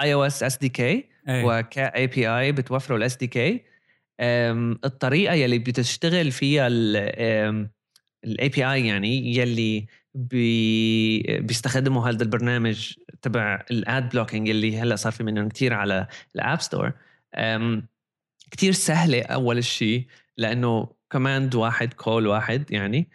اي 0.00 0.14
أو 0.14 0.24
اس 0.24 0.42
اس 0.42 0.58
دي 0.58 0.68
كي 0.68 1.08
وك 1.28 1.78
اي 1.78 2.06
بي 2.06 2.28
اي 2.28 2.52
بتوفروا 2.52 2.98
ال 2.98 3.16
SDK 3.16 3.64
الطريقة 4.20 5.34
يلي 5.34 5.58
بتشتغل 5.58 6.30
فيها 6.32 6.68
ال 6.68 8.48
API 8.48 8.86
يعني 8.86 9.36
يلي 9.36 9.86
بي 10.14 11.22
بيستخدموا 11.38 12.08
هذا 12.08 12.22
البرنامج 12.22 12.94
تبع 13.22 13.64
ال 13.70 13.83
ad 13.83 14.08
blocking 14.08 14.50
اللي 14.50 14.78
هلأ 14.78 14.96
صار 14.96 15.12
في 15.12 15.24
منهم 15.24 15.48
كثير 15.48 15.74
على 15.74 16.06
ال 16.36 16.42
App 16.42 16.60
Store 16.60 16.92
كثير 18.50 18.72
سهلة 18.72 19.22
أول 19.22 19.64
شيء 19.64 20.06
لأنه 20.36 20.88
command 21.10 21.54
واحد 21.54 21.92
call 21.94 22.26
واحد 22.26 22.70
يعني. 22.70 23.08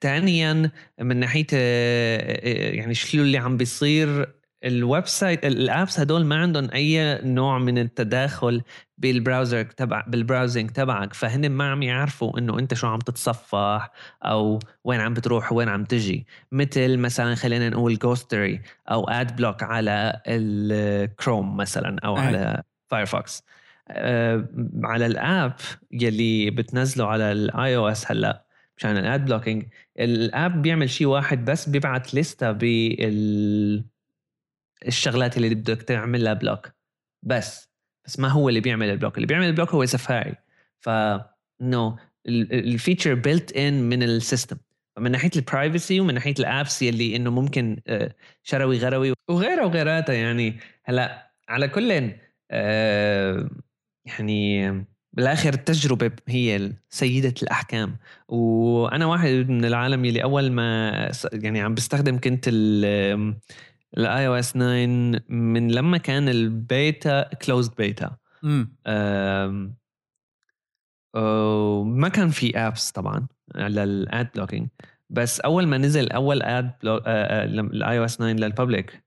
ثانيا 0.00 0.70
آه 1.00 1.02
من 1.02 1.16
ناحية 1.16 1.46
آه, 1.52 2.18
آه، 2.20 2.74
يعني 2.74 2.94
شو 2.94 3.18
اللي 3.18 3.38
عم 3.38 3.56
بيصير 3.56 4.35
ال 4.66 5.06
website 5.06 5.46
ال 5.46 5.57
apps 5.57 6.00
هدول 6.00 6.24
ما 6.24 6.36
عندهم 6.36 6.70
أي 6.74 7.20
نوع 7.22 7.58
من 7.58 7.78
التداخل 7.78 8.62
بال 8.98 9.12
browser 9.12 9.62
تبع 9.64 10.04
بال 10.08 10.20
browsing 10.20 10.70
تبعك 10.70 11.14
فهن 11.14 11.50
ما 11.50 11.70
عم 11.70 11.82
يعرفوا 11.82 12.38
إنه 12.38 12.58
أنت 12.58 12.74
شو 12.74 12.86
عم 12.86 12.98
تتصفح 12.98 13.90
أو 14.24 14.58
وين 14.84 15.00
عم 15.00 15.14
بتروح 15.14 15.52
وين 15.52 15.68
عم 15.68 15.84
تجي. 15.84 16.26
مثل 16.52 16.96
مثلا 16.98 17.34
خلينا 17.34 17.68
نقول 17.68 17.98
Ghostery 17.98 18.62
أو 18.90 19.08
AdBlock 19.08 19.62
على 19.62 20.22
الكروم 20.26 21.56
مثلا 21.56 21.96
أو 22.04 22.16
على 22.16 22.62
Firefox 22.88 23.44
أه 23.90 24.48
على 24.84 25.06
ال 25.06 25.17
app 25.17 25.52
يلي 25.92 26.50
بتنزله 26.50 27.06
على 27.06 27.32
ال 27.32 27.76
iOS 27.76 28.10
هلأ 28.10 28.46
مشان 28.76 28.96
ال 28.96 29.05
ad 29.05 29.24
blocking 29.24 29.64
ال 29.98 30.14
app 30.14 30.62
بيعمل 30.62 30.90
شيء 30.90 31.06
واحد 31.06 31.44
بس 31.44 31.68
بيبعت 31.68 32.14
لستة 32.14 32.52
بال 32.52 33.84
الشغلات 34.86 35.36
اللي 35.36 35.54
بدك 35.54 35.82
تعملها 35.82 36.32
block. 36.32 36.72
بس 37.22 37.70
بس 38.06 38.20
ما 38.20 38.28
هو 38.28 38.48
اللي 38.48 38.60
بيعمل 38.60 38.90
ال 38.90 38.94
block. 38.94 39.16
اللي 39.16 39.26
بيعمل 39.26 39.46
ال 39.46 39.50
block 39.50 39.70
هو 39.70 39.86
سفاري. 39.86 40.34
ف 40.80 40.90
no 41.60 41.96
ال 42.28 42.39
feature 42.39 43.14
built 43.14 43.56
in 43.56 43.88
من 43.88 44.02
ال 44.02 44.09
system. 44.09 44.56
فمن 44.96 45.10
ناحية 45.10 45.30
ال 45.36 45.44
privacy 45.44 46.00
ومن 46.00 46.14
ناحية 46.14 46.34
ال 46.38 46.47
apps 46.47 46.82
يلي 46.82 47.16
إنه 47.16 47.30
ممكن 47.30 47.80
آه، 47.86 48.14
شروي 48.42 48.78
غروي 48.78 49.12
وغيرها 49.30 49.64
وغيراتها 49.64 50.14
يعني. 50.14 50.58
هلأ 50.84 51.32
على 51.48 51.68
كل 51.68 52.12
آه، 52.50 53.50
يعني 54.04 54.86
بالآخر 55.12 55.54
التجربة 55.54 56.12
هي 56.28 56.72
سيدة 56.90 57.34
الأحكام. 57.42 57.96
وأنا 58.28 59.06
واحد 59.06 59.28
من 59.28 59.64
العالم 59.64 60.04
يلي 60.04 60.22
أول 60.22 60.50
ما 60.52 60.90
يعني 61.32 61.60
عم 61.60 61.74
بستخدم 61.74 62.18
كنت 62.18 62.48
ال 63.98 64.26
iOS 64.26 64.52
9 64.52 64.62
من 65.28 65.70
لما 65.70 65.98
كان 65.98 66.28
ال 66.28 66.49
beta 66.49 67.34
closed 67.34 67.74
beta. 67.74 68.16
ما 71.84 72.08
كان 72.12 72.28
في 72.30 72.58
apps 72.58 72.90
طبعا 72.90 73.26
على 73.54 73.84
ال 73.84 73.99
ad 73.99 74.28
blocking 74.34 74.68
بس 75.10 75.40
أول 75.40 75.66
ما 75.66 75.78
نزل 75.78 76.10
أول 76.12 76.42
اد 76.42 76.72
ال 76.84 77.98
iOS 77.98 78.16
9 78.16 78.32
لل 78.32 78.50
public 78.50 79.04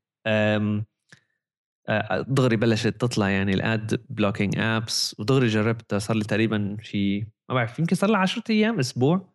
دغري 2.28 2.56
بلشت 2.56 2.88
تطلع 2.88 3.30
يعني 3.30 3.54
ال 3.54 3.71
ad 3.71 4.06
blocking 4.10 4.60
apps 4.60 5.16
ودغري 5.20 5.48
جربتها 5.48 6.00
صار 6.00 6.18
لي 6.18 6.24
تقريبا 6.24 6.78
شيء 6.82 7.26
ما 7.50 7.56
بعرف 7.56 7.80
يمكن 7.80 7.96
صار 7.96 8.10
لي 8.10 8.18
10 8.18 8.44
أيام 8.50 8.80
أسبوع. 8.80 9.34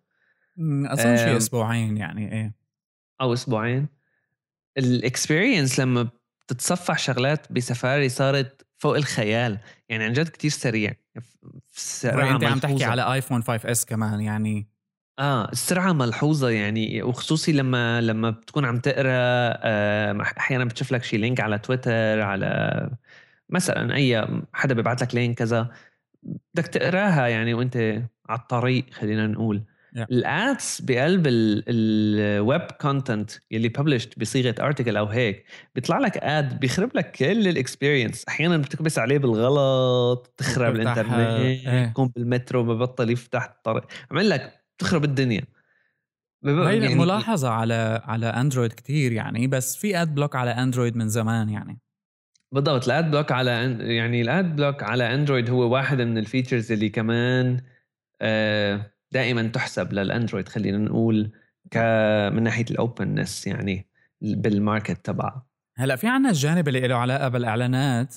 أظن 0.61 1.17
شيء 1.17 1.37
أسبوعين 1.37 1.97
يعني 1.97 2.33
إيه. 2.33 2.55
أو 3.21 3.33
أسبوعين. 3.33 3.89
ال 4.79 4.88
experience 4.88 5.81
لما 5.81 6.09
بتتصفح 6.47 6.99
شغلات 6.99 7.53
بسفاري 7.53 8.09
صارت 8.09 8.67
فوق 8.79 8.97
الخيال. 8.97 9.59
يعني 9.89 10.05
عن 10.05 10.13
جد 10.13 10.29
كتير 10.29 10.51
سريع. 10.51 10.95
انت 12.35 12.45
عم 12.45 12.59
تحكي 12.59 12.85
على 12.85 13.13
iPhone 13.15 13.43
5s 13.43 13.85
كمان 13.85 14.21
يعني. 14.21 14.69
آه 15.19 15.49
السرعة 15.53 15.93
ملحوظة 15.93 16.51
يعني 16.51 17.03
وخصوصي 17.03 17.53
لما 17.53 18.01
لما 18.01 18.31
بتكون 18.31 18.65
عم 18.65 18.79
تقرأ 18.79 19.11
آه 19.63 20.23
أحيانا 20.39 20.65
بتشوف 20.65 20.93
لك 20.93 21.05
شي 21.05 21.17
link 21.17 21.41
على 21.41 21.59
تويتر 21.59 22.21
على 22.21 22.91
مثلا 23.51 23.95
أي 23.95 24.29
حدا 24.53 24.75
بيبعت 24.75 25.03
لك 25.03 25.15
link 25.15 25.39
كذا. 25.39 25.71
بدك 26.23 26.67
تقراها 26.67 27.27
يعني 27.27 27.55
وانت 27.55 27.77
على 28.29 28.41
الطريق 28.41 28.87
خلينا 28.93 29.27
نقول. 29.27 29.65
Yeah. 29.97 30.07
ال 30.11 30.28
ads 30.28 30.81
بقلب 30.83 31.25
ال 31.27 31.60
web 31.60 32.61
content 32.81 33.31
يلي 33.51 33.69
ببلشت 33.69 34.19
بصيغة 34.19 34.55
article 34.61 34.97
أو 34.97 35.07
هيك 35.07 35.45
بيطلع 35.75 35.99
لك 35.99 36.17
ad 36.17 36.61
بيخرب 36.61 36.91
لك 36.95 37.11
كل 37.11 37.49
ال 37.49 37.56
experience 37.56 38.25
أحيانا 38.29 38.57
بتكبس 38.57 38.99
عليه 38.99 39.19
بالغلط 39.19 40.35
تخرب 40.37 40.75
الإنترنت 40.75 41.91
تكون 41.91 42.09
بالمترو 42.09 42.63
ببطل 42.63 43.11
يفتح 43.11 43.45
الطريق. 43.45 43.85
عمل 44.11 44.29
لك 44.29 44.65
تخرب 44.79 45.05
الدنيا. 45.05 45.43
هي 46.45 46.79
يعني 46.79 46.95
ملاحظة 46.95 47.49
على 47.49 48.03
على 48.05 48.27
اندرويد 48.27 48.73
كتير 48.73 49.13
يعني 49.13 49.47
بس 49.47 49.77
في 49.77 50.03
ad 50.03 50.15
block 50.15 50.37
على 50.37 50.51
اندرويد 50.51 50.97
من 50.97 51.09
زمان 51.09 51.49
يعني. 51.49 51.81
بالضبط 52.53 52.85
ال 52.85 52.93
ad 52.93 53.11
block 53.11 53.33
على 53.33 53.51
يعني 53.81 54.23
ال 54.23 54.34
ad 54.34 54.57
block 54.57 54.83
على 54.83 55.15
اندرويد 55.15 55.51
هو 55.51 55.73
واحد 55.73 56.01
من 56.01 56.19
ال 56.19 56.25
features 56.25 56.73
اللي 56.73 56.89
كمان 56.89 57.61
آه 58.21 58.94
دائما 59.15 59.49
تحسب 59.49 59.93
للأندرويد 59.93 60.49
خلينا 60.49 60.79
نقول 60.79 61.31
ك 61.71 61.77
من 62.33 62.43
ناحية 62.43 62.65
ال 62.71 62.79
openness 62.79 63.47
يعني 63.47 63.87
بال 64.21 64.42
market 64.42 65.07
تبعه. 65.07 65.47
هلأ 65.77 65.97
في 65.97 66.09
عنا 66.09 66.31
الجانب 66.31 66.69
اللي 66.69 66.89
له 66.89 66.97
علاقة 66.97 67.29
بالإعلانات 67.29 68.15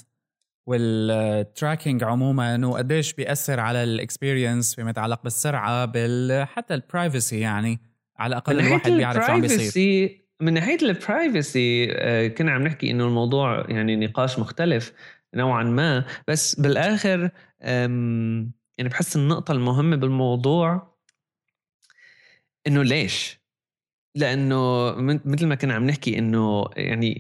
وال 0.67 0.95
tracking 0.95 2.04
عموما 2.03 2.65
وقديش 2.65 3.13
بيأثر 3.13 3.60
على 3.60 3.83
ال 3.84 3.92
experience 3.92 4.76
فيما 4.75 4.89
يتعلق 4.89 5.23
بالسرعة 5.23 5.86
بال 5.86 6.47
حتى 6.47 6.73
ال 6.73 6.82
privacy 6.82 7.39
يعني 7.39 7.79
على 8.19 8.29
الأقل 8.29 8.60
الواحد 8.60 8.91
بيعرف 8.91 9.25
شو 9.25 9.31
عم 9.31 9.41
بيصير. 9.41 10.27
من 10.41 10.53
ناحية 10.53 10.77
ال 10.82 10.95
privacy 10.95 11.88
آه، 11.91 12.27
كنا 12.27 12.51
عم 12.51 12.63
نحكي 12.63 12.91
إنه 12.91 13.07
الموضوع 13.07 13.65
يعني 13.69 13.95
نقاش 13.95 14.39
مختلف 14.39 14.93
نوعا 15.36 15.63
ما 15.63 16.05
بس 16.27 16.60
بالآخر 16.60 17.29
يعني 18.78 18.90
بحس 18.90 19.16
النقطة 19.16 19.52
المهمة 19.52 19.96
بالموضوع 19.96 20.98
إنه 22.68 22.84
ليش؟ 22.84 23.40
لأنه 24.16 24.92
مثل 25.26 25.48
ما 25.48 25.56
كنا 25.56 25.74
عم 25.74 25.86
نحكي 25.86 26.20
إنه 26.20 26.66
يعني 26.76 27.18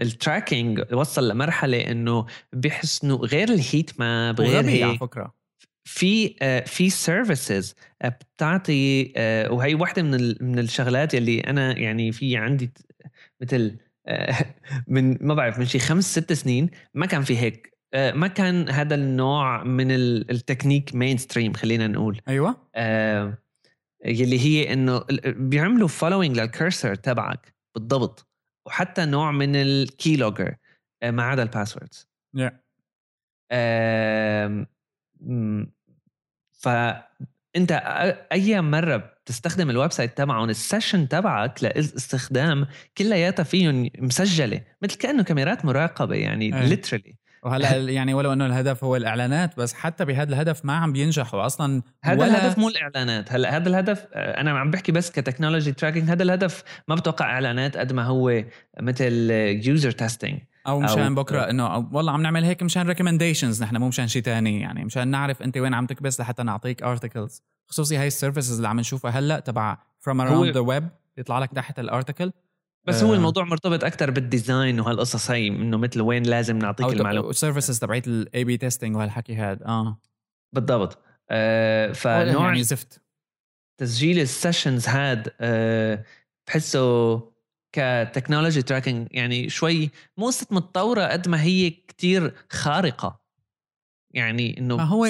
ال 0.00 0.09
tracking 0.09 0.84
وصل 0.92 1.28
لمرحلة 1.28 1.90
إنه 1.90 2.26
بيحس 2.52 3.04
إنه 3.04 3.16
غير 3.16 3.48
ال 3.48 3.58
heat 3.58 4.00
map 4.00 4.40
غير 4.40 4.66
هيك 4.66 4.82
على 4.82 4.98
فكرة 4.98 5.34
في 5.84 6.36
آه، 6.42 6.60
في 6.60 6.90
services 6.90 7.74
بتعطي 8.04 9.12
آه، 9.16 9.52
وهي 9.52 9.74
واحدة 9.74 10.02
من 10.02 10.34
من 10.40 10.58
الشغلات 10.58 11.14
اللي 11.14 11.40
أنا 11.40 11.78
يعني 11.78 12.12
في 12.12 12.36
عندي 12.36 12.70
مثل 13.40 13.76
آه، 14.06 14.34
من 14.88 15.26
ما 15.26 15.34
بعرف 15.34 15.58
من 15.58 15.66
شي 15.66 15.78
خمس 15.78 16.18
ست 16.18 16.32
سنين 16.32 16.70
ما 16.94 17.06
كان 17.06 17.22
في 17.22 17.38
هيك 17.38 17.73
آه، 17.73 17.73
ما 17.94 18.26
كان 18.26 18.68
هذا 18.68 18.94
النوع 18.94 19.64
من 19.64 19.90
ال 19.90 20.94
technique 20.94 21.16
mainstream 21.16 21.52
خلينا 21.52 21.86
نقول. 21.86 22.20
أيوه. 22.28 22.56
آه 22.74 23.38
يلي 24.04 24.40
هي 24.40 24.72
إنه 24.72 25.04
بيعملوا 25.26 25.88
following 25.88 26.40
لل 26.40 26.54
cursor 26.54 26.94
تبعك 26.94 27.54
بالضبط 27.74 28.28
وحتى 28.66 29.04
نوع 29.04 29.30
من 29.30 29.56
ال 29.56 29.71
key 29.71 30.16
logger 30.16 30.56
آه 31.02 31.10
ما 31.10 31.22
عدا 31.22 31.42
ال 31.42 31.49
passwords 31.49 32.08
yeah. 32.36 32.52
آه 33.50 34.66
فانت 36.52 37.72
أي 38.32 38.60
مرة 38.60 39.14
تستخدم 39.26 39.70
ال 39.70 39.92
website 39.92 40.18
تبعهم 40.18 40.50
ال 40.50 40.57
session 40.57 41.08
تبعك 41.08 41.64
للاستخدام 41.64 42.66
كلياتها 42.98 43.42
فيهم 43.42 43.90
مسجلة 43.98 44.64
مثل 44.82 44.96
كأنه 44.96 45.22
كاميرات 45.22 45.64
مراقبة 45.64 46.14
يعني 46.14 46.50
literally 46.50 47.16
وهلا 47.44 47.90
يعني 47.90 48.14
ولو 48.14 48.32
إنه 48.32 48.46
الهدف 48.46 48.84
هو 48.84 48.96
الإعلانات 48.96 49.56
بس 49.56 49.74
حتى 49.74 50.04
بهذا 50.04 50.28
الهدف 50.28 50.64
ما 50.64 50.76
عم 50.76 50.92
بينجحوا 50.92 51.46
أصلا 51.46 51.82
هذا 52.04 52.20
ولا 52.20 52.38
الهدف 52.38 52.58
مو 52.58 52.68
الإعلانات. 52.68 53.32
هلا 53.32 53.56
هذا 53.56 53.68
الهدف 53.68 54.06
آه، 54.14 54.40
أنا 54.40 54.58
عم 54.58 54.70
بحكي 54.70 54.92
بس 54.92 55.10
ك 55.10 55.16
technology 55.16 55.72
tracking 55.72 56.10
هذا 56.10 56.22
الهدف 56.22 56.62
ما 56.88 56.94
بتوقع 56.94 57.24
إعلانات 57.24 57.76
قد 57.76 57.92
ما 57.92 58.04
هو 58.04 58.44
مثل 58.80 59.30
user 59.66 59.90
testing 59.90 60.38
أو 60.66 60.80
مشان 60.80 61.02
أو 61.02 61.14
بكرة 61.14 61.50
إنه 61.50 61.88
والله 61.92 62.12
عم 62.12 62.22
نعمل 62.22 62.44
هيك 62.44 62.62
مشان 62.62 62.88
recommendations 62.88 63.62
نحن 63.62 63.76
مو 63.76 63.88
مشان 63.88 64.08
شيء 64.08 64.22
ثاني 64.22 64.60
يعني 64.60 64.84
مشان 64.84 65.08
نعرف 65.08 65.42
أنت 65.42 65.56
وين 65.56 65.74
عم 65.74 65.86
تكبس 65.86 66.20
لحتى 66.20 66.42
نعطيك 66.42 66.82
articles 66.82 67.42
خصوصي 67.66 67.96
هاي 67.96 68.06
ال 68.06 68.12
services 68.12 68.56
اللي 68.56 68.68
عم 68.68 68.80
نشوفها 68.80 69.10
هلا 69.10 69.40
تبع 69.40 69.78
from 70.00 70.20
around 70.20 70.54
the 70.54 70.60
web 70.60 70.88
بيطلع 71.16 71.38
لك 71.38 71.50
تحت 71.52 71.78
ال 71.78 71.85
article 71.85 72.32
بس 72.86 73.02
هو 73.02 73.12
آه. 73.12 73.16
الموضوع 73.16 73.44
مرتبط 73.44 73.84
أكثر 73.84 74.10
بال 74.10 74.27
design 74.27 74.80
وهالقصص 74.80 75.30
هي 75.30 75.48
إنه 75.48 75.76
مثل 75.76 76.00
وين 76.00 76.22
لازم 76.22 76.58
نعطيك 76.58 76.86
المعلومة. 76.86 77.30
ال 77.30 77.35
services 77.35 77.78
تبعت 77.78 78.06
ال 78.06 78.44
A/B 78.44 78.56
testing 78.56 78.96
وهالحكي 78.96 79.36
هذا 79.36 79.66
آه. 79.66 80.00
بالضبط. 80.52 80.98
آه 81.30 81.92
فنوع 81.92 82.46
يعني 82.46 82.62
زفت. 82.62 83.00
تسجيل 83.80 84.20
ال 84.20 84.28
sessions 84.28 84.88
هاد 84.88 85.32
آه 85.40 86.04
بحسه 86.46 87.34
ك 87.72 87.80
technology 87.80 88.62
tracking 88.62 89.08
يعني 89.10 89.48
شوي 89.48 89.90
مو 90.16 90.30
متطورة 90.50 91.02
قد 91.04 91.28
ما 91.28 91.42
هي 91.42 91.70
كتير 91.70 92.34
خارقة. 92.50 93.24
يعني 94.14 94.58
إنه 94.58 94.76
ما 94.76 94.84
هو 94.84 95.06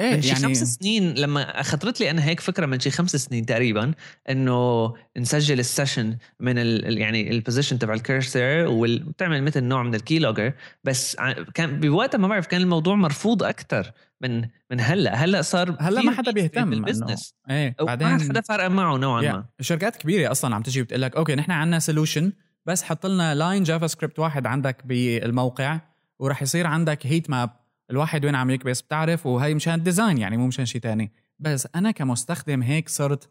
إيه 0.00 0.14
من 0.14 0.22
شي 0.22 0.28
يعني 0.28 0.42
خمس 0.42 0.74
سنين 0.74 1.14
لما 1.14 1.62
خطرت 1.62 2.00
لي 2.00 2.10
أنا 2.10 2.24
هيك 2.24 2.40
فكرة 2.40 2.66
من 2.66 2.80
شي 2.80 2.90
خمس 2.90 3.16
سنين 3.16 3.46
تقريبا 3.46 3.92
إنه 4.30 4.92
نسجل 5.16 5.60
ال 5.60 5.67
session 5.67 6.16
من 6.40 6.58
ال 6.58 6.98
يعني 6.98 7.30
ال 7.30 7.35
position 7.35 7.78
تبع 7.78 7.94
ال 7.94 8.04
cursor 8.04 8.66
وبتعمل 8.68 9.42
مثل 9.42 9.64
نوع 9.64 9.82
من 9.82 9.94
ال 9.94 10.00
key 10.00 10.18
logger 10.18 10.52
بس 10.84 11.16
كان 11.54 11.80
بوقتها 11.80 12.18
ما 12.18 12.28
بعرف 12.28 12.46
كان 12.46 12.60
الموضوع 12.60 12.94
مرفوض 12.94 13.42
أكثر 13.42 13.92
من 14.20 14.40
من 14.70 14.80
هلأ. 14.80 15.14
هلأ 15.14 15.42
صار 15.42 15.76
هلأ 15.80 16.02
ما 16.02 16.12
حدا 16.12 16.32
بيهتم 16.32 16.70
بال 16.70 16.83
business 16.83 17.34
إيه 17.50 17.76
بعدين 17.80 18.08
ما 18.08 18.18
حدا 18.18 18.40
فارق 18.40 18.66
معه 18.66 18.96
نوعا 18.96 19.22
ما. 19.22 19.44
شركات 19.60 19.96
كبيرة 19.96 20.30
أصلا 20.30 20.54
عم 20.54 20.62
تجي 20.62 20.82
بتقول 20.82 21.02
لك 21.02 21.16
okay 21.16 21.34
نحن 21.34 21.50
عندنا 21.50 21.78
solution 21.78 22.32
بس 22.66 22.82
حط 22.82 23.06
لنا 23.06 23.34
line 23.34 23.62
JavaScript 23.62 24.18
واحد 24.18 24.46
عندك 24.46 24.86
بالموقع 24.86 25.80
وراح 26.18 26.42
يصير 26.42 26.66
عندك 26.66 27.06
heat 27.06 27.30
map 27.30 27.59
الواحد 27.90 28.24
وين 28.24 28.34
عم 28.34 28.50
يكبس 28.50 28.82
بتعرف 28.82 29.26
وهي 29.26 29.54
مشان 29.54 29.74
ال 29.74 29.80
design 29.80 30.18
يعني 30.18 30.36
مو 30.36 30.46
مشان 30.46 30.66
شيء 30.66 30.80
تاني. 30.80 31.12
بس 31.38 31.68
أنا 31.74 31.90
كمستخدم 31.90 32.62
هيك 32.62 32.88
صرت 32.88 33.30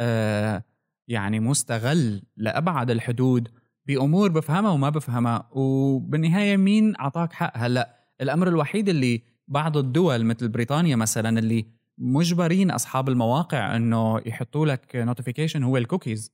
آه 0.00 0.64
يعني 1.08 1.40
مستغل 1.40 2.22
لأبعد 2.36 2.90
الحدود 2.90 3.48
بأمور 3.86 4.30
بفهمها 4.30 4.70
وما 4.70 4.90
بفهمها. 4.90 5.48
وبالنهاية 5.52 6.56
مين 6.56 6.96
أعطاك 6.96 7.32
حق؟ 7.32 7.52
هلأ 7.56 7.98
الأمر 8.20 8.48
الوحيد 8.48 8.88
اللي 8.88 9.22
بعض 9.48 9.76
الدول 9.76 10.24
مثل 10.24 10.48
بريطانيا 10.48 10.96
مثلا 10.96 11.38
اللي 11.38 11.66
مجبرين 11.98 12.70
أصحاب 12.70 13.08
المواقع 13.08 13.76
إنه 13.76 14.20
يحطوا 14.26 14.66
لك 14.66 14.96
notification 14.96 15.62
هو 15.62 15.76
الكوكيز 15.76 16.32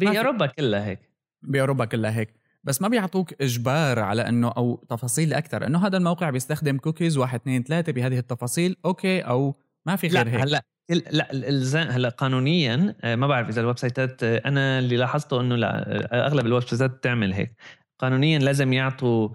باوروبا 0.00 0.46
كلها 0.46 0.86
هيك. 0.86 1.10
باوروبا 1.42 1.84
كلها 1.84 2.10
هيك. 2.10 2.37
بس 2.68 2.82
ما 2.82 2.88
بيعطوك 2.88 3.42
إجبار 3.42 3.98
على 3.98 4.28
إنه 4.28 4.48
أو 4.48 4.84
تفاصيل 4.88 5.34
أكثر 5.34 5.66
إنه 5.66 5.86
هذا 5.86 5.96
الموقع 5.96 6.30
بيستخدم 6.30 6.78
كوكيز 6.78 7.18
واحد 7.18 7.40
اثنين 7.40 7.62
ثلاثة 7.62 7.92
بهذه 7.92 8.18
التفاصيل 8.18 8.76
okay 8.84 9.20
أو 9.20 9.54
ما 9.86 9.96
في 9.96 10.08
غير 10.08 10.28
هيك. 10.28 10.40
هلأ 10.40 10.62
لا 11.10 11.32
الالزام 11.32 11.88
هلأ 11.88 12.08
قانونيا 12.08 12.94
آه، 13.00 13.16
ما 13.16 13.26
بعرف 13.26 13.48
إذا 13.48 13.60
ال 13.60 13.78
websiteات 13.78 14.22
آه، 14.22 14.42
أنا 14.44 14.78
اللي 14.78 14.96
لاحظته 14.96 15.40
إنه 15.40 15.56
لا 15.56 15.92
آه، 16.14 16.26
أغلب 16.26 16.46
ال 16.46 16.62
websiteات 16.62 16.90
بتعمل 16.90 17.32
هيك. 17.32 17.54
قانونيا 17.98 18.38
لازم 18.38 18.72
يعطوا 18.72 19.28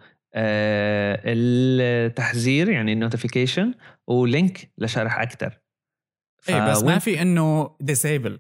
التحذير 1.25 2.69
يعني 2.69 2.93
ال 2.93 2.99
notification 2.99 3.73
و 4.07 4.20
link 4.20 4.71
لشرح 4.77 5.19
أكثر 5.19 5.59
إيه 6.49 6.71
بس 6.71 6.83
ما 6.83 6.99
في 6.99 7.21
إنه 7.21 7.75
disable 7.79 8.39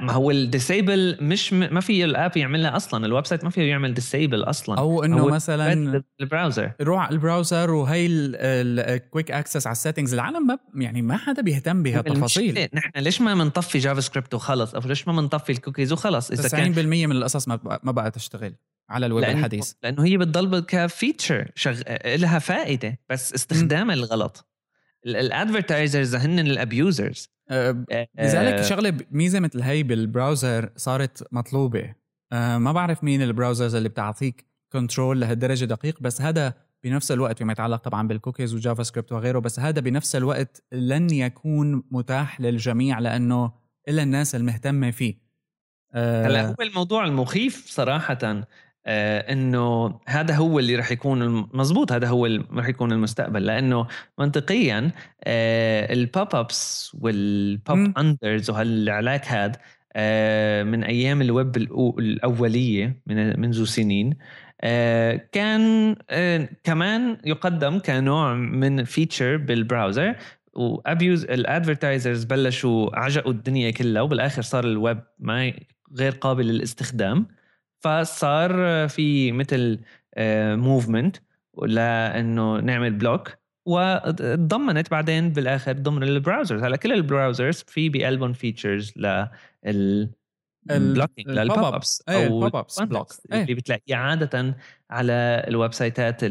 ما 0.00 0.12
هو 0.12 0.30
ال 0.30 0.41
disable 0.41 1.18
مش 1.20 1.52
م... 1.52 1.74
ما 1.74 1.80
في 1.80 2.04
ال 2.04 2.12
app 2.12 2.36
يعملها 2.36 2.76
أصلا. 2.76 3.06
ال 3.06 3.26
website 3.26 3.44
ما 3.44 3.50
فيه 3.50 3.62
يعمل 3.62 3.94
disable 3.94 4.42
أصلا. 4.42 4.78
أو 4.78 5.04
إنه 5.04 5.26
مثلا 5.26 6.02
ال 6.20 6.27
browser 6.27 6.72
روح 6.82 7.02
على 7.02 7.12
ال 7.14 7.21
browser 7.21 7.70
وهي 7.70 8.06
ال 8.06 8.27
quick 8.27 9.30
access 9.30 9.66
على 9.66 9.72
ال 9.72 9.77
settings 9.77 10.14
العالم 10.14 10.46
ما 10.46 10.58
يعني 10.74 11.02
ما 11.02 11.16
حدا 11.16 11.42
بيهتم 11.42 11.82
بهالتفاصيل 11.82 12.68
نحن 12.74 12.90
ليش 12.96 13.20
ما 13.20 13.34
بنطفي 13.34 13.78
جافا 13.78 14.00
سكريبت 14.00 14.34
وخلص؟ 14.34 14.74
أو 14.74 14.80
ليش 14.84 15.08
ما 15.08 15.12
بنطفي 15.20 15.52
الكوكيز 15.52 15.92
وخلص؟ 15.92 16.30
إذا 16.30 16.48
90% 16.48 16.50
كان... 16.52 17.08
من 17.08 17.16
القصص 17.16 17.48
ما 17.48 17.80
ما 17.82 17.92
بقى 17.92 18.10
تشتغل 18.10 18.54
على 18.90 19.06
الويب 19.06 19.24
لأنه 19.24 19.38
الحديث. 19.38 19.72
لأنه 19.82 20.04
هي 20.04 20.16
بتضل 20.16 20.60
ك 20.60 20.71
feature 20.71 21.50
شغ... 21.54 21.80
لها 22.06 22.38
فائدة 22.38 22.98
بس 23.10 23.34
استخدامها 23.34 23.94
الغلط. 23.94 24.46
ال 25.06 25.15
advertisers 25.15 26.14
هن 26.14 26.38
ال 26.38 26.49
abusers 26.49 27.28
لذلك 27.50 28.54
أه. 28.54 28.62
شغلة 28.62 28.96
ميزة 29.10 29.40
مثل 29.40 29.62
هي 29.62 29.82
بال 29.82 30.02
browser 30.02 30.72
صارت 30.76 31.28
مطلوبة. 31.32 31.94
أه 32.32 32.58
ما 32.58 32.72
بعرف 32.72 33.04
مين 33.04 33.22
ال 33.22 33.28
browsers 33.28 33.74
اللي 33.74 33.88
بتعطيك 33.88 34.44
control 34.72 35.20
لهالدرجة 35.20 35.64
دقيق 35.64 36.00
بس 36.00 36.22
هذا 36.22 36.54
بنفس 36.84 37.12
الوقت 37.12 37.38
فيما 37.38 37.52
يتعلق 37.52 37.76
طبعا 37.76 38.08
بال 38.08 38.17
cookies 38.17 38.49
و 38.49 38.54
JavaScript 38.54 39.12
وغيره 39.12 39.38
بس 39.38 39.60
هذا 39.60 39.80
بنفس 39.80 40.16
الوقت 40.16 40.62
لن 40.72 41.10
يكون 41.10 41.82
متاح 41.90 42.40
للجميع 42.40 42.98
لأنه 42.98 43.52
إلا 43.88 44.02
الناس 44.02 44.34
المهتمة 44.34 44.90
فيه. 44.90 45.14
أه 45.94 46.26
هلا 46.26 46.48
هو 46.48 46.54
الموضوع 46.60 47.04
المخيف 47.04 47.66
صراحة. 47.66 48.18
آه 48.22 48.46
إنه 48.86 49.98
هذا 50.06 50.34
هو 50.34 50.58
اللي 50.58 50.76
رح 50.76 50.92
يكون 50.92 51.48
مزبوط 51.54 51.92
هذا 51.92 52.08
هو 52.08 52.26
اللي 52.26 52.44
رح 52.52 52.68
يكون 52.68 52.92
المستقبل. 52.92 53.46
لأنه 53.46 53.86
منطقيا 54.18 54.90
آه 55.24 55.92
ال 55.92 56.34
pop-ups 56.34 56.92
وال 57.00 57.98
pop-unders 57.98 58.50
وهالعلاك 58.50 59.28
هذا 59.28 59.52
آه 59.96 60.62
من 60.62 60.84
أيام 60.84 61.22
الويب 61.22 61.56
الأولية 61.98 63.02
من 63.06 63.40
منذ 63.40 63.64
سنين 63.64 64.16
آه 64.60 65.20
كان 65.32 65.96
آه 66.10 66.48
كمان 66.64 67.16
يقدم 67.24 67.78
كنوع 67.78 68.34
من 68.34 68.84
feature 68.84 69.36
بال 69.36 69.53
browser 69.53 70.14
و 70.54 70.66
abuse 70.66 71.24
ال 71.24 71.32
advertisers 71.32 72.24
بلشوا 72.24 72.98
عجقوا 72.98 73.32
الدنيا 73.32 73.70
كلها 73.70 74.02
وبالآخر 74.02 74.42
صار 74.42 74.64
الويب 74.64 75.00
ما 75.18 75.52
غير 75.98 76.12
قابل 76.12 76.46
للاستخدام. 76.46 77.26
فصار 77.80 78.88
في 78.88 79.32
مثل 79.32 79.80
movement 80.56 81.16
آه، 81.16 81.66
لأنه 81.66 82.60
نعمل 82.60 82.92
block 82.92 83.40
وتضمنت 83.66 84.90
بعدين 84.90 85.30
بالآخر 85.30 85.72
ضمن 85.72 86.02
ال 86.02 86.09
browsers 86.09 86.62
هلأ 86.62 86.76
كل 86.76 86.92
ال 86.92 87.00
browsers 87.00 87.64
في 87.66 87.88
بقلبهم 87.88 88.32
features 88.32 88.92
لل 88.96 90.10
ال 90.70 90.76
blocking 90.76 91.28
لل 91.28 91.58
pop-ups 91.58 92.02
أو 92.08 92.22
ال 92.22 92.56
pop-ups 92.56 92.80
block 92.80 93.12
اللي 93.32 93.54
بتلاقيه 93.54 93.96
عاده 93.96 94.56
على 94.90 95.44
الويب 95.48 95.72
سايتات 95.72 96.24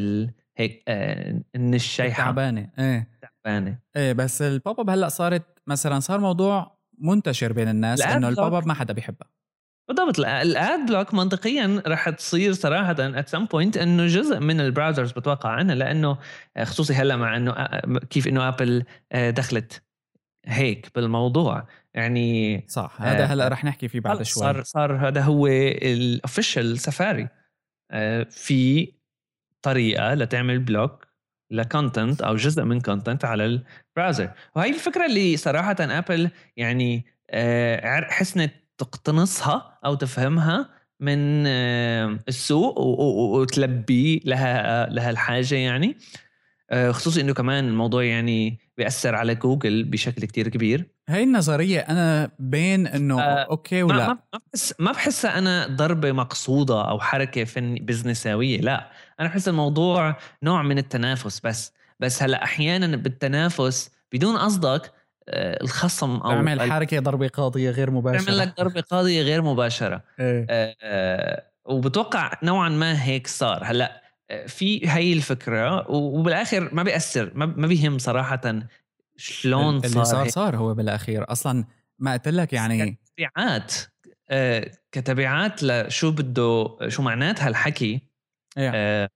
هيك 0.58 0.84
آه 0.88 1.42
الشيحه 1.56 2.24
تعبانه 2.24 2.70
إيه. 2.80 3.10
تعبانه 3.22 3.80
إيه 3.96 4.14
بس 4.14 4.42
ال 4.42 4.80
pop-up 4.80 4.90
هلأ 4.90 5.10
صارت 5.10 5.60
مثلا 5.68 6.00
صار 6.00 6.20
موضوع 6.20 6.80
منتشر 6.98 7.54
بين 7.54 7.68
الناس 7.68 8.02
إنه 8.02 8.30
ال 8.30 8.54
pop-up 8.54 8.68
ما 8.68 8.74
حدا 8.74 8.94
بيحبها. 8.94 9.39
بالضبط. 9.90 10.20
ال 10.20 10.42
ad 10.42 10.86
block 10.86 11.14
منطقيا 11.14 11.82
رح 11.88 12.10
تصير 12.10 12.54
صراحة 12.54 12.96
at 13.00 13.30
some 13.30 13.46
point 13.46 13.78
إنه 13.78 14.08
جزء 14.08 14.40
من 14.40 14.60
ال 14.60 14.65
browsers 14.65 15.12
بتوقع 15.12 15.50
عنها 15.50 15.76
لأنه 15.76 16.18
آه، 16.58 16.64
خصوصي 16.64 16.94
هلأ 16.94 17.16
مع 17.16 17.38
إنه 17.38 17.52
آه، 17.52 18.00
كيف 18.10 18.28
إنه 18.28 18.48
Apple 18.48 18.84
آه، 19.12 19.30
دخلت 19.30 19.84
هيك 20.46 20.88
بالموضوع. 20.96 21.68
يعني 21.94 22.64
صح 22.68 23.02
هذا 23.02 23.26
هلأ 23.26 23.48
رح 23.48 23.66
نحكي 23.66 23.88
فيه 23.88 24.00
بعد 24.00 24.24
شوي. 24.24 24.44
صار 24.44 24.64
صار 24.64 25.08
هذا 25.08 25.22
هو 25.22 25.48
ال 25.48 25.62
official 25.62 26.80
Safari 26.80 27.28
في 28.30 28.94
طريقة 29.62 30.14
لتعمل 30.14 30.60
block 30.60 31.08
ل 31.52 31.60
content 31.61 32.22
أو 32.22 32.36
جزء 32.36 32.64
من 32.64 32.82
content 32.82 33.26
على 33.26 33.46
ال 33.46 33.56
browser 33.56 34.32
وهي 34.56 34.70
الفكرة 34.70 35.06
اللي 35.06 35.38
صراحة 35.38 35.76
Apple 35.80 36.30
يعني 36.58 37.06
حسنت 38.10 38.54
تقتنصها 38.80 39.80
أو 39.86 39.96
تفهمها 39.96 40.70
من 41.00 41.44
آه، 41.48 42.20
السوق 42.28 42.80
وتلبي 42.80 44.22
لها 44.26 44.90
لها 44.90 45.10
الحاجة 45.10 45.56
يعني. 45.56 45.98
آه، 46.72 46.92
خصوصي 46.92 47.22
إنه 47.22 47.34
كمان 47.34 47.68
الموضوع 47.68 48.04
يعني 48.04 48.60
بيأثر 48.78 49.16
على 49.16 49.36
جوجل 49.36 49.84
بشكل 49.84 50.26
كتير 50.26 50.48
كبير. 50.48 50.86
هاي 51.10 51.24
النظرية 51.24 51.80
أنا 51.80 52.32
بين 52.40 52.88
إنه 52.88 53.22
آه 53.22 53.48
okay 53.50 53.84
ولا. 53.84 54.08
ما 54.08 54.18
بحس 54.34 54.74
ما 54.80 54.92
بحسها 54.92 55.38
أنا 55.38 55.68
ضربة 55.68 56.12
مقصودة 56.12 56.90
أو 56.90 57.00
حركة 57.00 57.44
فن 57.44 57.76
business 57.76 58.38
اوية 58.38 58.62
لا. 58.62 58.92
أنا 59.20 59.28
بحس 59.28 59.48
الموضوع 59.48 60.18
نوع 60.44 60.62
من 60.62 60.78
التنافس 60.78 61.40
بس. 61.40 61.74
بس 62.00 62.24
هلأ 62.24 62.44
أحيانا 62.44 62.98
بالتنافس 62.98 63.92
بدون 64.14 64.38
قصدك 64.38 64.92
الخصم 65.28 66.16
أو 66.16 66.32
تعمل 66.32 66.72
حركة 66.72 67.00
ضربة 67.00 67.28
قاضية 67.28 67.70
غير 67.70 67.92
مباشرة 67.92 68.26
تعمل 68.26 68.38
لك 68.38 68.58
ضربة 68.58 68.82
قاضية 68.82 69.22
غير 69.22 69.42
مباشرة 69.42 70.04
إيه. 70.20 70.48
آه، 70.50 70.76
آه، 70.84 71.44
وبتوقع 71.66 72.32
نوعا 72.44 72.70
ما 72.70 73.04
هيك 73.04 73.28
صار 73.28 73.64
هلأ 73.64 74.02
آه، 74.30 74.46
في 74.46 74.90
هي 74.90 75.14
الفكرة 75.14 75.92
وبالآخر 75.92 76.74
ما 76.74 76.84
بيأثر 76.84 77.32
ما 77.36 77.68
بيهم 77.68 77.98
صراحة 77.98 78.42
شلون 79.18 79.76
اللي 79.76 79.90
صار 79.90 80.04
صار. 80.06 80.28
صار 80.28 80.58
هو 80.58 80.74
بالأخير 80.74 81.32
أصلا 81.32 81.66
ما 82.00 82.14
قلت 82.14 82.28
لك 82.28 82.54
يعني 82.54 82.98
كتبعات 83.18 83.74
آه، 84.30 84.72
كتبعات 84.92 85.64
لشو 85.64 86.12
بده 86.12 86.78
شو 86.88 87.02
معناتها 87.02 87.48
الحكي 87.48 88.02
إيه. 88.58 88.72
آه، 88.76 89.10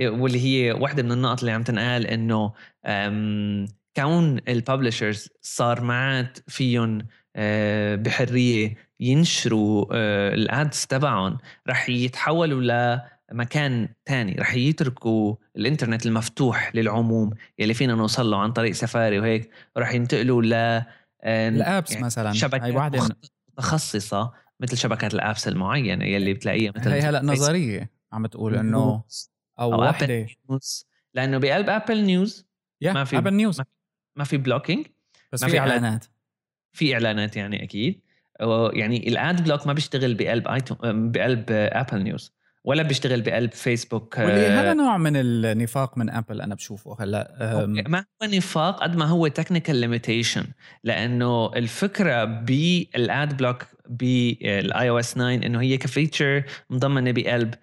واللي 0.00 0.40
هي 0.40 0.72
واحدة 0.72 1.02
من 1.02 1.12
النقط 1.12 1.40
اللي 1.40 1.52
عم 1.52 1.62
تنقال 1.62 2.06
إنه 2.06 2.52
كون 3.96 4.38
الببلشرز 4.48 5.28
صار 5.42 5.80
معات 5.80 6.38
فيهم 6.48 6.98
آه، 7.36 7.94
بحرية 7.94 8.74
ينشروا 9.00 9.86
آه، 9.92 10.34
الادز 10.34 10.86
تبعهم 10.86 11.38
رح 11.68 11.88
يتحولوا 11.88 12.96
لمكان 13.32 13.88
تاني 14.04 14.34
رح 14.34 14.54
يتركوا 14.54 15.34
الإنترنت 15.56 16.06
المفتوح 16.06 16.70
للعموم 16.74 17.30
يلي 17.58 17.74
فينا 17.74 17.94
نوصل 17.94 18.30
له 18.30 18.36
عن 18.38 18.52
طريق 18.52 18.72
سفاري 18.72 19.18
وهيك 19.18 19.50
ورح 19.76 19.94
ينتقلوا 19.94 20.42
ل 20.42 20.82
ال 21.26 21.39
apps 21.39 21.92
يعني 21.92 22.04
مثلا. 22.04 22.32
شبكات 22.32 22.62
من- 23.02 23.16
متخصصة 23.52 24.32
مثل 24.60 24.76
شبكات 24.76 25.14
ال 25.14 25.21
apps 25.21 25.48
المعينة 25.48 26.04
يلي 26.04 26.34
بتلاقيها 26.34 26.72
مثل 26.76 26.90
هي 26.90 27.00
هلأ 27.00 27.22
نظرية 27.22 27.90
عم 28.12 28.26
تقول 28.26 28.54
إنه 28.56 28.78
أو, 29.58 29.74
أو 29.74 29.80
وحدة. 29.82 30.06
لأنه 31.14 31.38
بقلب 31.38 31.68
Apple 31.70 32.04
News 32.04 32.46
ما 32.94 33.04
في- 33.04 33.18
Apple 33.18 33.34
News 33.34 33.60
ما 34.16 34.24
في 34.24 34.36
blocking 34.36 34.86
بس 35.32 35.42
ما 35.42 35.48
في. 35.48 35.58
إعلانات. 35.58 36.04
في 36.72 36.94
إعلانات 36.94 37.36
يعني 37.36 37.62
أكيد. 37.62 38.00
يعني 38.72 39.08
ال 39.08 39.20
ad 39.20 39.44
block 39.44 39.66
ما 39.66 39.72
بيشتغل 39.72 40.14
بقلب 40.14 40.48
ايتون 40.48 41.10
بقلب 41.10 41.44
Apple 41.50 42.02
News 42.02 42.36
ولا 42.64 42.82
بيشتغل 42.82 43.20
بقلب 43.20 43.52
فيسبوك 43.52 44.18
واللي 44.18 44.46
آه، 44.46 44.60
هذا 44.60 44.74
نوع 44.74 44.96
من 44.96 45.16
النفاق 45.16 45.98
من 45.98 46.10
Apple 46.10 46.40
أنا 46.40 46.54
بشوفه 46.54 46.96
هلأ 47.00 47.84
ما 47.88 47.98
هو 47.98 48.28
نفاق 48.28 48.82
قد 48.82 48.96
ما 48.96 49.04
هو 49.04 49.28
technical 49.28 49.76
limitation 49.76 50.46
لأنه 50.84 51.56
الفكرة 51.56 52.24
بال 52.24 53.36
ad 53.36 53.66
block 53.88 54.90
بال 54.90 54.98
iOS 54.98 55.14
9 55.14 55.34
إنه 55.34 55.60
هي 55.60 55.76
ك 55.76 55.84
feature 55.84 56.44
مضمنة 56.70 57.10
بقلب 57.10 57.54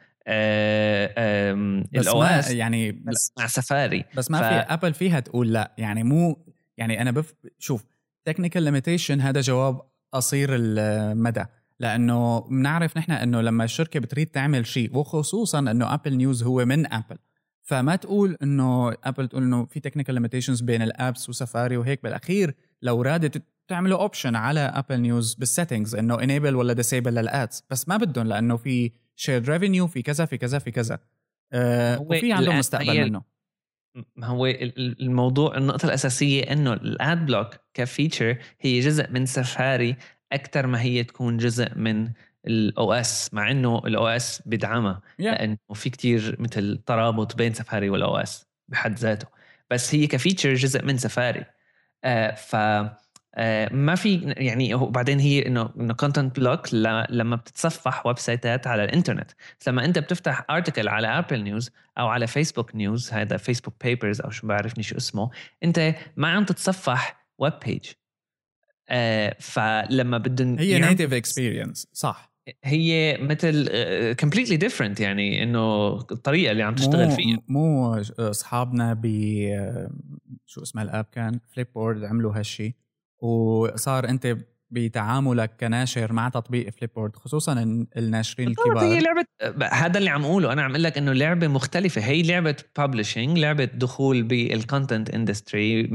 ال 1.96 2.20
OS 2.20 2.52
يعني 2.52 2.92
بس 2.92 3.34
مع 3.40 3.48
سفاري. 3.48 4.06
بس 4.18 4.32
ما 4.32 4.38
ف- 4.38 4.44
في 4.44 4.54
Apple 4.74 4.94
فيها 4.94 5.20
تقول 5.20 5.54
لا 5.54 5.72
يعني 5.78 6.04
مو 6.04 6.46
يعني 6.78 7.02
أنا 7.02 7.12
بف 7.12 7.34
شوف 7.60 7.84
technical 8.26 8.64
limitation 8.64 9.22
هذا 9.22 9.42
جواب 9.42 9.82
قصير 10.12 10.50
المدى 10.52 11.44
لأنه 11.80 12.40
بنعرف 12.40 12.98
نحن 12.98 13.12
إنه 13.12 13.42
لما 13.42 13.64
الشركة 13.64 14.00
بتريد 14.00 14.28
تعمل 14.28 14.66
شيء 14.66 14.98
وخصوصا 14.98 15.60
إنه 15.60 15.94
Apple 15.94 16.14
News 16.18 16.44
هو 16.44 16.66
من 16.66 16.94
Apple 16.94 17.18
فما 17.62 17.96
تقول 17.96 18.38
إنه 18.44 18.94
Apple 19.04 19.28
تقول 19.28 19.44
إنه 19.44 19.66
في 19.66 19.80
technical 19.80 20.14
limitations 20.16 20.62
بين 20.62 20.82
ال 20.82 20.91
apps 20.91 21.30
و 21.30 21.37
Safari 21.37 21.78
وهيك 21.78 22.04
بالأخير 22.04 22.56
لو 22.82 23.02
رادت 23.02 23.44
تعملوا 23.68 24.02
option 24.02 24.36
على 24.36 24.60
Apple 24.60 25.00
News 25.02 25.34
بال 25.34 25.46
settings 25.46 25.96
إنه 25.96 26.20
enable 26.20 26.56
ولا 26.56 26.74
disable 26.74 27.14
لل 27.16 27.35
ads 27.35 27.64
بس 27.70 27.88
ما 27.90 27.98
بدهم 27.98 28.28
لأنه 28.28 28.58
في 28.58 28.92
share 29.16 29.50
revenue 29.50 29.88
في 29.88 30.02
كذا 30.02 30.26
في 30.26 30.38
كذا 30.38 30.60
في 30.60 30.72
كذا. 30.72 31.00
آه 31.54 32.02
وفي 32.02 32.34
عندهم 32.34 32.58
مستقبل 32.60 32.90
هي- 32.90 33.04
منه. 33.06 33.22
ما 34.16 34.28
هو 34.28 34.46
ال- 34.46 34.80
ال- 34.80 35.02
الموضوع 35.02 35.58
النقطة 35.58 35.86
الأساسية 35.86 36.44
إنه 36.44 36.74
ال 36.74 36.91
ad 36.91 37.26
block 37.26 37.56
ك 37.74 37.82
feature 37.82 38.38
هي 38.62 38.80
جزء 38.80 39.12
من 39.12 39.26
سفاري 39.26 39.96
أكثر 40.32 40.68
ما 40.68 40.82
هي 40.82 41.04
تكون 41.04 41.38
جزء 41.38 41.76
من 41.76 42.10
ال 42.48 42.94
OS 42.94 43.34
مع 43.34 43.52
إنه 43.52 43.78
ال 43.80 44.08
OS 44.08 44.42
بدعمها. 44.46 45.02
Yeah. 45.06 45.24
لأنه 45.24 45.58
في 45.74 45.90
كتير 45.90 46.36
مثل 46.40 46.80
ترابط 46.86 47.36
بين 47.36 47.54
Safari 47.54 47.90
وال 47.90 48.18
OS 48.18 48.46
بحد 48.68 48.98
ذاته. 49.00 49.28
بس 49.70 49.96
هي 49.96 50.08
ك 50.08 50.13
feature 50.13 50.54
جزء 50.54 50.86
من 50.86 50.98
سفاري. 50.98 51.46
آه 52.04 52.32
ف 52.36 52.56
ما 53.72 53.96
في 53.96 54.34
يعني 54.38 54.74
هو 54.74 54.86
بعدين 54.86 55.20
هي 55.20 55.48
إنه 55.48 55.70
إنه 55.80 55.94
content 55.94 56.40
block 56.40 56.74
لما 57.10 57.36
بتتصفح 57.36 58.06
ويب 58.06 58.18
سايتات 58.18 58.68
على 58.68 58.84
الإنترنت. 58.84 59.32
لما 59.68 59.86
أنت 59.86 60.00
بتفتح 60.00 60.46
article 60.50 60.88
على 60.88 61.08
Apple 61.08 61.44
News 61.44 61.72
أو 61.98 62.08
على 62.08 62.28
Facebook 62.28 62.76
News 62.76 63.14
هذا 63.14 63.38
Facebook 63.38 63.74
Papers 63.84 64.22
أو 64.22 64.30
شو 64.30 64.48
بعرفني 64.48 64.84
شو 64.84 64.98
اسمه 64.98 65.30
أنت 65.64 65.96
ما 66.18 66.28
عم 66.28 66.44
تتصفح 66.44 67.28
web 67.38 67.54
page 67.66 67.86
آه 68.90 69.36
فلما 69.40 70.18
بدهم 70.18 70.60
هي 70.60 70.80
native 70.80 71.14
experience 71.14 71.88
صح. 71.94 72.34
هي 72.64 73.18
مثل 73.22 73.70
completely 74.20 74.58
different 74.58 75.00
يعني 75.00 75.44
إنه 75.44 75.94
الطريقة 75.94 76.52
اللي 76.52 76.64
عم 76.64 76.76
تشتغل 76.76 77.12
فيها. 77.12 77.38
مو 77.48 77.96
أصحابنا 78.20 78.94
ب 78.94 79.08
شو 80.46 80.62
اسمها 80.62 80.84
ال 80.84 80.89
app 80.89 81.06
كان؟ 81.12 81.40
Flipboard 81.54 82.04
عملوا 82.04 82.38
هالشي. 82.38 82.83
وصار 83.24 84.10
أنت 84.10 84.38
بتعاملك 84.72 85.52
كناشر 85.60 86.14
مع 86.14 86.30
تطبيق 86.30 86.70
Flipboard 86.70 87.16
خصوصا 87.16 87.54
ال- 87.54 87.88
الناشرين 87.98 88.48
بالضبط 88.48 88.84
هي 88.84 88.98
الكبار 88.98 89.26
لعبه 89.42 89.68
هذا 89.68 89.98
اللي 89.98 90.10
عم 90.10 90.26
أقوله. 90.26 90.54
أنا 90.54 90.62
عم 90.64 90.70
أقول 90.72 90.84
لك 90.84 90.98
إنه 90.98 91.14
لعبة 91.14 91.48
مختلفة. 91.48 92.02
هي 92.02 92.22
لعبة 92.24 92.56
publishing 92.80 93.38
لعبة 93.40 93.66
دخول 93.66 94.24
بال 94.24 94.43
content 94.43 95.10
industry 95.10 95.88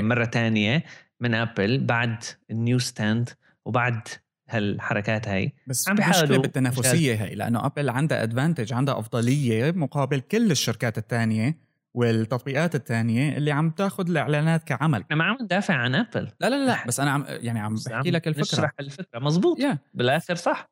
مرة 0.00 0.24
تانية 0.24 0.84
من 1.20 1.34
Apple 1.34 1.78
بعد 1.78 2.24
ال 2.50 2.78
Newsstand 2.78 3.28
وبعد 3.64 4.08
هالحركات 4.48 5.28
هاي. 5.28 5.52
بس 5.66 5.88
عم 5.88 5.94
بيحاولوا 5.96 6.38
بالتنافسيه 6.38 7.14
هي 7.14 7.34
لأنه 7.34 7.66
Apple 7.66 7.88
عندها 7.90 8.22
advantage 8.22 8.72
عندها 8.72 8.98
أفضلية 8.98 9.70
مقابل 9.70 10.20
كل 10.20 10.50
الشركات 10.50 10.98
الثانية 10.98 11.67
والتطبيقات 11.94 12.74
الثانية 12.74 13.36
اللي 13.36 13.50
عم 13.50 13.70
تاخذ 13.70 14.10
الإعلانات 14.10 14.64
كعمل. 14.64 15.00
إحنا 15.00 15.16
ما 15.16 15.24
عم 15.24 15.36
ندافع 15.42 15.74
عن 15.74 15.94
Apple 15.94 16.28
لا 16.40 16.50
لا 16.50 16.66
لا 16.66 16.86
بس 16.86 17.00
أنا 17.00 17.10
عم 17.10 17.24
يعني 17.28 17.60
عم 17.60 17.74
بحكي 17.86 18.10
لك 18.10 18.28
الفكرة. 18.28 18.42
نشرح 18.42 18.72
الفكرة. 18.80 19.18
مزبوط 19.20 19.58
يا 19.60 19.78
بالآخر 19.94 20.34
صح. 20.34 20.70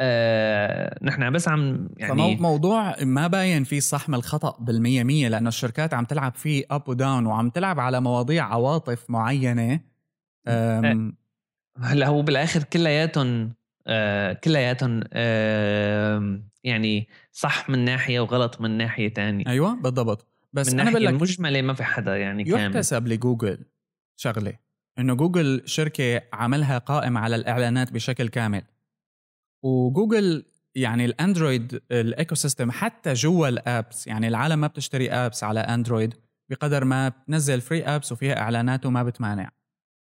آه 0.00 0.98
نحن 1.02 1.32
بس 1.32 1.48
عم 1.48 1.88
يعني 1.96 2.36
موضوع 2.36 3.02
ما 3.02 3.26
باين 3.26 3.64
فيه 3.64 3.80
صح 3.80 4.08
من 4.08 4.14
الخطأ 4.14 4.56
بالمية 4.64 5.04
مية 5.04 5.28
لأنه 5.28 5.48
الشركات 5.48 5.94
عم 5.94 6.04
تلعب 6.04 6.34
فيه 6.34 6.64
up 6.70 6.88
و 6.88 6.96
down 6.96 7.26
وعم 7.26 7.50
تلعب 7.50 7.80
على 7.80 8.00
مواضيع 8.00 8.44
عواطف 8.44 9.10
معينة. 9.10 9.80
أم، 10.48 11.16
هلا 11.82 12.06
هو 12.06 12.22
بالآخر 12.22 12.62
كلياتهم 12.62 13.52
آه 13.88 14.32
كلياتهم 14.32 15.00
آه 15.12 16.42
يعني 16.64 17.08
صح 17.32 17.70
من 17.70 17.84
ناحية 17.84 18.20
وغلط 18.20 18.60
من 18.60 18.70
ناحية 18.70 19.14
تانية. 19.14 19.44
أيوه 19.46 19.74
بالضبط. 19.74 20.26
بس 20.52 20.72
من 20.72 20.80
أنا 20.80 20.90
بقول 20.90 21.04
لك 21.04 21.40
ما 21.64 21.74
في 21.74 21.84
حدا 21.84 22.16
يعني 22.16 22.44
كامل؟ 22.44 22.76
يحتسب 22.76 23.08
لجوجل 23.08 23.64
شغلة 24.16 24.52
إنه 24.98 25.14
جوجل 25.14 25.62
شركة 25.64 26.22
عملها 26.32 26.78
قائم 26.78 27.18
على 27.18 27.36
الإعلانات 27.36 27.92
بشكل 27.92 28.28
كامل. 28.28 28.62
وجوجل 29.62 30.44
يعني 30.74 31.04
الأندرويد 31.04 31.82
ال 31.90 32.34
ecosystem 32.34 32.70
حتى 32.70 33.12
جوا 33.12 33.48
ال 33.48 33.60
apps 33.60 34.06
يعني 34.06 34.28
العالم 34.28 34.58
ما 34.58 34.66
بتشتري 34.66 35.10
apps 35.10 35.44
على 35.44 35.60
أندرويد 35.60 36.14
بقدر 36.50 36.84
ما 36.84 37.08
بتنزل 37.08 37.60
free 37.60 37.82
apps 37.82 38.12
وفيها 38.12 38.40
إعلانات 38.40 38.86
وما 38.86 39.02
بتمانع. 39.02 39.50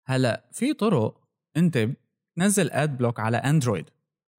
هلأ 0.07 0.49
في 0.53 0.73
طرق 0.73 1.21
أنت 1.57 1.89
تنزل 2.37 2.71
ad 2.71 2.97
block 2.99 3.21
على 3.21 3.37
اندرويد 3.37 3.85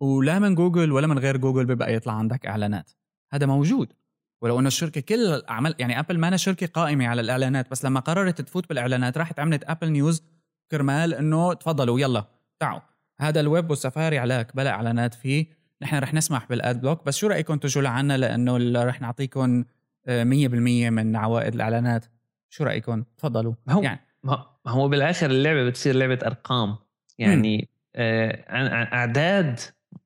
ولا 0.02 0.40
من 0.40 0.56
جوجل 0.56 0.92
ولا 0.92 1.08
من 1.08 1.20
غير 1.20 1.38
جوجل 1.38 1.66
بيبقى 1.66 1.94
يطلع 1.96 2.14
عندك 2.14 2.46
إعلانات. 2.46 2.92
هذا 3.34 3.46
موجود. 3.46 3.94
ولو 4.42 4.60
انه 4.60 4.68
الشركة 4.68 5.02
كل 5.02 5.42
عمل 5.50 5.76
يعني 5.80 6.00
ابل 6.00 6.18
ما 6.20 6.38
شركة 6.38 6.68
قائمة 6.68 7.08
على 7.08 7.22
الإعلانات 7.22 7.72
بس 7.72 7.86
لما 7.86 8.00
قررت 8.00 8.42
تفوت 8.42 8.70
بالإعلانات 8.70 9.18
راحت 9.18 9.40
عملت 9.40 9.64
ابل 9.64 9.90
نيوز 9.92 10.24
كرمال 10.72 11.14
إنه 11.14 11.54
تفضلوا 11.54 12.00
يلا 12.00 12.26
تعوا. 12.60 12.80
هذا 13.20 13.40
الويب 13.40 13.70
والسفاري 13.70 14.20
عليك 14.20 14.56
بلا 14.56 14.70
إعلانات 14.70 15.14
فيه. 15.14 15.46
نحن 15.82 15.96
رح 15.96 16.14
نسمح 16.14 16.46
بال 16.50 16.66
ad 16.66 16.82
block 16.82 17.06
بس 17.06 17.18
شو 17.18 17.28
رأيكم 17.28 17.56
تجوا 17.58 17.84
لعنا؟ 17.84 18.18
لأنه 18.18 18.84
رح 18.84 19.02
نعطيكم 19.02 19.64
آه، 20.08 20.24
100% 20.24 20.90
من 20.90 21.16
عوائد 21.16 21.54
الإعلانات. 21.54 22.06
شو 22.50 22.64
رأيكم؟ 22.64 23.04
تفضلوا. 23.18 23.54
هو- 23.70 23.84
يعني 23.84 24.00
ما 24.24 24.46
هو 24.68 24.88
بالآخر 24.88 25.32
اللعبة 25.32 25.64
بتصير 25.70 25.96
لعبة 25.96 26.20
أرقام. 26.26 26.76
يعني 27.18 27.70
آه 27.74 27.77
أعداد 27.98 29.60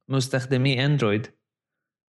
مستخدمي 0.10 0.86
أندرويد 0.86 1.28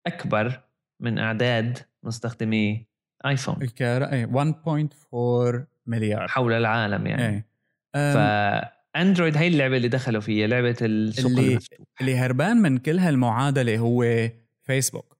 أكبر 0.06 0.60
من 1.00 1.18
أعداد 1.18 1.78
مستخدمي 2.02 2.86
آيفون. 3.26 3.54
كرأي 3.66 4.26
1.4 4.26 5.66
مليار. 5.86 6.28
حول 6.28 6.52
العالم 6.52 7.06
يعني. 7.06 7.26
إيه. 7.26 7.46
أم، 7.96 8.14
فاندرويد 8.94 9.36
هي 9.36 9.48
اللعبة 9.48 9.76
اللي 9.76 9.88
دخلوا 9.88 10.20
فيها 10.20 10.46
لعبة 10.46 10.76
السوق 10.82 11.30
اللي- 11.30 11.50
المفتوح. 11.50 11.78
اللي 12.00 12.16
هربان 12.16 12.56
من 12.56 12.78
كل 12.78 12.98
هالمعادلة 12.98 13.78
هو 13.78 14.28
فيسبوك 14.62 15.16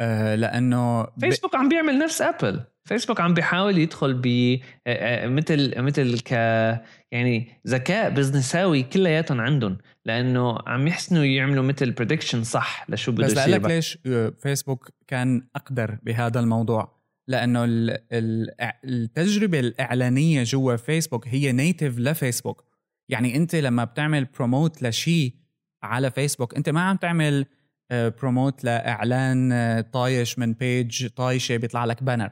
آه 0.00 0.34
لأنه 0.34 1.02
ب- 1.02 1.20
فيسبوك 1.20 1.54
عم 1.54 1.68
بيعمل 1.68 1.98
نفس 1.98 2.22
ابل 2.22 2.64
فيسبوك 2.84 3.20
عم 3.20 3.34
بيحاول 3.34 3.78
يدخل 3.78 4.14
ب 4.14 4.58
مثل 5.24 5.80
مثل 5.80 6.20
ك 6.20 6.32
يعني 7.12 7.60
ذكاء 7.68 8.10
business 8.10 8.68
ـاوي 8.68 8.82
كلياتهم 8.82 9.40
عندهم 9.40 9.78
لأنه 10.04 10.58
عم 10.66 10.86
يحسنوا 10.86 11.24
يعملوا 11.24 11.64
مثل 11.64 11.90
prediction 11.90 12.44
صح 12.44 12.90
لشو 12.90 13.12
بده 13.12 13.26
يصير 13.26 13.42
بس 13.42 13.48
لك 13.48 13.64
ليش 13.70 13.98
فيسبوك 14.38 14.90
كان 15.06 15.46
أقدر 15.56 15.98
بهذا 16.02 16.40
الموضوع؟ 16.40 17.02
لأنه 17.28 17.64
التجربة 18.84 19.60
الإعلانية 19.60 20.42
جوا 20.42 20.76
فيسبوك 20.76 21.28
هي 21.28 21.52
native 21.52 21.98
لفيسبوك. 21.98 22.64
يعني 23.08 23.36
أنت 23.36 23.54
لما 23.54 23.84
بتعمل 23.84 24.24
promote 24.24 24.82
لشيء 24.82 25.34
على 25.82 26.10
فيسبوك 26.10 26.54
أنت 26.56 26.68
ما 26.68 26.80
عم 26.80 26.96
تعمل 26.96 27.46
promote 27.92 28.64
لإعلان 28.64 29.80
طايش 29.92 30.38
من 30.38 30.52
page 30.52 31.06
طايشة 31.06 31.56
بيطلع 31.56 31.84
لك 31.84 32.02
banner 32.02 32.30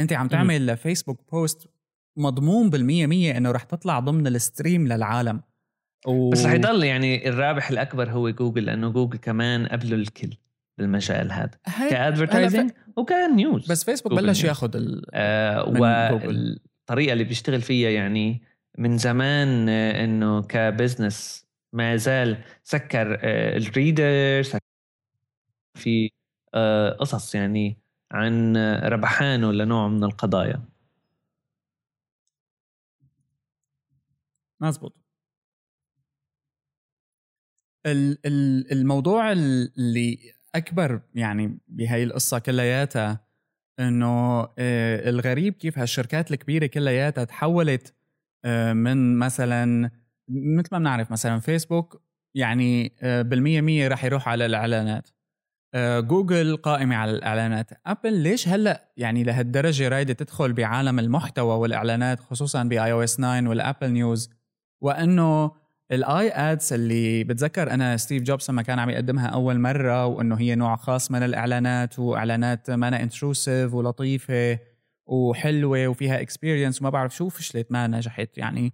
انت 0.00 0.12
عم 0.12 0.28
تعمل 0.28 0.66
لفيسبوك 0.66 1.30
post 1.32 1.68
مضمون 2.16 2.70
بالمية 2.70 3.06
مية 3.06 3.36
انه 3.36 3.50
رح 3.50 3.62
تطلع 3.62 4.00
ضمن 4.00 4.26
ال 4.26 4.35
stream 4.35 4.88
للعالم. 4.88 5.40
و... 6.06 6.30
بس 6.30 6.46
رح 6.46 6.52
يضل 6.52 6.84
يعني 6.84 7.28
الرابح 7.28 7.70
الأكبر 7.70 8.10
هو 8.10 8.30
جوجل 8.30 8.64
لأنه 8.64 8.88
جوجل 8.88 9.18
كمان 9.18 9.66
قبله 9.66 9.96
الكل 9.96 10.36
بالمجال 10.78 11.32
هذا. 11.32 11.58
ك 11.90 11.97
advertising 11.97 12.70
ف... 12.70 12.74
وك 12.96 13.21
news 13.21 13.70
بس 13.70 13.84
فيسبوك 13.84 14.12
بلش 14.12 14.44
ياخذ 14.44 14.76
ال... 14.76 15.02
آه 15.14 15.68
والطريقة 15.68 17.12
اللي 17.12 17.24
بيشتغل 17.24 17.62
فيها 17.62 17.90
يعني 17.90 18.42
من 18.78 18.98
زمان 18.98 19.68
آه 19.68 20.04
إنه 20.04 20.42
كبزنس 20.42 21.46
ما 21.72 21.96
زال 21.96 22.38
سكر 22.64 23.18
آه 23.22 23.56
الريدر 23.56 24.42
في 25.74 26.10
آه 26.54 26.90
قصص 26.90 27.34
يعني 27.34 27.81
عن 28.12 28.56
ربحانه 28.84 29.52
لنوع 29.52 29.88
من 29.88 30.04
القضايا. 30.04 30.62
مزبوط 34.60 34.94
الموضوع 38.72 39.32
اللي 39.32 40.18
أكبر 40.54 41.00
يعني 41.14 41.58
بهاي 41.68 42.04
القصة 42.04 42.38
كلياتها 42.38 43.20
إنه 43.80 44.42
آه، 44.58 45.10
الغريب 45.10 45.54
كيف 45.54 45.78
هالشركات 45.78 46.30
الكبيرة 46.32 46.66
كلياتها 46.66 47.24
تحولت 47.24 47.94
آه، 48.44 48.72
من 48.72 49.18
مثلا 49.18 49.90
مثل 50.28 50.68
ما 50.72 50.78
بنعرف 50.78 51.12
مثلا 51.12 51.40
فيسبوك 51.40 52.02
يعني 52.34 52.92
آه، 53.02 53.22
بالمية 53.22 53.60
مية 53.60 53.88
رح 53.88 54.04
يروح 54.04 54.28
على 54.28 54.46
الإعلانات. 54.46 55.08
جوجل 55.76 56.56
قائمة 56.56 56.96
على 56.96 57.10
الإعلانات. 57.10 57.70
أبل 57.86 58.12
ليش 58.12 58.48
هلأ 58.48 58.92
يعني 58.96 59.22
لهالدرجة 59.24 59.88
رايدة 59.88 60.12
تدخل 60.12 60.52
بعالم 60.52 60.98
المحتوى 60.98 61.54
والإعلانات 61.54 62.20
خصوصا 62.20 62.62
ب 62.62 62.92
iOS 62.92 63.16
9 63.16 63.48
وال 63.48 63.60
Apple 63.60 63.90
News 63.90 64.30
وأنه 64.80 65.52
ال 65.92 66.30
iAds 66.30 66.72
اللي 66.72 67.24
بتذكر 67.24 67.70
أنا 67.70 67.96
ستيف 67.96 68.22
جوبز 68.22 68.50
لما 68.50 68.62
كان 68.62 68.78
عم 68.78 68.90
يقدمها 68.90 69.26
أول 69.26 69.58
مرة 69.58 70.06
وأنه 70.06 70.40
هي 70.40 70.54
نوع 70.54 70.76
خاص 70.76 71.10
من 71.10 71.22
الإعلانات 71.22 71.98
وإعلانات 71.98 72.70
ما 72.70 73.02
intrusive 73.02 73.74
ولطيفة 73.74 74.58
وحلوة 75.06 75.86
وفيها 75.88 76.20
experience 76.20 76.82
وما 76.82 76.90
بعرف 76.90 77.16
شو 77.16 77.28
فشلت 77.28 77.72
ما 77.72 77.86
نجحت. 77.86 78.38
يعني 78.38 78.72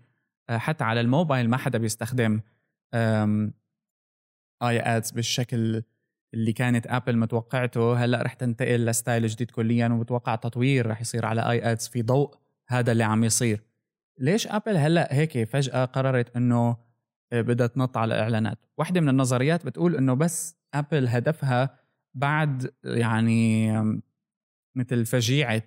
آه، 0.50 0.58
حتى 0.58 0.84
على 0.84 1.00
الموبايل 1.00 1.50
ما 1.50 1.56
حدا 1.56 1.78
بيستخدم 1.78 2.40
iAds 4.62 5.10
بالشكل 5.10 5.82
اللي 6.34 6.52
كانت 6.52 6.86
ابل 6.86 7.16
متوقعته 7.16 8.04
هلأ 8.04 8.22
رح 8.22 8.34
تنتقل 8.34 8.86
لستايل 8.86 9.26
جديد 9.26 9.50
كليا 9.50 9.88
وبتوقع 9.88 10.34
تطوير 10.34 10.86
رح 10.86 11.00
يصير 11.00 11.26
على 11.26 11.50
iAds 11.50 11.88
في 11.88 12.02
ضوء 12.02 12.34
هذا 12.68 12.92
اللي 12.92 13.04
عم 13.04 13.24
يصير. 13.24 13.62
ليش 14.18 14.46
ابل 14.46 14.76
هلأ 14.76 15.08
هيك 15.14 15.44
فجأة 15.44 15.84
قررت 15.84 16.36
إنه 16.36 16.76
بدها 17.32 17.66
تنط 17.66 17.96
على 17.96 18.14
الاعلانات 18.14 18.58
واحدة 18.78 19.00
من 19.00 19.08
النظريات 19.08 19.66
بتقول 19.66 19.96
إنه 19.96 20.14
بس 20.14 20.56
ابل 20.74 21.08
هدفها 21.08 21.78
بعد 22.14 22.70
يعني 22.84 23.72
مثل 24.76 25.06
فجيعة 25.06 25.62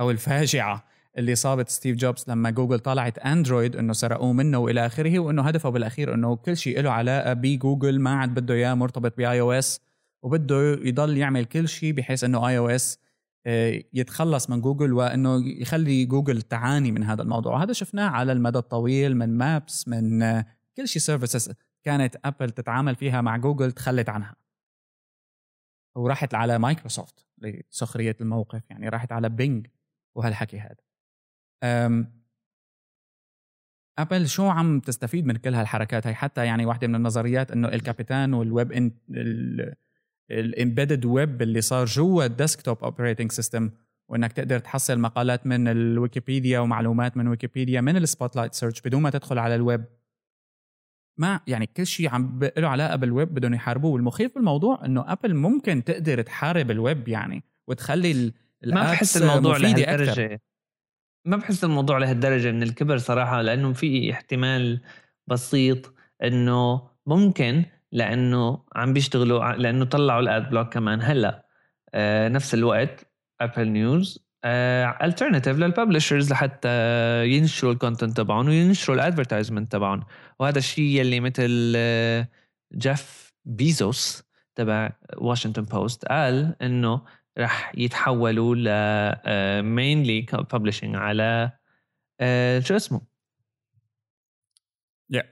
أو 0.00 0.10
الفاجعة 0.10 0.84
اللي 1.18 1.34
صابت 1.34 1.68
ستيف 1.68 1.96
جوبز 1.96 2.24
لما 2.28 2.50
جوجل 2.50 2.78
طلعت 2.78 3.18
اندرويد 3.18 3.76
إنه 3.76 3.92
سرقوه 3.92 4.32
منه 4.32 4.58
وإلى 4.58 4.86
آخره 4.86 5.18
وإنه 5.18 5.42
هدفه 5.42 5.68
بالأخير 5.68 6.14
إنه 6.14 6.36
كل 6.36 6.56
شيء 6.56 6.80
له 6.80 6.90
علاقة 6.90 7.32
بجوجل 7.32 8.00
ما 8.00 8.10
عاد 8.10 8.34
بده 8.34 8.54
إياه 8.54 8.74
مرتبط 8.74 9.16
ب 9.16 9.40
iOS 9.40 9.80
وبده 10.22 10.60
يضل 10.72 11.16
يعمل 11.16 11.44
كل 11.44 11.68
شيء 11.68 11.92
بحيث 11.92 12.24
إنه 12.24 12.48
iOS 12.48 12.98
يتخلص 13.92 14.50
من 14.50 14.60
جوجل 14.60 14.92
وإنه 14.92 15.46
يخلي 15.60 16.04
جوجل 16.04 16.42
تعاني 16.42 16.92
من 16.92 17.04
هذا 17.04 17.22
الموضوع. 17.22 17.54
وهذا 17.54 17.72
شفناه 17.72 18.08
على 18.08 18.32
المدى 18.32 18.58
الطويل 18.58 19.16
من 19.16 19.38
Maps 19.38 19.88
من 19.88 20.20
كل 20.76 20.88
شيء 20.88 21.02
services 21.02 21.52
كانت 21.84 22.16
ابل 22.24 22.50
تتعامل 22.50 22.96
فيها 22.96 23.20
مع 23.20 23.36
جوجل 23.36 23.72
تخلت 23.72 24.08
عنها. 24.08 24.36
وراحت 25.96 26.34
على 26.34 26.58
مايكروسوفت 26.58 27.26
لسخرية 27.38 28.16
الموقف 28.20 28.70
يعني 28.70 28.88
راحت 28.88 29.12
على 29.12 29.28
بينج 29.28 29.66
وهالحكي 30.16 30.58
هذا. 30.60 30.82
ابل 33.98 34.28
شو 34.28 34.48
عم 34.48 34.80
تستفيد 34.80 35.26
من 35.26 35.36
كل 35.36 35.54
هالحركات؟ 35.54 36.06
هي 36.06 36.14
حتى 36.14 36.46
يعني 36.46 36.66
واحدة 36.66 36.86
من 36.86 36.94
النظريات 36.94 37.50
إنه 37.50 37.68
ال 37.68 37.76
Capitan 37.76 38.34
وال 38.34 38.49
web 38.49 38.72
ان 38.72 38.92
ال 40.30 40.38
embedded 40.38 41.04
web 41.04 41.42
اللي 41.42 41.60
صار 41.60 41.84
جوا 41.84 42.24
ال 42.24 42.32
desktop 42.32 42.84
operating 42.84 43.32
system 43.32 43.70
وإنك 44.08 44.32
تقدر 44.32 44.58
تحصل 44.58 44.98
مقالات 44.98 45.46
من 45.46 45.68
الويكيبيديا 45.68 46.60
ومعلومات 46.60 47.16
من 47.16 47.28
ويكيبيديا 47.28 47.80
من 47.80 47.96
ال 47.96 48.36
Spotlight 48.36 48.54
search 48.54 48.80
بدون 48.80 49.02
ما 49.02 49.10
تدخل 49.10 49.38
على 49.38 49.54
الويب. 49.54 49.84
ما 51.18 51.40
يعني 51.46 51.66
كل 51.66 51.86
شيء 51.86 52.08
عم 52.08 52.40
له 52.56 52.68
علاقة 52.68 52.96
بالويب 52.96 53.34
بدهم 53.34 53.54
يحاربوه. 53.54 53.92
والمخيف 53.92 54.34
بالموضوع 54.34 54.84
إنه 54.84 55.12
ابل 55.12 55.34
ممكن 55.34 55.84
تقدر 55.84 56.22
تحارب 56.22 56.70
الويب 56.70 57.08
يعني 57.08 57.44
وتخلي 57.68 58.32
ما 58.66 58.82
بحس 58.82 59.16
الموضوع 59.16 59.56
لهالدرجة. 59.56 60.40
ما 61.24 61.36
بحس 61.36 61.64
الموضوع 61.64 61.98
لهالدرجة 61.98 62.52
من 62.52 62.62
الكبر 62.62 62.98
صراحة 62.98 63.42
لأنه 63.42 63.72
في 63.72 64.12
احتمال 64.12 64.80
بسيط 65.26 65.94
إنه 66.22 66.88
ممكن 67.06 67.64
لأنه 67.92 68.64
عم 68.76 68.92
بيشتغلوا 68.92 69.52
لأنه 69.52 69.84
طلعوا 69.84 70.20
ال 70.20 70.30
ad 70.30 70.50
block 70.50 70.72
كمان. 70.72 71.02
هلأ 71.02 71.46
آه 71.94 72.28
نفس 72.28 72.54
الوقت 72.54 73.12
Apple 73.40 73.68
News 73.68 74.28
alternative 75.02 75.56
uh, 75.56 75.60
لل 75.60 75.72
publishers 75.72 76.30
لحتى 76.32 76.68
ينشروا 77.28 77.72
ال 77.72 77.78
content 77.78 78.16
تبعهم 78.16 78.46
وينشروا 78.46 78.96
ال 78.96 79.01
advertisement 79.01 79.72
تبعهم. 79.72 80.02
وهذا 80.40 80.58
الشيء 80.58 80.84
يلي 80.84 81.20
مثل 81.20 81.76
جيف 82.74 83.32
بيزوس 83.44 84.22
تبع 84.54 84.92
واشنطن 85.16 85.62
بوست 85.62 86.04
قال 86.04 86.56
إنه 86.62 87.02
رح 87.38 87.72
يتحولوا 87.78 88.54
ل 88.54 89.62
mainly 89.62 90.26
uh, 90.32 90.36
publishing 90.54 90.96
على 90.96 91.52
uh, 92.22 92.64
شو 92.64 92.76
اسمه 92.76 93.00
yeah. 95.14 95.26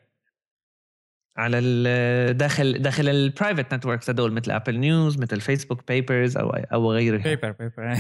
على 1.37 2.33
داخل 2.33 2.83
داخل 2.83 3.09
ال 3.09 3.17
private 3.17 3.75
networks 3.75 4.11
هدول 4.11 4.33
مثل 4.33 4.51
Apple 4.51 4.79
News 4.79 5.19
مثل 5.19 5.41
Facebook 5.41 5.89
Papers 5.89 6.37
أو 6.37 6.51
أو 6.51 6.93
غيرها 6.93 7.23
Paper 7.23 7.51
Paper 7.51 7.97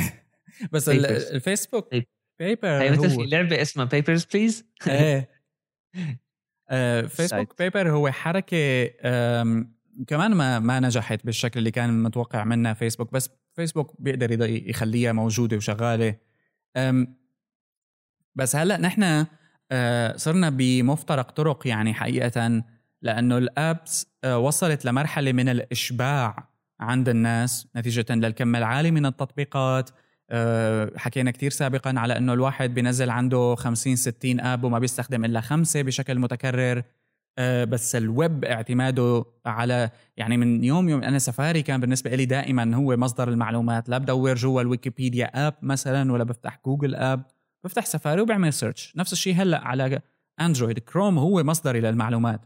بس 0.72 0.88
ال 0.88 1.00
Facebook 1.00 1.94
Paper 2.38 2.68
هي 2.82 2.90
مثل 2.90 3.10
في 3.10 3.26
لعبة 3.26 3.62
اسمها 3.62 3.84
Papers 3.84 4.24
Please 4.24 4.64
إيه. 4.88 5.28
Facebook 7.06 7.58
Paper 7.58 7.90
هو 7.90 8.10
حركة 8.10 8.86
كمان 10.06 10.34
ما 10.34 10.58
ما 10.58 10.80
نجحت 10.80 11.26
بالشكل 11.26 11.58
اللي 11.58 11.70
كان 11.70 12.02
متوقع 12.02 12.44
منها 12.44 12.74
فيسبوك 12.74 13.12
بس 13.12 13.30
فيسبوك 13.54 13.94
بيقدر 13.98 14.50
يخليها 14.50 15.12
موجودة 15.12 15.56
وشغالة. 15.56 16.14
بس 18.34 18.56
هلأ 18.56 18.76
نحن 18.76 19.26
آه، 19.72 20.16
صرنا 20.16 20.50
بمفترق 20.50 21.30
طرق 21.30 21.66
يعني 21.66 21.94
حقيقة 21.94 22.62
لأنه 23.02 23.38
ال 23.38 23.52
apps 23.52 24.06
آه، 24.24 24.38
وصلت 24.38 24.84
لمرحلة 24.84 25.32
من 25.32 25.48
الإشباع 25.48 26.48
عند 26.80 27.08
الناس 27.08 27.68
نتيجة 27.76 28.04
للكم 28.10 28.56
العالي 28.56 28.90
من 28.90 29.06
التطبيقات. 29.06 29.90
آه، 30.30 30.92
حكينا 30.96 31.30
كتير 31.30 31.50
سابقا 31.50 31.94
على 31.96 32.16
إنه 32.18 32.32
الواحد 32.32 32.74
بينزل 32.74 33.10
عنده 33.10 33.54
50 33.54 33.96
60 33.96 34.40
app 34.40 34.64
وما 34.64 34.78
بيستخدم 34.78 35.24
إلا 35.24 35.40
خمسة 35.40 35.82
بشكل 35.82 36.18
متكرر. 36.18 36.82
آه، 37.38 37.64
بس 37.64 37.96
الويب 37.96 38.44
اعتماده 38.44 39.24
على 39.46 39.90
يعني 40.16 40.36
من 40.36 40.64
يوم 40.64 40.88
يوم 40.88 41.02
أنا 41.02 41.18
سفاري 41.18 41.62
كان 41.62 41.80
بالنسبة 41.80 42.10
لي 42.14 42.24
دائما 42.24 42.76
هو 42.76 42.96
مصدر 42.96 43.28
المعلومات. 43.28 43.88
لا 43.88 43.98
بدور 43.98 44.34
جوا 44.34 44.60
الويكيبيديا 44.62 45.46
app 45.46 45.54
مثلا 45.62 46.12
ولا 46.12 46.24
بفتح 46.24 46.60
جوجل 46.66 46.94
app 46.94 47.22
بفتح 47.64 47.86
سفاري 47.86 48.20
وبعمل 48.20 48.52
search. 48.52 48.92
نفس 48.96 49.12
الشيء 49.12 49.34
هلأ 49.34 49.64
على 49.64 50.00
أندرويد. 50.40 50.78
كروم 50.78 51.18
هو 51.18 51.42
مصدري 51.42 51.80
للمعلومات 51.80 52.40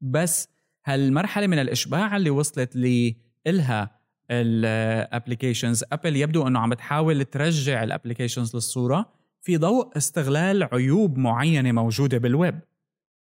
بس 0.00 0.48
هالمرحلة 0.84 1.46
من 1.46 1.58
الإشباع 1.58 2.16
اللي 2.16 2.30
وصلت 2.30 2.76
لي 2.76 3.16
إلها 3.46 4.00
ال 4.30 4.42
applications 4.42 5.84
أبل 5.92 6.16
يبدو 6.16 6.46
إنه 6.46 6.58
عم 6.58 6.70
بتحاول 6.70 7.24
ترجع 7.24 7.82
ال 7.82 7.88
applications 7.88 8.54
للصورة 8.54 9.12
في 9.42 9.56
ضوء 9.56 9.96
استغلال 9.96 10.68
عيوب 10.72 11.18
معينة 11.18 11.72
موجودة 11.72 12.18
بالويب. 12.18 12.60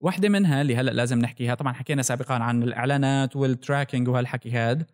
واحدة 0.01 0.29
منها 0.29 0.61
اللي 0.61 0.75
هلأ 0.75 0.91
لازم 0.91 1.19
نحكيها 1.19 1.55
طبعا 1.55 1.73
حكينا 1.73 2.01
سابقا 2.01 2.35
عن 2.35 2.63
الإعلانات 2.63 3.35
وال 3.35 3.50
tracking 3.50 4.07
وهالحكي 4.07 4.51
هاد. 4.51 4.85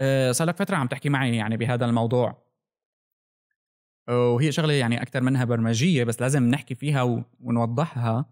أه 0.00 0.32
صار 0.32 0.48
لك 0.48 0.56
فترة 0.56 0.76
عم 0.76 0.86
تحكي 0.86 1.08
معي 1.08 1.36
يعني 1.36 1.56
بهذا 1.56 1.86
الموضوع. 1.86 2.42
وهي 4.08 4.52
شغلة 4.52 4.72
يعني 4.72 5.02
أكثر 5.02 5.20
منها 5.20 5.44
برمجية 5.44 6.04
بس 6.04 6.20
لازم 6.20 6.42
نحكي 6.42 6.74
فيها 6.74 7.24
ونوضحها. 7.40 8.24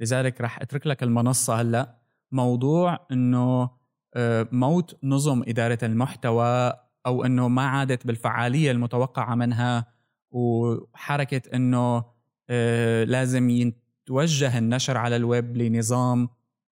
لذلك 0.00 0.40
رح 0.40 0.62
أترك 0.62 0.86
لك 0.86 1.02
المنصة 1.02 1.60
هلأ. 1.60 1.98
موضوع 2.32 3.06
إنه 3.12 3.70
أه 4.14 4.48
موت 4.52 4.98
نظم 5.04 5.42
إدارة 5.48 5.78
المحتوى 5.82 6.72
أو 7.06 7.24
إنه 7.24 7.48
ما 7.48 7.62
عادت 7.62 8.06
بالفعالية 8.06 8.70
المتوقعة 8.70 9.34
منها 9.34 9.86
وحركة 10.30 11.42
إنه 11.54 12.04
أه 12.50 13.04
لازم 13.04 13.72
توجه 14.06 14.58
النشر 14.58 14.96
على 14.96 15.16
الويب 15.16 15.56
لنظام 15.56 16.28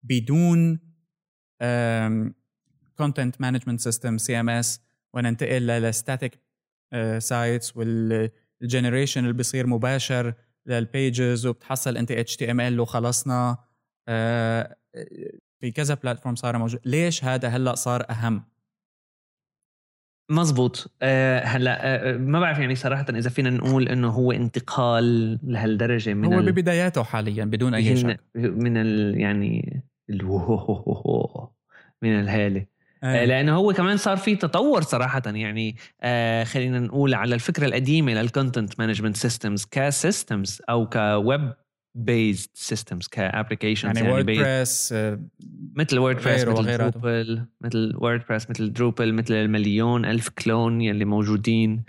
بدون 0.04 0.80
content 2.98 3.42
management 3.42 3.80
system 3.80 4.18
CMS 4.18 4.82
وننتقل 5.14 5.68
لل 5.68 5.86
static 5.86 6.40
sites 7.18 7.78
وال 7.78 8.02
generation 8.02 9.22
اللي 9.24 9.34
بيصير 9.34 9.68
مباشر. 9.68 10.34
لل 10.70 10.92
pages 10.92 11.46
وبتحصل 11.46 11.98
انت 11.98 12.12
HTML 12.12 12.80
وخلصنا 12.80 13.58
آه، 14.08 14.76
في 15.62 15.72
كذا 15.72 15.94
platform 15.94 16.36
صار 16.36 16.58
موجود. 16.58 16.80
ليش 16.86 17.24
هذا 17.26 17.48
هلأ 17.48 17.76
صار 17.76 18.06
أهم؟ 18.10 18.44
مزبوط. 20.32 20.92
أه 21.02 21.40
هلأ 21.40 22.10
أه 22.14 22.18
ما 22.18 22.40
بعرف 22.40 22.60
يعني 22.60 22.76
صراحة 22.76 23.06
إذا 23.10 23.30
فينا 23.30 23.50
نقول 23.50 23.90
إنه 23.90 24.10
هو 24.10 24.32
انتقال 24.32 25.40
لهالدرجة 25.44 26.14
من 26.14 26.34
هو 26.34 26.42
ببداياته 26.42 27.04
حاليا 27.04 27.46
بدون 27.46 27.74
أي 27.74 27.96
شك. 27.96 28.20
من 28.36 28.78
ال 28.78 29.20
يعني 29.20 29.84
من 32.02 32.20
الهالة. 32.20 32.66
أه. 33.04 33.26
لأنه 33.26 33.56
هو 33.56 33.74
كمان 33.74 33.98
صار 33.98 34.18
في 34.18 34.36
تطور 34.36 34.82
صراحة 34.82 35.22
يعني 35.26 35.76
آه 36.02 36.44
خلينا 36.44 36.80
نقول 36.80 37.14
على 37.14 37.36
الفكرة 37.36 37.66
القديمة 37.66 38.14
لل 38.14 38.29
content 38.29 38.80
management 38.80 39.18
systems 39.18 39.66
ك 39.72 39.83
systems 39.83 40.62
أو 40.70 40.90
ك 40.90 41.06
web 41.06 41.54
based 41.96 42.50
systems 42.54 43.08
ك 43.08 43.15
applications 43.15 43.98
يعني, 43.98 44.00
يعني 44.00 44.12
ووردبريس 44.12 44.94
آه، 44.94 45.20
مثل 45.76 46.00
ووردبريس 46.00 46.46
مثل 46.46 46.78
دروبل 46.78 47.46
مثل 47.62 47.94
ووردبريس 47.96 48.50
مثل 48.50 48.74
دروبل 48.74 49.14
مثل 49.14 49.34
المليون 49.34 50.06
ألف 50.06 50.30
clone 50.30 50.82
يلي 50.82 51.06
موجودين 51.06 51.84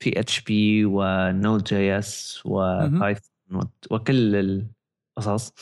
PHP 0.00 0.20
و 0.20 0.40
Node 0.40 1.64
JS 1.64 2.42
وبايثون 2.44 3.70
وكل 3.90 4.36
القصص. 5.16 5.52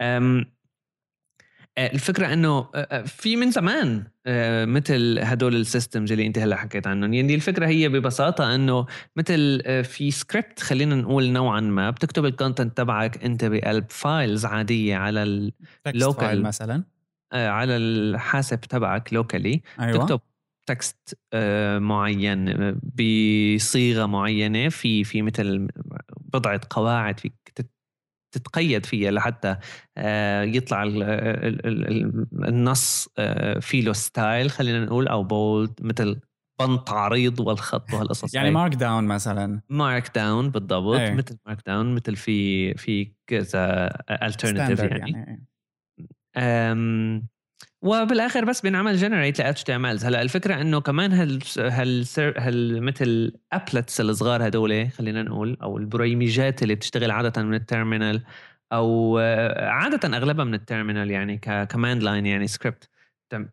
آه، 0.00 0.44
الفكرة 1.78 2.32
إنه 2.32 2.58
آه، 2.58 2.68
آه، 2.74 3.02
في 3.02 3.36
من 3.36 3.50
زمان 3.50 4.04
مثل 4.66 5.18
هدول 5.22 5.56
ال 5.56 5.63
systems 5.63 6.12
اللي 6.12 6.26
أنت 6.26 6.38
هلأ 6.38 6.56
حكيت 6.56 6.86
عنهم. 6.86 7.14
يعني 7.14 7.34
الفكرة 7.34 7.66
هي 7.66 7.88
ببساطة 7.88 8.54
إنه 8.54 8.86
مثل 9.16 9.62
في 9.84 10.10
سكريبت 10.10 10.60
خلينا 10.60 10.94
نقول 10.94 11.30
نوعا 11.30 11.60
ما 11.60 11.90
بتكتب 11.90 12.24
ال 12.24 12.31
content 12.31 12.76
تبعك 12.76 13.24
أنت 13.24 13.44
بقلب 13.44 13.84
files 13.88 14.44
عادية 14.46 14.96
على 14.96 15.50
ال 15.86 15.95
local 15.95 16.42
مثلا. 16.42 16.84
على 17.32 17.76
الحاسب 17.76 18.60
تبعك 18.60 19.12
locally 19.12 19.62
أيوة. 19.80 19.98
تكتب 19.98 20.20
text 20.66 21.18
معين 21.78 22.72
بصيغة 22.82 24.06
معينة. 24.06 24.68
في 24.68 25.04
في 25.04 25.22
مثل 25.22 25.68
بضعة 26.32 26.60
قواعد 26.70 27.20
فيك 27.20 27.34
تتقيد 28.34 28.86
فيها 28.86 29.10
لحتى 29.10 29.56
آه، 29.96 30.42
يطلع 30.42 30.82
النص 32.48 33.08
آه، 33.18 33.58
في 33.58 33.80
له 33.80 33.92
style 33.92 34.50
خلينا 34.50 34.84
نقول 34.84 35.08
أو 35.08 35.22
bold 35.22 35.72
مثل 35.80 36.20
بنط 36.60 36.90
عريض 36.90 37.40
والخط 37.40 37.92
وهالقصص 37.92 38.34
يعني 38.34 38.50
مارك 38.50 38.74
داون 38.74 39.04
مثلا 39.04 39.60
markdown 39.68 40.50
بالضبط 40.50 40.98
أي. 40.98 41.14
مثل 41.14 41.38
markdown 41.46 41.94
مثل 41.94 42.16
في 42.16 42.74
في 42.74 43.12
كذا 43.26 43.86
alternative 44.22 44.80
يعني, 44.80 45.44
يعني. 46.36 47.28
وبالآخر 47.84 48.44
بس 48.44 48.60
بينعمل 48.60 48.96
generate 48.96 49.40
ل 49.40 49.54
HTML 49.54 50.04
هلا 50.04 50.22
الفكرة 50.22 50.60
إنه 50.60 50.80
كمان 50.80 51.12
هال 51.12 51.42
هال, 51.58 52.04
هال 52.18 52.82
مثل 52.82 53.32
applets 53.52 54.00
الصغار 54.00 54.46
هدول 54.46 54.90
خلينا 54.90 55.22
نقول 55.22 55.56
أو 55.62 55.78
البريمجات 55.78 56.62
اللي 56.62 56.74
بتشتغل 56.74 57.10
عادة 57.10 57.42
من 57.42 57.54
ال 57.54 57.62
terminal 57.62 58.22
أو 58.72 59.18
عادة 59.58 60.16
أغلبها 60.16 60.44
من 60.44 60.54
ال 60.54 60.60
terminal 60.60 61.10
يعني 61.10 61.38
ك 61.38 61.46
command 61.46 62.02
line 62.02 62.26
يعني 62.26 62.46
سكريبت 62.46 62.88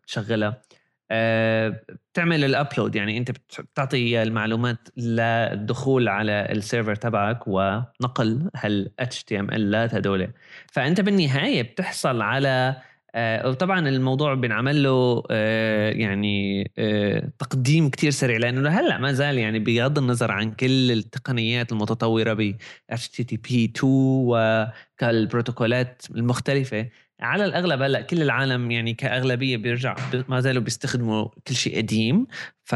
تشغلها. 0.06 0.62
آه، 1.10 1.80
بتعمل 2.12 2.44
ال 2.44 2.51
upload 2.51 2.96
يعني 2.96 3.18
أنت 3.18 3.30
بتعطي 3.60 4.22
المعلومات 4.22 4.88
للدخول 4.96 6.08
على 6.08 6.48
ال 6.50 6.56
server 6.56 6.94
تبعك 6.94 7.48
ونقل 7.48 8.50
هال 8.56 8.90
HTML 9.02 9.94
هدول. 9.94 10.28
فأنت 10.72 11.00
بالنهاية 11.00 11.62
بتحصل 11.62 12.22
على 12.22 12.76
وطبعا 13.16 13.88
الموضوع 13.88 14.34
بينعمل 14.34 14.82
له 14.82 15.22
آه 15.30 15.90
يعني 15.90 16.70
آه 16.78 17.32
تقديم 17.38 17.90
كتير 17.90 18.10
سريع 18.10 18.36
لأنه 18.36 18.70
هلا 18.70 18.98
ما 18.98 19.12
زال 19.12 19.38
يعني 19.38 19.58
بغض 19.58 19.98
النظر 19.98 20.30
عن 20.30 20.52
كل 20.52 20.92
التقنيات 20.92 21.72
المتطورة 21.72 22.32
ب 22.32 22.56
HTTP 22.92 23.52
2 23.52 23.74
وكالبروتوكولات 23.84 26.02
المختلفة 26.10 26.88
على 27.20 27.44
الأغلب 27.44 27.82
هلأ 27.82 28.00
كل 28.00 28.22
العالم 28.22 28.70
يعني 28.70 28.94
كأغلبية 28.94 29.56
بيرجع 29.56 29.96
ما 30.28 30.40
زالوا 30.40 30.62
بيستخدموا 30.62 31.28
كل 31.48 31.54
شيء 31.54 31.76
قديم. 31.76 32.26
ف 32.64 32.74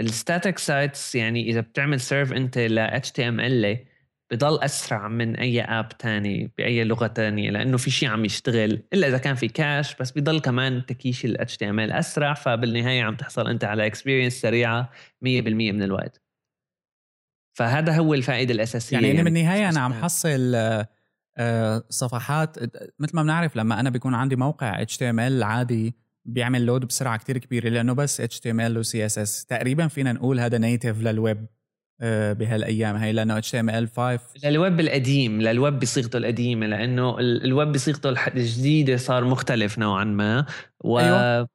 ال 0.00 0.08
static 0.08 0.58
sites 0.58 1.14
يعني 1.14 1.50
إذا 1.50 1.60
بتعمل 1.60 2.00
serve 2.00 2.32
انت 2.32 2.58
ل 2.58 3.00
HTML 3.00 3.89
بضل 4.30 4.58
أسرع 4.58 5.08
من 5.08 5.36
أي 5.36 5.60
app 5.60 5.88
تاني 5.88 6.52
بأي 6.58 6.84
لغة 6.84 7.06
تانية 7.06 7.50
لأنه 7.50 7.76
في 7.76 7.90
شيء 7.90 8.08
عم 8.08 8.24
يشتغل. 8.24 8.82
إلا 8.92 9.08
إذا 9.08 9.18
كان 9.18 9.34
في 9.34 9.48
cache 9.48 9.94
بس 9.94 10.10
بضل 10.10 10.40
كمان 10.40 10.86
ت 10.86 10.92
cache 10.92 11.24
ال 11.24 11.36
HTML 11.40 11.94
أسرع 11.94 12.34
فبالنهاية 12.34 13.02
عم 13.02 13.16
تحصل 13.16 13.48
أنت 13.48 13.64
على 13.64 13.86
experience 13.86 14.32
سريعة 14.32 14.90
100% 15.20 15.26
من 15.72 15.82
الوقت. 15.82 16.22
فهذا 17.58 17.96
هو 17.96 18.14
الفائدة 18.14 18.54
الأساسية. 18.54 18.96
يعني, 18.96 19.08
يعني 19.08 19.22
بالنهاية 19.22 19.68
أنا 19.68 19.80
عم 19.80 19.92
حصل 19.92 20.54
آه، 21.36 21.82
صفحات 21.88 22.56
مثل 22.98 23.16
ما 23.16 23.22
بنعرف 23.22 23.56
لما 23.56 23.80
أنا 23.80 23.90
بيكون 23.90 24.14
عندي 24.14 24.36
موقع 24.36 24.84
HTML 24.84 25.42
عادي 25.42 25.94
بيعمل 26.24 26.66
load 26.66 26.84
بسرعة 26.84 27.16
كتير 27.16 27.38
كبيرة 27.38 27.68
لأنه 27.68 27.92
بس 27.92 28.22
HTML 28.22 28.76
و 28.76 28.82
CSS 28.82 29.46
تقريبا 29.46 29.88
فينا 29.88 30.12
نقول 30.12 30.40
هذا 30.40 30.58
native 30.58 31.00
لل 31.00 31.18
web 31.18 31.46
بهالأيام. 32.02 32.96
هي 32.96 33.12
لأنه 33.12 33.38
HTML 33.38 33.88
5 33.96 34.20
للويب 34.44 34.80
القديم 34.80 35.42
للويب 35.42 35.78
بصيغته 35.78 36.16
القديمة 36.16 36.66
لأنه 36.66 37.18
الويب 37.18 37.72
بصيغته 37.72 38.10
الجديدة 38.28 38.96
صار 38.96 39.24
مختلف 39.24 39.78
نوعا 39.78 40.04
ما. 40.04 40.46
و 40.84 40.98
أيوة. 40.98 41.48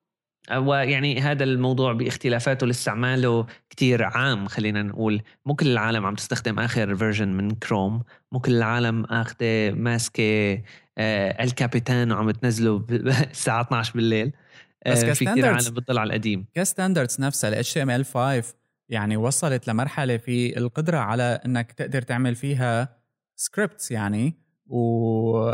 ويعني 0.57 1.19
هذا 1.21 1.43
الموضوع 1.43 1.93
باختلافاته 1.93 2.67
لسه 2.67 2.91
عماله 2.91 3.45
كتير 3.69 4.03
عام 4.03 4.47
خلينا 4.47 4.83
نقول. 4.83 5.21
مو 5.45 5.55
كل 5.55 5.67
العالم 5.67 6.05
عم 6.05 6.15
تستخدم 6.15 6.59
آخر 6.59 6.95
version 6.95 7.27
من 7.27 7.51
كروم 7.51 8.03
مو 8.31 8.39
كل 8.39 8.55
العالم 8.55 9.05
آخذة 9.05 9.71
ماسكة 9.71 10.61
آه 10.97 11.43
الكابيتان 11.43 12.11
وعم 12.11 12.31
تنزله 12.31 12.85
الساعة 13.31 13.61
12 13.61 13.93
بالليل. 13.95 14.31
بس 14.87 15.03
آه 15.03 15.13
في 15.13 15.25
كثير 15.25 15.45
عالم 15.45 15.73
بتطلع 15.73 16.01
على 16.01 16.07
القديم. 16.07 16.45
ك 16.53 16.60
standards 16.60 17.21
نفسها 17.21 17.59
ال 17.59 17.65
HTML 17.65 18.05
5 18.13 18.64
يعني 18.89 19.17
وصلت 19.17 19.67
لمرحلة 19.67 20.17
في 20.17 20.57
القدرة 20.57 20.97
على 20.97 21.39
إنك 21.45 21.71
تقدر 21.71 22.01
تعمل 22.01 22.35
فيها 22.35 22.97
scripts 23.35 23.91
يعني 23.91 24.33
و 24.67 25.49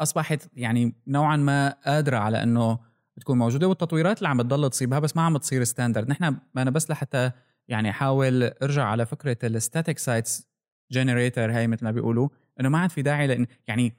أصبحت 0.00 0.48
يعني 0.56 0.94
نوعا 1.06 1.36
ما 1.36 1.68
قادرة 1.86 2.16
على 2.16 2.42
إنه 2.42 2.78
تكون 3.20 3.38
موجودة 3.38 3.68
والتطويرات 3.68 4.18
اللي 4.18 4.28
عم 4.28 4.38
بتضل 4.38 4.70
تصيبها 4.70 4.98
بس 4.98 5.16
ما 5.16 5.22
عم 5.22 5.36
تصير 5.36 5.64
standard 5.64 6.08
نحن 6.08 6.36
أنا 6.56 6.70
بس 6.70 6.90
لحتى 6.90 7.30
يعني 7.68 7.90
أحاول 7.90 8.42
أرجع 8.42 8.84
على 8.84 9.06
فكرة 9.06 9.36
ال 9.44 9.52
static 9.52 9.98
sites 9.98 10.48
generator 10.90 11.50
هاي 11.50 11.66
مثل 11.66 11.84
ما 11.84 11.90
بيقولوا 11.90 12.28
إنه 12.60 12.68
ما 12.68 12.78
عاد 12.78 12.90
في 12.90 13.02
داعي 13.02 13.26
لإن 13.26 13.46
يعني 13.68 13.92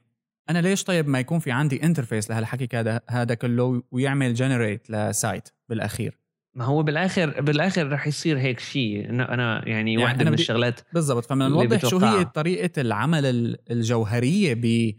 أنا 0.50 0.58
ليش 0.58 0.84
طيب 0.84 1.08
ما 1.08 1.20
يكون 1.20 1.38
في 1.38 1.52
عندي 1.52 1.82
interface 1.82 2.30
لهالحكي 2.30 3.00
هذا 3.10 3.34
كله 3.34 3.82
ويعمل 3.90 4.34
جنريت 4.34 4.90
لسايت 4.90 5.48
بالأخير. 5.68 6.23
ما 6.56 6.64
هو 6.64 6.82
بالآخر 6.82 7.40
بالآخر 7.40 7.92
رح 7.92 8.06
يصير 8.06 8.38
هيك 8.38 8.60
شيء. 8.60 9.10
أنا 9.10 9.68
يعني, 9.68 9.70
يعني 9.70 9.98
واحدة 9.98 10.24
من 10.24 10.34
الشغلات 10.34 10.80
بالضبط. 10.92 11.24
فمن 11.24 11.48
نوضح 11.48 11.86
شو 11.86 11.98
هي 11.98 12.24
طريقة 12.24 12.80
العمل 12.80 13.56
الجوهرية 13.70 14.54
بال 14.54 14.94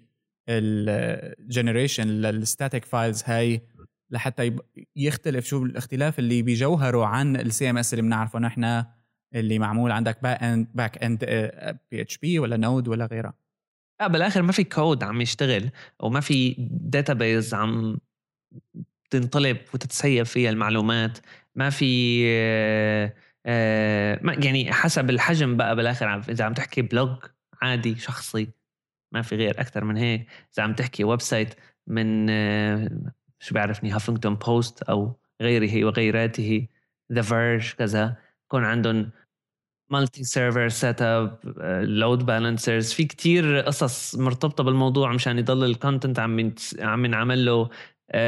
generation 0.50 2.08
لل 2.08 2.27
static 2.27 2.86
files 2.86 3.24
هاي 3.26 3.62
لحتى 4.12 4.56
يختلف 4.96 5.46
شو 5.46 5.64
الاختلاف 5.64 6.20
اللي 6.20 6.42
بجوهره 6.42 7.06
عن 7.06 7.36
ال 7.36 7.70
CMS 7.70 7.94
اللي 7.94 8.02
بنعرفه 8.02 8.40
نحن 8.40 8.84
اللي 9.36 9.60
معمول 9.60 9.92
عندك 9.92 10.24
back 10.24 10.44
end 10.44 10.68
back 10.74 11.04
end 11.04 11.20
PHP 11.92 12.40
ولا 12.40 12.58
Node 12.58 12.88
ولا 12.88 13.06
غيرها. 13.06 13.34
لا 14.02 14.08
بالآخر 14.08 14.42
ما 14.42 14.52
في 14.52 14.64
كود 14.64 15.04
عم 15.04 15.22
يشتغل 15.22 15.70
وما 16.00 16.20
في 16.20 16.56
database 16.72 17.54
عم 17.54 17.98
تنطلب 19.10 19.58
وتتسيب 19.74 20.26
فيها 20.26 20.50
المعلومات 20.50 21.18
ما 21.56 21.70
في 21.70 22.22
آه، 22.28 23.14
آه، 23.46 24.20
يعني 24.24 24.74
حسب 24.74 25.10
الحجم 25.10 25.58
بقى 25.58 25.76
بالآخر 25.76 26.20
إذا 26.30 26.46
عم 26.46 26.54
تحكي 26.54 26.82
blog 26.82 27.18
عادي 27.62 27.96
شخصي 27.96 28.48
ما 29.12 29.22
في 29.22 29.36
غير 29.36 29.60
أكثر 29.62 29.84
من 29.84 29.98
هيك. 29.98 30.28
إذا 30.56 30.64
عم 30.64 30.74
تحكي 30.74 31.04
website 31.04 31.54
من 31.88 32.30
آه، 32.30 32.90
شو 33.40 33.54
بيعرفني 33.54 33.92
Huffington 33.92 34.36
Post 34.36 34.84
أو 34.84 35.20
غيره 35.42 35.86
وغيراته 35.86 36.68
The 37.14 37.22
Verge 37.22 37.74
كذا 37.74 38.16
يكون 38.46 38.64
عندهم 38.64 39.12
multi 39.90 40.24
server 40.24 40.70
set 40.70 41.02
up 41.02 41.40
load 41.84 42.26
balancers 42.26 42.94
في 42.94 43.06
كتير 43.06 43.60
قصص 43.60 44.16
مرتبطة 44.16 44.64
بالموضوع 44.64 45.12
مشان 45.14 45.40
يضل 45.40 45.64
ال 45.64 45.71
content 45.71 46.20
عم 46.20 46.54
عم 46.80 47.06
ينعمل 47.06 47.46
له 47.46 47.70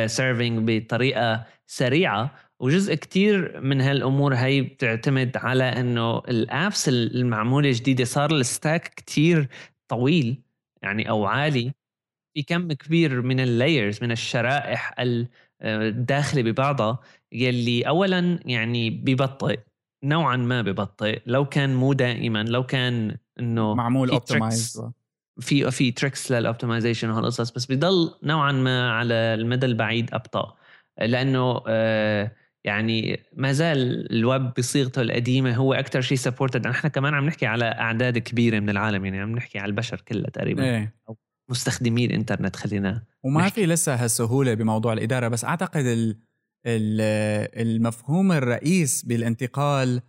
serving 0.05 0.69
بطريقة 0.69 1.45
سريعة. 1.67 2.36
وجزء 2.59 2.95
كتير 2.95 3.61
من 3.61 3.82
هالأمور 3.82 4.36
هي 4.36 4.61
بتعتمد 4.61 5.38
على 5.38 5.63
إنه 5.63 6.17
ال 6.17 6.32
apps 6.32 6.89
المعمولة 6.89 7.71
جديدة 7.71 8.03
صار 8.03 8.32
ال 8.32 8.41
stack 8.41 8.88
كتير 8.88 9.47
طويل 9.88 10.41
يعني 10.82 11.09
أو 11.09 11.25
عالي. 11.25 11.73
في 12.34 12.43
كم 12.43 12.71
كبير 12.73 13.21
من 13.21 13.39
ال 13.39 13.49
layers 13.49 14.03
من 14.03 14.11
الشرائح 14.11 14.93
الداخلة 15.61 16.41
ببعضها 16.41 16.99
يلي 17.32 17.88
اولا 17.88 18.39
يعني 18.45 18.89
ببطئ 18.89 19.59
نوعا 20.03 20.38
ما 20.38 20.61
ببطئ. 20.61 21.21
لو 21.25 21.45
كان 21.45 21.75
مو 21.75 21.93
دائما 21.93 22.43
لو 22.43 22.63
كان 22.63 23.17
إنه 23.39 23.73
معمول 23.73 24.09
optimized 24.09 24.82
في 25.39 25.71
في 25.71 25.91
tricks 25.91 26.32
لل 26.32 26.43
optimization 26.43 27.09
وهالقصص 27.09 27.51
بس 27.51 27.65
بضل 27.65 28.11
نوعا 28.23 28.51
ما 28.51 28.91
على 28.91 29.13
المدى 29.13 29.65
البعيد 29.65 30.13
أبطأ 30.13 30.57
لأنه 30.99 31.61
آه 31.67 32.31
يعني 32.63 33.19
ما 33.33 33.51
زال 33.51 34.11
الويب 34.11 34.53
بصيغته 34.57 35.01
القديمة 35.01 35.55
هو 35.55 35.73
أكثر 35.73 36.01
شيء 36.01 36.17
supported 36.17 36.67
نحن 36.67 36.88
كمان 36.88 37.13
عم 37.13 37.25
نحكي 37.25 37.45
على 37.45 37.65
أعداد 37.65 38.17
كبيرة 38.17 38.59
من 38.59 38.69
العالم 38.69 39.05
يعني 39.05 39.19
عم 39.19 39.31
نحكي 39.31 39.59
على 39.59 39.69
البشر 39.69 40.01
كلها 40.01 40.29
تقريبا 40.29 40.63
إيه. 40.63 40.95
أو 41.09 41.17
مستخدمي 41.49 42.05
الإنترنت 42.05 42.55
خلينا 42.55 43.03
وما 43.23 43.41
نحكي. 43.41 43.53
في 43.53 43.65
لسه 43.65 43.95
هالسهولة 43.95 44.53
بموضوع 44.53 44.93
الإدارة 44.93 45.27
بس 45.27 45.45
أعتقد 45.45 45.85
ال 45.85 46.17
ال 46.65 47.01
المفهوم 47.67 48.31
الرئيس 48.31 49.05
بالانتقال 49.05 50.01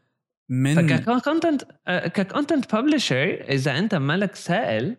من 0.51 0.87
ك 0.87 0.96
content 0.96 1.63
ك 1.89 1.99
content 2.00 2.75
publisher 2.75 3.45
إذا 3.49 3.79
أنت 3.79 3.95
مالك 3.95 4.35
سائل 4.35 4.97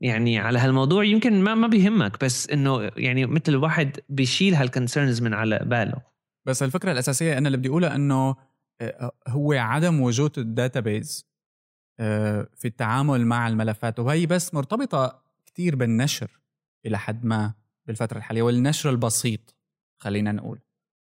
يعني 0.00 0.38
على 0.38 0.58
هالموضوع 0.58 1.04
يمكن 1.04 1.42
ما 1.42 1.54
ما 1.54 1.66
بيهمك 1.66 2.24
بس 2.24 2.50
إنه 2.50 2.90
يعني 2.96 3.26
مثل 3.26 3.56
واحد 3.56 4.00
بيشيل 4.08 4.54
هال 4.54 4.68
concerns 4.68 5.22
من 5.22 5.34
على 5.34 5.58
باله. 5.62 6.02
بس 6.46 6.62
الفكرة 6.62 6.92
الأساسية 6.92 7.38
أنا 7.38 7.46
اللي 7.46 7.58
بدي 7.58 7.68
أقولها 7.68 7.94
إنه 7.94 8.36
آه، 8.80 9.12
هو 9.28 9.52
عدم 9.52 10.00
وجود 10.00 10.38
ال 10.38 10.48
database 10.48 11.26
آه، 12.00 12.48
في 12.56 12.68
التعامل 12.68 13.26
مع 13.26 13.48
الملفات 13.48 13.98
وهي 13.98 14.26
بس 14.26 14.54
مرتبطة 14.54 15.22
كثير 15.46 15.76
بالنشر 15.76 16.40
إلى 16.86 16.98
حد 16.98 17.24
ما 17.24 17.54
بالفترة 17.86 18.18
الحالية 18.18 18.42
والنشر 18.42 18.90
البسيط 18.90 19.54
خلينا 19.98 20.32
نقول. 20.32 20.58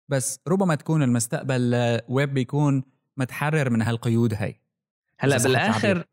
بس 0.09 0.41
ربما 0.49 0.75
تكون 0.75 1.03
المستقبل 1.03 2.01
ويب 2.09 2.35
بيكون 2.35 2.83
متحرر 3.17 3.71
من 3.71 3.83
هالقيود 3.83 4.35
هاي 4.35 4.61
هلأ 5.19 5.39
بالآخر 5.39 6.05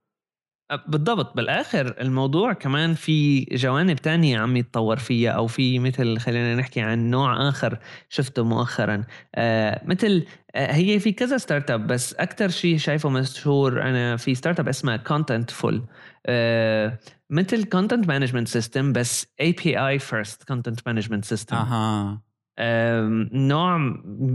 بالضبط. 0.87 1.35
بالآخر 1.35 1.95
الموضوع 2.01 2.53
كمان 2.53 2.93
في 2.93 3.41
جوانب 3.51 3.95
تانية 3.97 4.39
عم 4.39 4.57
يتطور 4.57 4.97
فيها 4.97 5.31
أو 5.31 5.47
في 5.47 5.79
مثل 5.79 6.17
خلينا 6.19 6.55
نحكي 6.55 6.81
عن 6.81 7.09
نوع 7.09 7.49
آخر 7.49 7.79
شفته 8.09 8.43
مؤخرا. 8.43 9.03
آه 9.35 9.81
مثل 9.85 10.25
آه 10.55 10.71
هي 10.73 10.99
في 10.99 11.11
كذا 11.11 11.37
startup 11.37 11.87
بس 11.87 12.13
أكثر 12.13 12.49
شيء 12.49 12.77
شايفه 12.77 13.09
مشهور 13.09 13.81
أنا 13.81 14.17
في 14.17 14.35
startup 14.35 14.67
اسمها 14.67 14.97
Contentful 14.97 15.85
آه 16.25 16.99
مثل 17.29 17.63
content 17.63 18.07
management 18.07 18.47
system 18.47 18.93
بس 18.93 19.27
API 19.41 19.87
first 19.87 20.43
content 20.43 20.79
management 20.85 21.25
system 21.25 21.55
أها. 21.55 22.21
نوع 23.33 23.77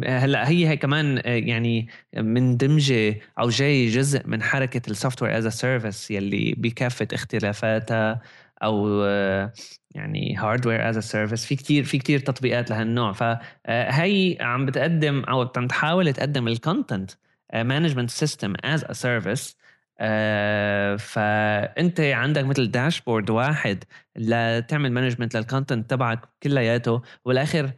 هلأ 0.06 0.48
هي 0.48 0.68
هي 0.68 0.76
كمان 0.76 1.18
آه، 1.18 1.22
يعني 1.28 1.88
مندمجة 2.16 3.20
أو 3.38 3.48
جاي 3.48 3.88
جزء 3.88 4.26
من 4.26 4.42
حركة 4.42 4.90
ال 4.90 5.22
software 5.22 5.38
as 5.38 5.46
service 5.48 6.10
يلي 6.10 6.54
بكافة 6.58 7.08
اختلافاتها 7.12 8.20
أو 8.62 9.02
آه، 9.04 9.52
يعني 9.90 10.36
hardware 10.36 10.88
as 10.88 10.98
service 10.98 11.46
في 11.46 11.56
كثير 11.56 11.84
في 11.84 11.98
كثير 11.98 12.18
تطبيقات 12.18 12.70
لهالنوع. 12.70 13.12
فهي 13.12 14.36
آه، 14.40 14.44
عم 14.44 14.66
بتقدم 14.66 15.24
أو 15.24 15.50
عم 15.56 15.66
تحاول 15.66 16.12
تقدم 16.12 16.48
ال 16.48 16.56
content 16.56 17.10
management 17.54 18.10
system 18.10 18.54
as 18.64 18.84
service 18.92 19.56
آه 19.98 20.96
فأنت 20.96 22.00
عندك 22.00 22.44
مثل 22.44 22.70
dashboard 22.70 23.30
واحد 23.30 23.84
لتعمل 24.16 24.92
management 24.92 25.36
لل 25.36 25.48
content 25.48 25.90
تبعك 25.90 26.20
كلياته 26.42 27.02
والآخر 27.24 27.70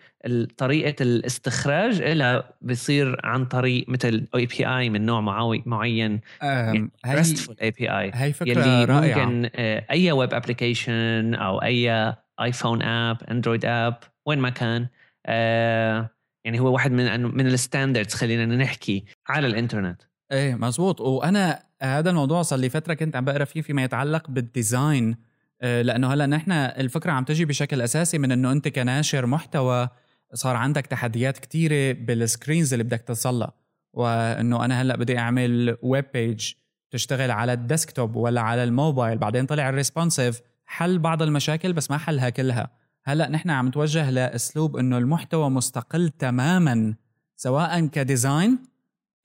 طريقة 0.56 1.02
الاستخراج 1.02 2.02
لها 2.02 2.52
بصير 2.62 3.20
عن 3.24 3.44
طريق 3.44 3.88
مثل 3.88 4.26
API 4.36 4.90
من 4.90 5.06
نوع 5.06 5.20
معين 5.66 6.20
يعني 6.42 6.90
RESTful 7.06 7.56
API 7.62 8.10
هي 8.14 8.32
فكرة 8.32 8.50
يلي 8.50 8.84
رائعة. 8.84 9.24
ممكن 9.24 9.50
آه، 9.54 9.86
أي 9.90 10.12
web 10.12 10.34
application 10.34 11.34
أو 11.34 11.62
أي 11.62 12.14
iPhone 12.40 12.82
app 12.82 13.22
Android 13.30 13.64
app 13.64 13.96
وين 14.26 14.38
ما 14.38 14.50
كان 14.50 14.86
آه 15.26 16.10
يعني 16.44 16.60
هو 16.60 16.72
واحد 16.72 16.92
من 16.92 17.22
من 17.36 17.46
ال 17.46 17.53
standards 17.53 18.14
خلينا 18.14 18.46
نحكي 18.46 19.04
على 19.28 19.46
الإنترنت 19.46 20.02
إيه 20.32 20.54
مزبوط 20.54 21.00
وأنا 21.00 21.62
هذا 21.82 22.10
الموضوع 22.10 22.42
صار 22.42 22.58
لي 22.58 22.68
فترة 22.68 22.94
كنت 22.94 23.16
عم 23.16 23.24
بقرأ 23.24 23.44
فيه 23.44 23.62
فيما 23.62 23.84
يتعلق 23.84 24.30
بال 24.30 24.49
design. 24.49 25.16
آه، 25.62 25.82
لأنه 25.82 26.12
هلأ 26.12 26.26
نحن 26.26 26.52
الفكرة 26.52 27.12
عم 27.12 27.24
تجي 27.24 27.44
بشكل 27.44 27.80
أساسي 27.80 28.18
من 28.18 28.32
إنه 28.32 28.52
أنت 28.52 28.68
كناشر 28.68 29.26
محتوى 29.26 29.88
صار 30.34 30.56
عندك 30.56 30.86
تحديات 30.86 31.38
كثيره 31.38 31.92
بال 32.00 32.16
screens 32.16 32.72
اللي 32.72 32.84
بدك 32.84 33.02
توصلها 33.06 33.52
وإنه 33.92 34.64
أنا 34.64 34.82
هلأ 34.82 34.96
بدي 34.96 35.18
أعمل 35.18 35.76
web 35.82 36.04
page 36.14 36.52
تشتغل 36.90 37.30
على 37.30 37.52
ال 37.52 37.60
desktop 37.60 38.16
ولا 38.16 38.40
على 38.40 38.64
الموبايل 38.64 39.18
بعدين 39.18 39.46
طلع 39.46 39.68
ال 39.68 39.75
responsive 39.75 40.40
حل 40.66 40.98
بعض 40.98 41.22
المشاكل 41.22 41.72
بس 41.72 41.90
ما 41.90 41.98
حلها 41.98 42.30
كلها. 42.30 42.70
هلأ 43.04 43.28
نحن 43.28 43.50
عم 43.50 43.68
نتوجه 43.68 44.10
لأسلوب 44.10 44.76
إنه 44.76 44.98
المحتوى 44.98 45.50
مستقل 45.50 46.08
تماما 46.08 46.94
سواء 47.36 47.86
ك 47.86 47.97
design 47.97 48.58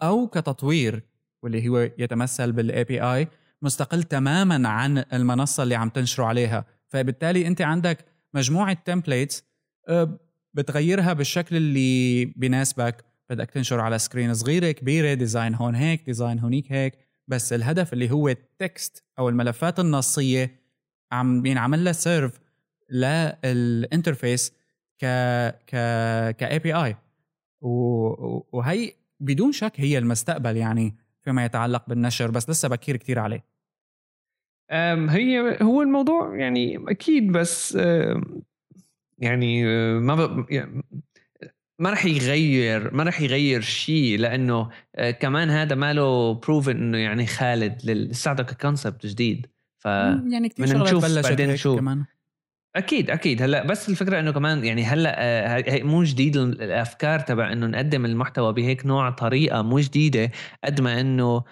أو 0.04 0.28
كتطوير 0.28 1.04
واللي 1.44 1.70
هو 1.70 1.90
يتمثل 1.98 2.52
بال 2.52 2.84
API 2.84 3.28
مستقل 3.62 4.04
تماما 4.04 4.70
عن 4.70 4.98
المنصة 5.14 5.64
اللي 5.64 5.76
عم 5.76 5.90
تنشره 5.90 6.26
عليها. 6.26 6.66
فبالتالي 6.88 7.48
أنت 7.48 7.62
عندك 7.62 8.06
مجموعة 8.34 8.78
templates 8.86 9.44
آه، 9.90 10.20
بتغيرها 10.54 11.14
بالشكل 11.14 11.56
اللي 11.56 12.26
بيناسبك. 12.26 13.06
بدك 13.30 13.52
تنشر 13.52 13.80
على 13.80 14.00
screen 14.00 14.34
صغيرة 14.34 14.72
كبيرة 14.72 15.14
design 15.14 15.56
هون 15.56 15.76
هيك 15.76 16.06
design 16.06 16.40
هونيك 16.40 16.72
هيك. 16.72 16.94
بس 17.28 17.54
الهدف 17.54 17.94
اللي 17.94 18.12
هو 18.12 18.30
ال 18.30 18.45
text 18.45 19.04
أو 19.20 19.30
الملفات 19.30 19.80
النصية 19.80 20.60
عم 21.12 21.42
بينعمل 21.42 21.84
لها 21.84 21.94
serve 21.94 22.40
لل 22.90 23.20
interface 23.20 24.54
ك 25.00 25.06
ك 25.68 25.72
ك 26.36 26.60
API 26.60 26.96
وهي 27.62 28.94
بدون 29.24 29.52
شك 29.52 29.74
هي 29.76 29.98
المستقبل 29.98 30.58
يعني 30.58 30.96
فيما 31.22 31.46
يتعلق 31.46 31.84
بالنشر 31.88 32.32
بس 32.32 32.50
لسه 32.50 32.70
بكير 32.70 32.98
كتير 32.98 33.20
عليه. 33.20 33.44
هي 35.10 35.58
هو 35.62 35.82
الموضوع 35.82 36.36
يعني 36.36 36.86
أكيد 36.88 37.32
بس 37.32 37.76
يعني 39.20 39.64
ما 40.00 40.46
يعني 40.50 40.84
ما 41.80 41.90
رح 41.90 42.06
يغير 42.06 42.94
ما 42.94 43.04
رح 43.04 43.22
يغير 43.22 43.62
شيء 43.62 44.20
لأنه 44.20 44.70
آه، 44.96 45.12
كمان 45.12 45.50
هذا 45.50 45.76
ما 45.76 45.94
له 45.94 46.34
proven 46.34 46.78
إنه 46.78 46.98
يعني 46.98 47.26
خالد 47.26 47.86
لسه 47.86 48.34
concept 48.34 49.06
جديد. 49.06 49.48
ف 49.78 49.86
يعني 49.86 50.50
كثير 50.50 50.68
شغلات 50.68 50.94
بلشت 50.94 51.30
بعدين 51.30 51.58
شو. 51.58 51.76
كمان. 51.76 52.06
أكيد 52.76 53.10
أكيد. 53.10 53.42
هلأ 53.42 53.64
بس 53.66 53.90
الفكرة 53.90 54.20
إنه 54.20 54.32
كمان 54.32 54.66
يعني 54.66 54.84
هلأ 54.84 55.16
آه، 55.20 55.84
مو 55.84 56.04
جديد 56.04 56.38
الأفكار 56.38 57.20
تبع 57.20 57.52
إنه 57.52 57.68
نقدم 57.68 58.06
المحتوى 58.06 58.54
بهيك 58.54 58.86
نوع 58.86 59.10
طريقة 59.10 59.62
مو 59.62 59.80
جديدة 59.80 60.32
قد 60.64 60.82
ما 60.82 61.00
إنه 61.02 61.44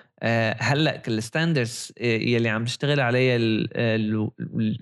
هلأ 0.59 1.01
ال 1.08 1.16
standards 1.16 1.93
يلي 2.01 2.49
عم 2.49 2.65
تشتغل 2.65 2.99
عليها 2.99 3.36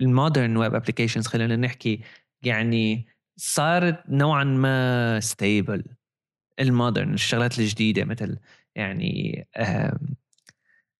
ال 0.00 0.08
modern 0.08 0.56
web 0.56 0.74
applications 0.74 1.26
خلينا 1.26 1.56
نحكي. 1.56 2.00
يعني 2.42 3.06
صارت 3.36 4.02
نوعا 4.08 4.44
ما 4.44 5.20
stable 5.20 5.84
ال 6.60 6.68
modern 6.68 7.14
الشغلات 7.14 7.58
الجديدة 7.58 8.04
مثل 8.04 8.38
يعني 8.74 9.46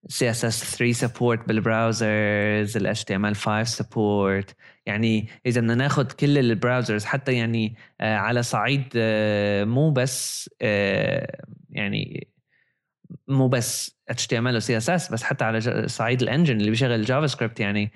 CSS 0.09 0.77
3 0.77 0.93
support 0.93 1.49
بال 1.49 1.74
browsers 1.74 2.77
ال 2.77 2.97
HTML5 2.97 3.63
support 3.63 4.57
يعني 4.87 5.29
إذا 5.47 5.61
بدنا 5.61 5.75
ناخذ 5.75 6.13
كل 6.13 6.39
ال 6.39 6.46
browsers 6.46 7.05
حتى 7.05 7.33
يعني 7.33 7.77
آه، 8.01 8.17
على 8.17 8.43
صعيد 8.43 8.85
آه، 8.97 9.65
مو 9.65 9.91
بس 9.91 10.51
آه، 10.63 11.45
يعني 11.71 12.29
مو 13.29 13.49
بس 13.49 13.99
HTML 14.13 14.55
و 14.55 14.61
CSS 14.61 15.13
بس 15.13 15.23
حتى 15.23 15.45
على 15.45 15.89
صعيد 15.89 16.23
ال 16.23 16.28
engine 16.28 16.57
اللي 16.57 16.71
بيشغل 16.71 17.05
JavaScript 17.05 17.61
يعني 17.61 17.93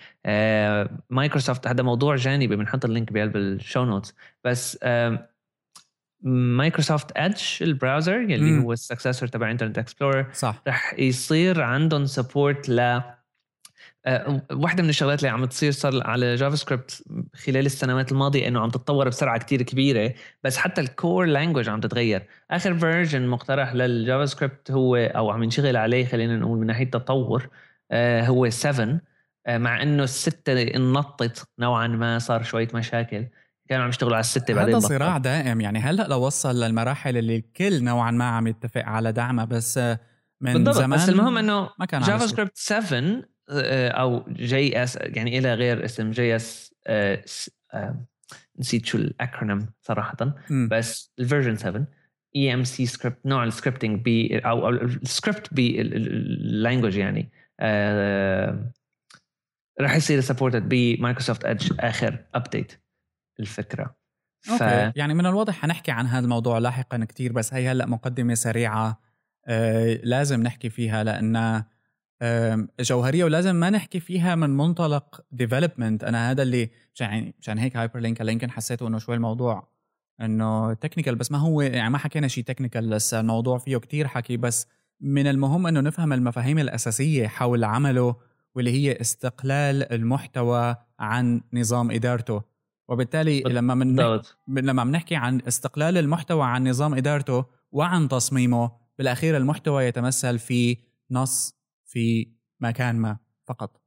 مايكروسوفت 1.10 1.66
هذا 1.66 1.82
موضوع 1.82 2.16
جانبي 2.16 2.56
بنحط 2.56 2.84
ال 2.84 2.90
link 2.90 3.12
بقلب 3.12 3.36
ال 3.36 3.46
show 3.46 3.84
notes 3.84 4.14
بس 4.44 4.78
Microsoft 6.24 7.12
Edge 7.16 7.42
ال 7.62 7.69
browser 7.70 8.20
يلي 8.20 8.50
مم. 8.50 8.62
هو 8.62 8.72
ال 8.72 8.78
successor 8.78 9.28
تبع 9.28 9.50
Internet 9.50 9.78
Explorer 9.78 10.26
صح. 10.32 10.62
رح 10.68 10.94
يصير 10.98 11.62
عندهم 11.62 12.06
support 12.06 12.68
ل 12.68 13.00
أه 14.06 14.42
واحدة 14.52 14.82
من 14.82 14.88
الشغلات 14.88 15.18
اللي 15.18 15.28
عم 15.28 15.44
تصير 15.44 15.72
صار 15.72 16.06
على 16.06 16.34
JavaScript 16.34 17.04
خلال 17.34 17.66
السنوات 17.66 18.12
الماضية 18.12 18.48
إنه 18.48 18.60
عم 18.60 18.70
تتطور 18.70 19.08
بسرعة 19.08 19.38
كتير 19.38 19.62
كبيرة 19.62 20.14
بس 20.44 20.56
حتى 20.56 20.80
ال 20.80 20.89
core 20.89 21.24
language 21.26 21.68
عم 21.68 21.80
تتغير. 21.80 22.22
آخر 22.50 22.74
version 22.78 23.26
مقترح 23.26 23.74
لل 23.74 24.26
JavaScript 24.26 24.70
هو 24.70 24.96
أو 24.96 25.30
عم 25.30 25.42
ينشغل 25.42 25.76
عليه 25.76 26.06
خلينا 26.06 26.36
نقول 26.36 26.58
من 26.58 26.66
ناحية 26.66 26.84
التطور 26.84 27.48
أه 27.90 28.26
هو 28.26 28.50
7 28.50 29.00
أه 29.46 29.58
مع 29.58 29.82
إنه 29.82 30.02
الستة 30.04 30.62
انطت 30.62 31.48
نوعا 31.58 31.86
ما 31.86 32.18
صار 32.18 32.42
شوية 32.42 32.68
مشاكل. 32.74 33.26
كانوا 33.68 33.84
عم 33.84 33.88
يشتغلوا 33.88 34.14
على 34.14 34.20
الستة 34.20 34.54
بعدين 34.54 34.74
هذا 34.74 34.86
صراع 34.86 35.18
دائم. 35.18 35.60
يعني 35.60 35.78
هلأ 35.78 36.08
لو 36.08 36.26
وصل 36.26 36.60
للمراحل 36.60 37.16
اللي 37.16 37.36
الكل 37.36 37.84
نوعا 37.84 38.10
ما 38.10 38.24
عم 38.24 38.46
يتفق 38.46 38.82
على 38.84 39.12
دعمها 39.12 39.44
بس 39.44 39.78
من 40.40 40.52
بالضبط 40.52 40.74
زمان 40.74 40.98
بس 40.98 41.08
المهم 41.08 41.38
إنه 41.38 41.70
ما 41.78 41.86
كان 41.86 42.02
جافا 42.02 42.26
سكريبت 42.26 42.52
7 42.54 43.22
أو 43.50 44.24
جي 44.28 44.82
إس 44.82 44.98
يعني 45.00 45.38
إلى 45.38 45.54
غير 45.54 45.84
اسم 45.84 46.10
جي 46.10 46.36
إس 46.36 46.74
آه، 46.86 47.24
آه، 47.74 48.04
نسيت 48.58 48.86
شو 48.86 48.98
الاكرونيم 48.98 49.66
صراحة 49.82 50.16
م. 50.50 50.68
بس 50.68 51.12
الفيرجن 51.18 51.56
7 51.56 51.86
اي 52.36 52.54
ام 52.54 52.64
سي 52.64 52.86
سكريبت 52.86 53.26
نوع 53.26 53.44
السكريبتنج 53.44 54.00
ب 54.04 54.32
أو 54.32 54.68
السكريبت 54.68 55.54
باللانجوج 55.54 56.96
يعني 56.96 57.32
آه 57.60 58.72
راح 59.80 59.96
يصير 59.96 60.20
supported 60.20 60.68
ب 60.68 60.76
Microsoft 60.76 61.44
Edge 61.44 61.72
آخر 61.80 62.24
update 62.34 62.72
الفكرة. 63.40 63.96
ف... 64.40 64.62
okay. 64.62 64.92
يعني 64.96 65.14
من 65.14 65.26
الواضح 65.26 65.54
حنحكي 65.54 65.90
عن 65.90 66.06
هذا 66.06 66.24
الموضوع 66.24 66.58
لاحقا 66.58 67.04
كتير 67.04 67.32
بس 67.32 67.54
هي 67.54 67.68
هلأ 67.68 67.86
مقدمة 67.86 68.34
سريعة 68.34 69.00
آه 69.46 70.00
لازم 70.02 70.42
نحكي 70.42 70.70
فيها 70.70 71.04
لانها 71.04 71.74
جوهرية 72.80 73.24
ولازم 73.24 73.56
ما 73.56 73.70
نحكي 73.70 74.00
فيها 74.00 74.34
من 74.34 74.50
منطلق 74.50 75.20
development 75.32 76.04
أنا 76.04 76.30
هذا 76.30 76.42
اللي 76.42 76.70
مشان 76.94 77.32
مشان 77.40 77.58
هيك 77.58 77.76
Hyperlink 77.76 78.20
يمكن 78.20 78.50
حسيته 78.50 78.88
إنه 78.88 78.98
شوي 78.98 79.14
الموضوع 79.14 79.68
إنه 80.20 80.74
technical 80.74 81.14
بس 81.14 81.32
ما 81.32 81.38
هو 81.38 81.60
يعني 81.60 81.90
ما 81.90 81.98
حكينا 81.98 82.28
شيء 82.28 82.44
technical 82.44 82.90
لسه 82.90 83.20
الموضوع 83.20 83.58
فيه 83.58 83.76
كتير 83.76 84.08
حكي 84.08 84.36
بس 84.36 84.66
من 85.00 85.26
المهم 85.26 85.66
إنه 85.66 85.80
نفهم 85.80 86.12
المفاهيم 86.12 86.58
الأساسية 86.58 87.26
حول 87.26 87.64
عمله 87.64 88.16
واللي 88.54 88.70
هي 88.70 89.00
استقلال 89.00 89.92
المحتوى 89.92 90.76
عن 90.98 91.40
نظام 91.52 91.90
إدارته. 91.90 92.42
وبالتالي 92.88 93.40
لما 93.40 93.74
من 93.74 93.96
لما 94.48 94.84
بنحكي 94.84 95.16
عن 95.16 95.40
استقلال 95.48 95.98
المحتوى 95.98 96.44
عن 96.46 96.68
نظام 96.68 96.94
إدارته 96.94 97.44
وعن 97.72 98.08
تصميمه 98.08 98.70
بالأخير 98.98 99.36
المحتوى 99.36 99.84
يتمثل 99.84 100.38
في 100.38 100.76
نص 101.10 101.54
في 101.84 102.28
مكان 102.60 102.96
ما 102.96 103.16
فقط. 103.44 103.80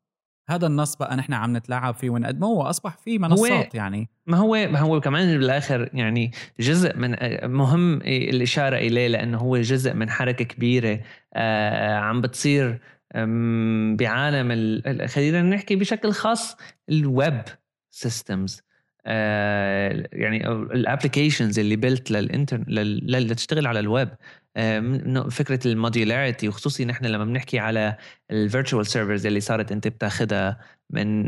هذا 0.49 0.67
النص 0.67 0.95
بقى 0.95 1.15
نحن 1.15 1.33
عم 1.33 1.57
نتلاعب 1.57 1.93
فيه 1.93 2.09
ونقدمه 2.09 2.47
وأصبح 2.47 2.97
في 2.97 3.19
منصات 3.19 3.75
يعني. 3.75 4.09
ما 4.25 4.37
هو 4.37 4.49
ما 4.51 4.79
هو 4.79 5.01
كمان 5.01 5.37
بالآخر 5.37 5.89
يعني 5.93 6.31
جزء 6.59 6.97
من 6.97 7.15
مهم 7.43 8.01
الإشارة 8.01 8.77
إليه 8.77 9.07
لأنه 9.07 9.37
هو 9.37 9.57
جزء 9.57 9.93
من 9.93 10.09
حركة 10.09 10.45
كبيرة 10.45 10.99
آه 11.33 11.95
عم 11.95 12.21
بتصير 12.21 12.81
بعالم 13.95 14.81
خلينا 15.07 15.41
نحكي 15.41 15.75
بشكل 15.75 16.11
خاص 16.11 16.57
ال 16.89 17.02
web 17.02 17.41
systems 17.89 18.61
يعني 19.07 20.47
ال 20.49 20.58
applications 20.58 21.59
اللي 21.59 21.75
built 21.75 22.11
للانترنت 22.11 22.69
اللي 22.69 23.35
تشتغل 23.35 23.67
على 23.67 23.79
الويب. 23.79 24.09
آه، 24.57 25.27
فكرة 25.29 25.67
ال 25.67 25.75
modularity 25.75 26.47
وخصوصي 26.47 26.85
نحن 26.85 27.05
لما 27.05 27.25
بنحكي 27.25 27.59
على 27.59 27.97
ال 28.31 28.38
virtual 28.38 28.87
servers 28.87 29.25
اللي 29.25 29.39
صارت 29.39 29.71
أنت 29.71 29.87
بتاخذها 29.87 30.59
من 30.89 31.27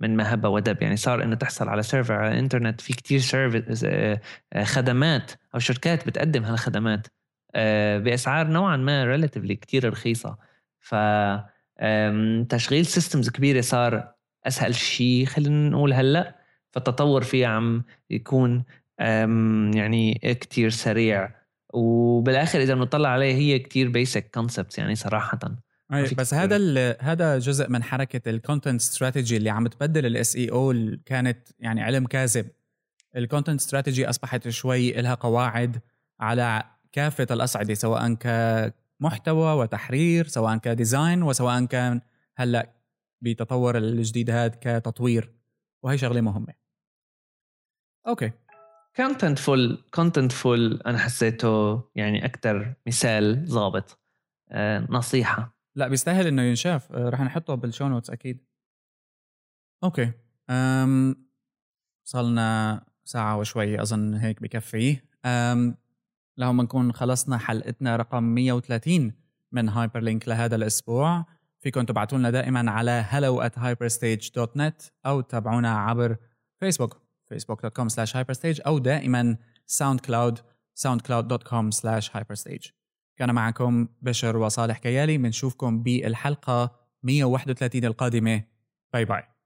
من 0.00 0.16
من 0.16 0.32
هب 0.32 0.48
ودب 0.48 0.82
يعني 0.82 0.96
صار 0.96 1.22
إنه 1.22 1.34
تحصل 1.34 1.68
على 1.68 1.82
server 1.82 2.14
على 2.14 2.32
الإنترنت 2.32 2.80
في 2.80 2.92
كتير 2.92 3.18
service 3.18 3.84
آه، 3.88 4.20
خدمات 4.64 5.32
أو 5.54 5.58
شركات 5.58 6.06
بتقدم 6.06 6.44
هالخدمات 6.44 7.06
بأسعار 8.04 8.46
نوعا 8.46 8.76
ما 8.76 9.04
relatively 9.04 9.56
كتير 9.56 9.88
رخيصة. 9.88 10.36
ف 10.80 10.94
تشغيل 12.48 12.86
systems 12.86 13.30
كبيرة 13.30 13.60
صار 13.60 14.14
أسهل 14.46 14.74
شيء 14.74 15.26
خلينا 15.26 15.68
نقول 15.68 15.92
هلأ 15.92 16.39
فالتطور 16.72 17.22
فيها 17.22 17.48
عم 17.48 17.84
يكون 18.10 18.64
يعني 19.74 20.14
كتير 20.22 20.70
سريع. 20.70 21.40
وبالآخر 21.74 22.60
إذا 22.62 22.74
بنطلع 22.74 23.08
عليه 23.08 23.34
هي 23.34 23.58
كتير 23.58 23.88
basic 23.88 24.30
concepts 24.34 24.78
يعني 24.78 24.94
صراحة. 24.94 25.38
أي 25.92 26.14
بس 26.18 26.34
هذا 26.34 26.96
هذا 27.00 27.38
جزء 27.38 27.70
من 27.70 27.82
حركة 27.82 28.30
ال 28.30 28.36
content 28.36 28.80
strategy 28.80 29.36
اللي 29.36 29.50
عم 29.50 29.66
تبدل 29.66 30.06
ال 30.06 30.36
SEO 30.36 30.74
كانت 31.06 31.48
يعني 31.58 31.82
علم 31.82 32.06
كاذب. 32.06 32.46
ال 33.16 33.22
content 33.22 33.60
strategy 33.60 34.08
أصبحت 34.10 34.48
شوي 34.48 34.92
لها 34.92 35.14
قواعد 35.14 35.80
على 36.20 36.64
كافة 36.92 37.26
الأصعدة 37.30 37.74
سواء 37.74 38.14
كمحتوى 38.14 39.52
وتحرير 39.52 40.26
سواء 40.26 40.56
ك 40.56 40.65
design 40.65 41.22
وسواء 41.22 41.64
كان 41.64 42.00
هلأ 42.36 42.72
بتطور 43.20 43.78
الجديد 43.78 44.30
هذا 44.30 44.54
كتطوير. 44.60 45.32
وهي 45.82 45.98
شغلة 45.98 46.20
مهمة. 46.20 46.59
okay. 48.06 48.32
contentful 48.96 49.84
contentful 49.94 50.82
أنا 50.86 50.98
حسيته 50.98 51.82
يعني 51.94 52.24
أكثر 52.24 52.74
مثال 52.86 53.44
ضابط. 53.44 53.98
آه 54.48 54.86
نصيحة. 54.90 55.56
لا 55.74 55.88
بيستاهل 55.88 56.26
إنه 56.26 56.42
ينشاف. 56.42 56.92
آه 56.92 57.08
رح 57.08 57.20
نحطه 57.20 57.54
بال 57.54 57.65
show 57.65 57.88
notes 57.88 58.10
أكيد. 58.10 58.44
okay. 59.84 60.12
أم 60.50 61.16
صلنا 62.04 62.82
ساعة 63.04 63.38
وشوي 63.38 63.82
أظن 63.82 64.14
هيك 64.14 64.42
بكفي. 64.42 65.00
أم 65.24 65.76
لهون 66.36 66.60
نكون 66.60 66.92
خلصنا 66.92 67.38
حلقتنا 67.38 67.96
رقم 67.96 68.22
130 68.22 69.12
من 69.52 69.68
Hyperlink 69.68 70.28
لهذا 70.28 70.56
الأسبوع. 70.56 71.26
فيكم 71.58 71.84
تبعتوا 71.84 72.18
لنا 72.18 72.30
دائما 72.30 72.70
على 72.70 73.04
hello 73.10 73.48
at 73.48 73.60
hyperstage.net 73.60 74.90
أو 75.06 75.20
تابعونا 75.20 75.78
عبر 75.78 76.16
Facebook 76.60 76.99
facebook.com 77.34 77.88
slash 77.88 78.12
hyperstage 78.12 78.66
أو 78.66 78.78
دائما 78.78 79.36
SoundCloud 79.66 80.38
soundcloud.com 80.86 81.70
slash 81.74 82.08
hyperstage. 82.08 82.72
كان 83.16 83.34
معكم 83.34 83.88
بشر 84.02 84.36
وصالح 84.36 84.78
كيالي 84.78 85.18
بنشوفكم 85.18 85.82
بالحلقة 85.82 86.70
131 87.02 87.84
القادمة. 87.84 88.42
bye 88.92 89.04
bye 89.04 89.39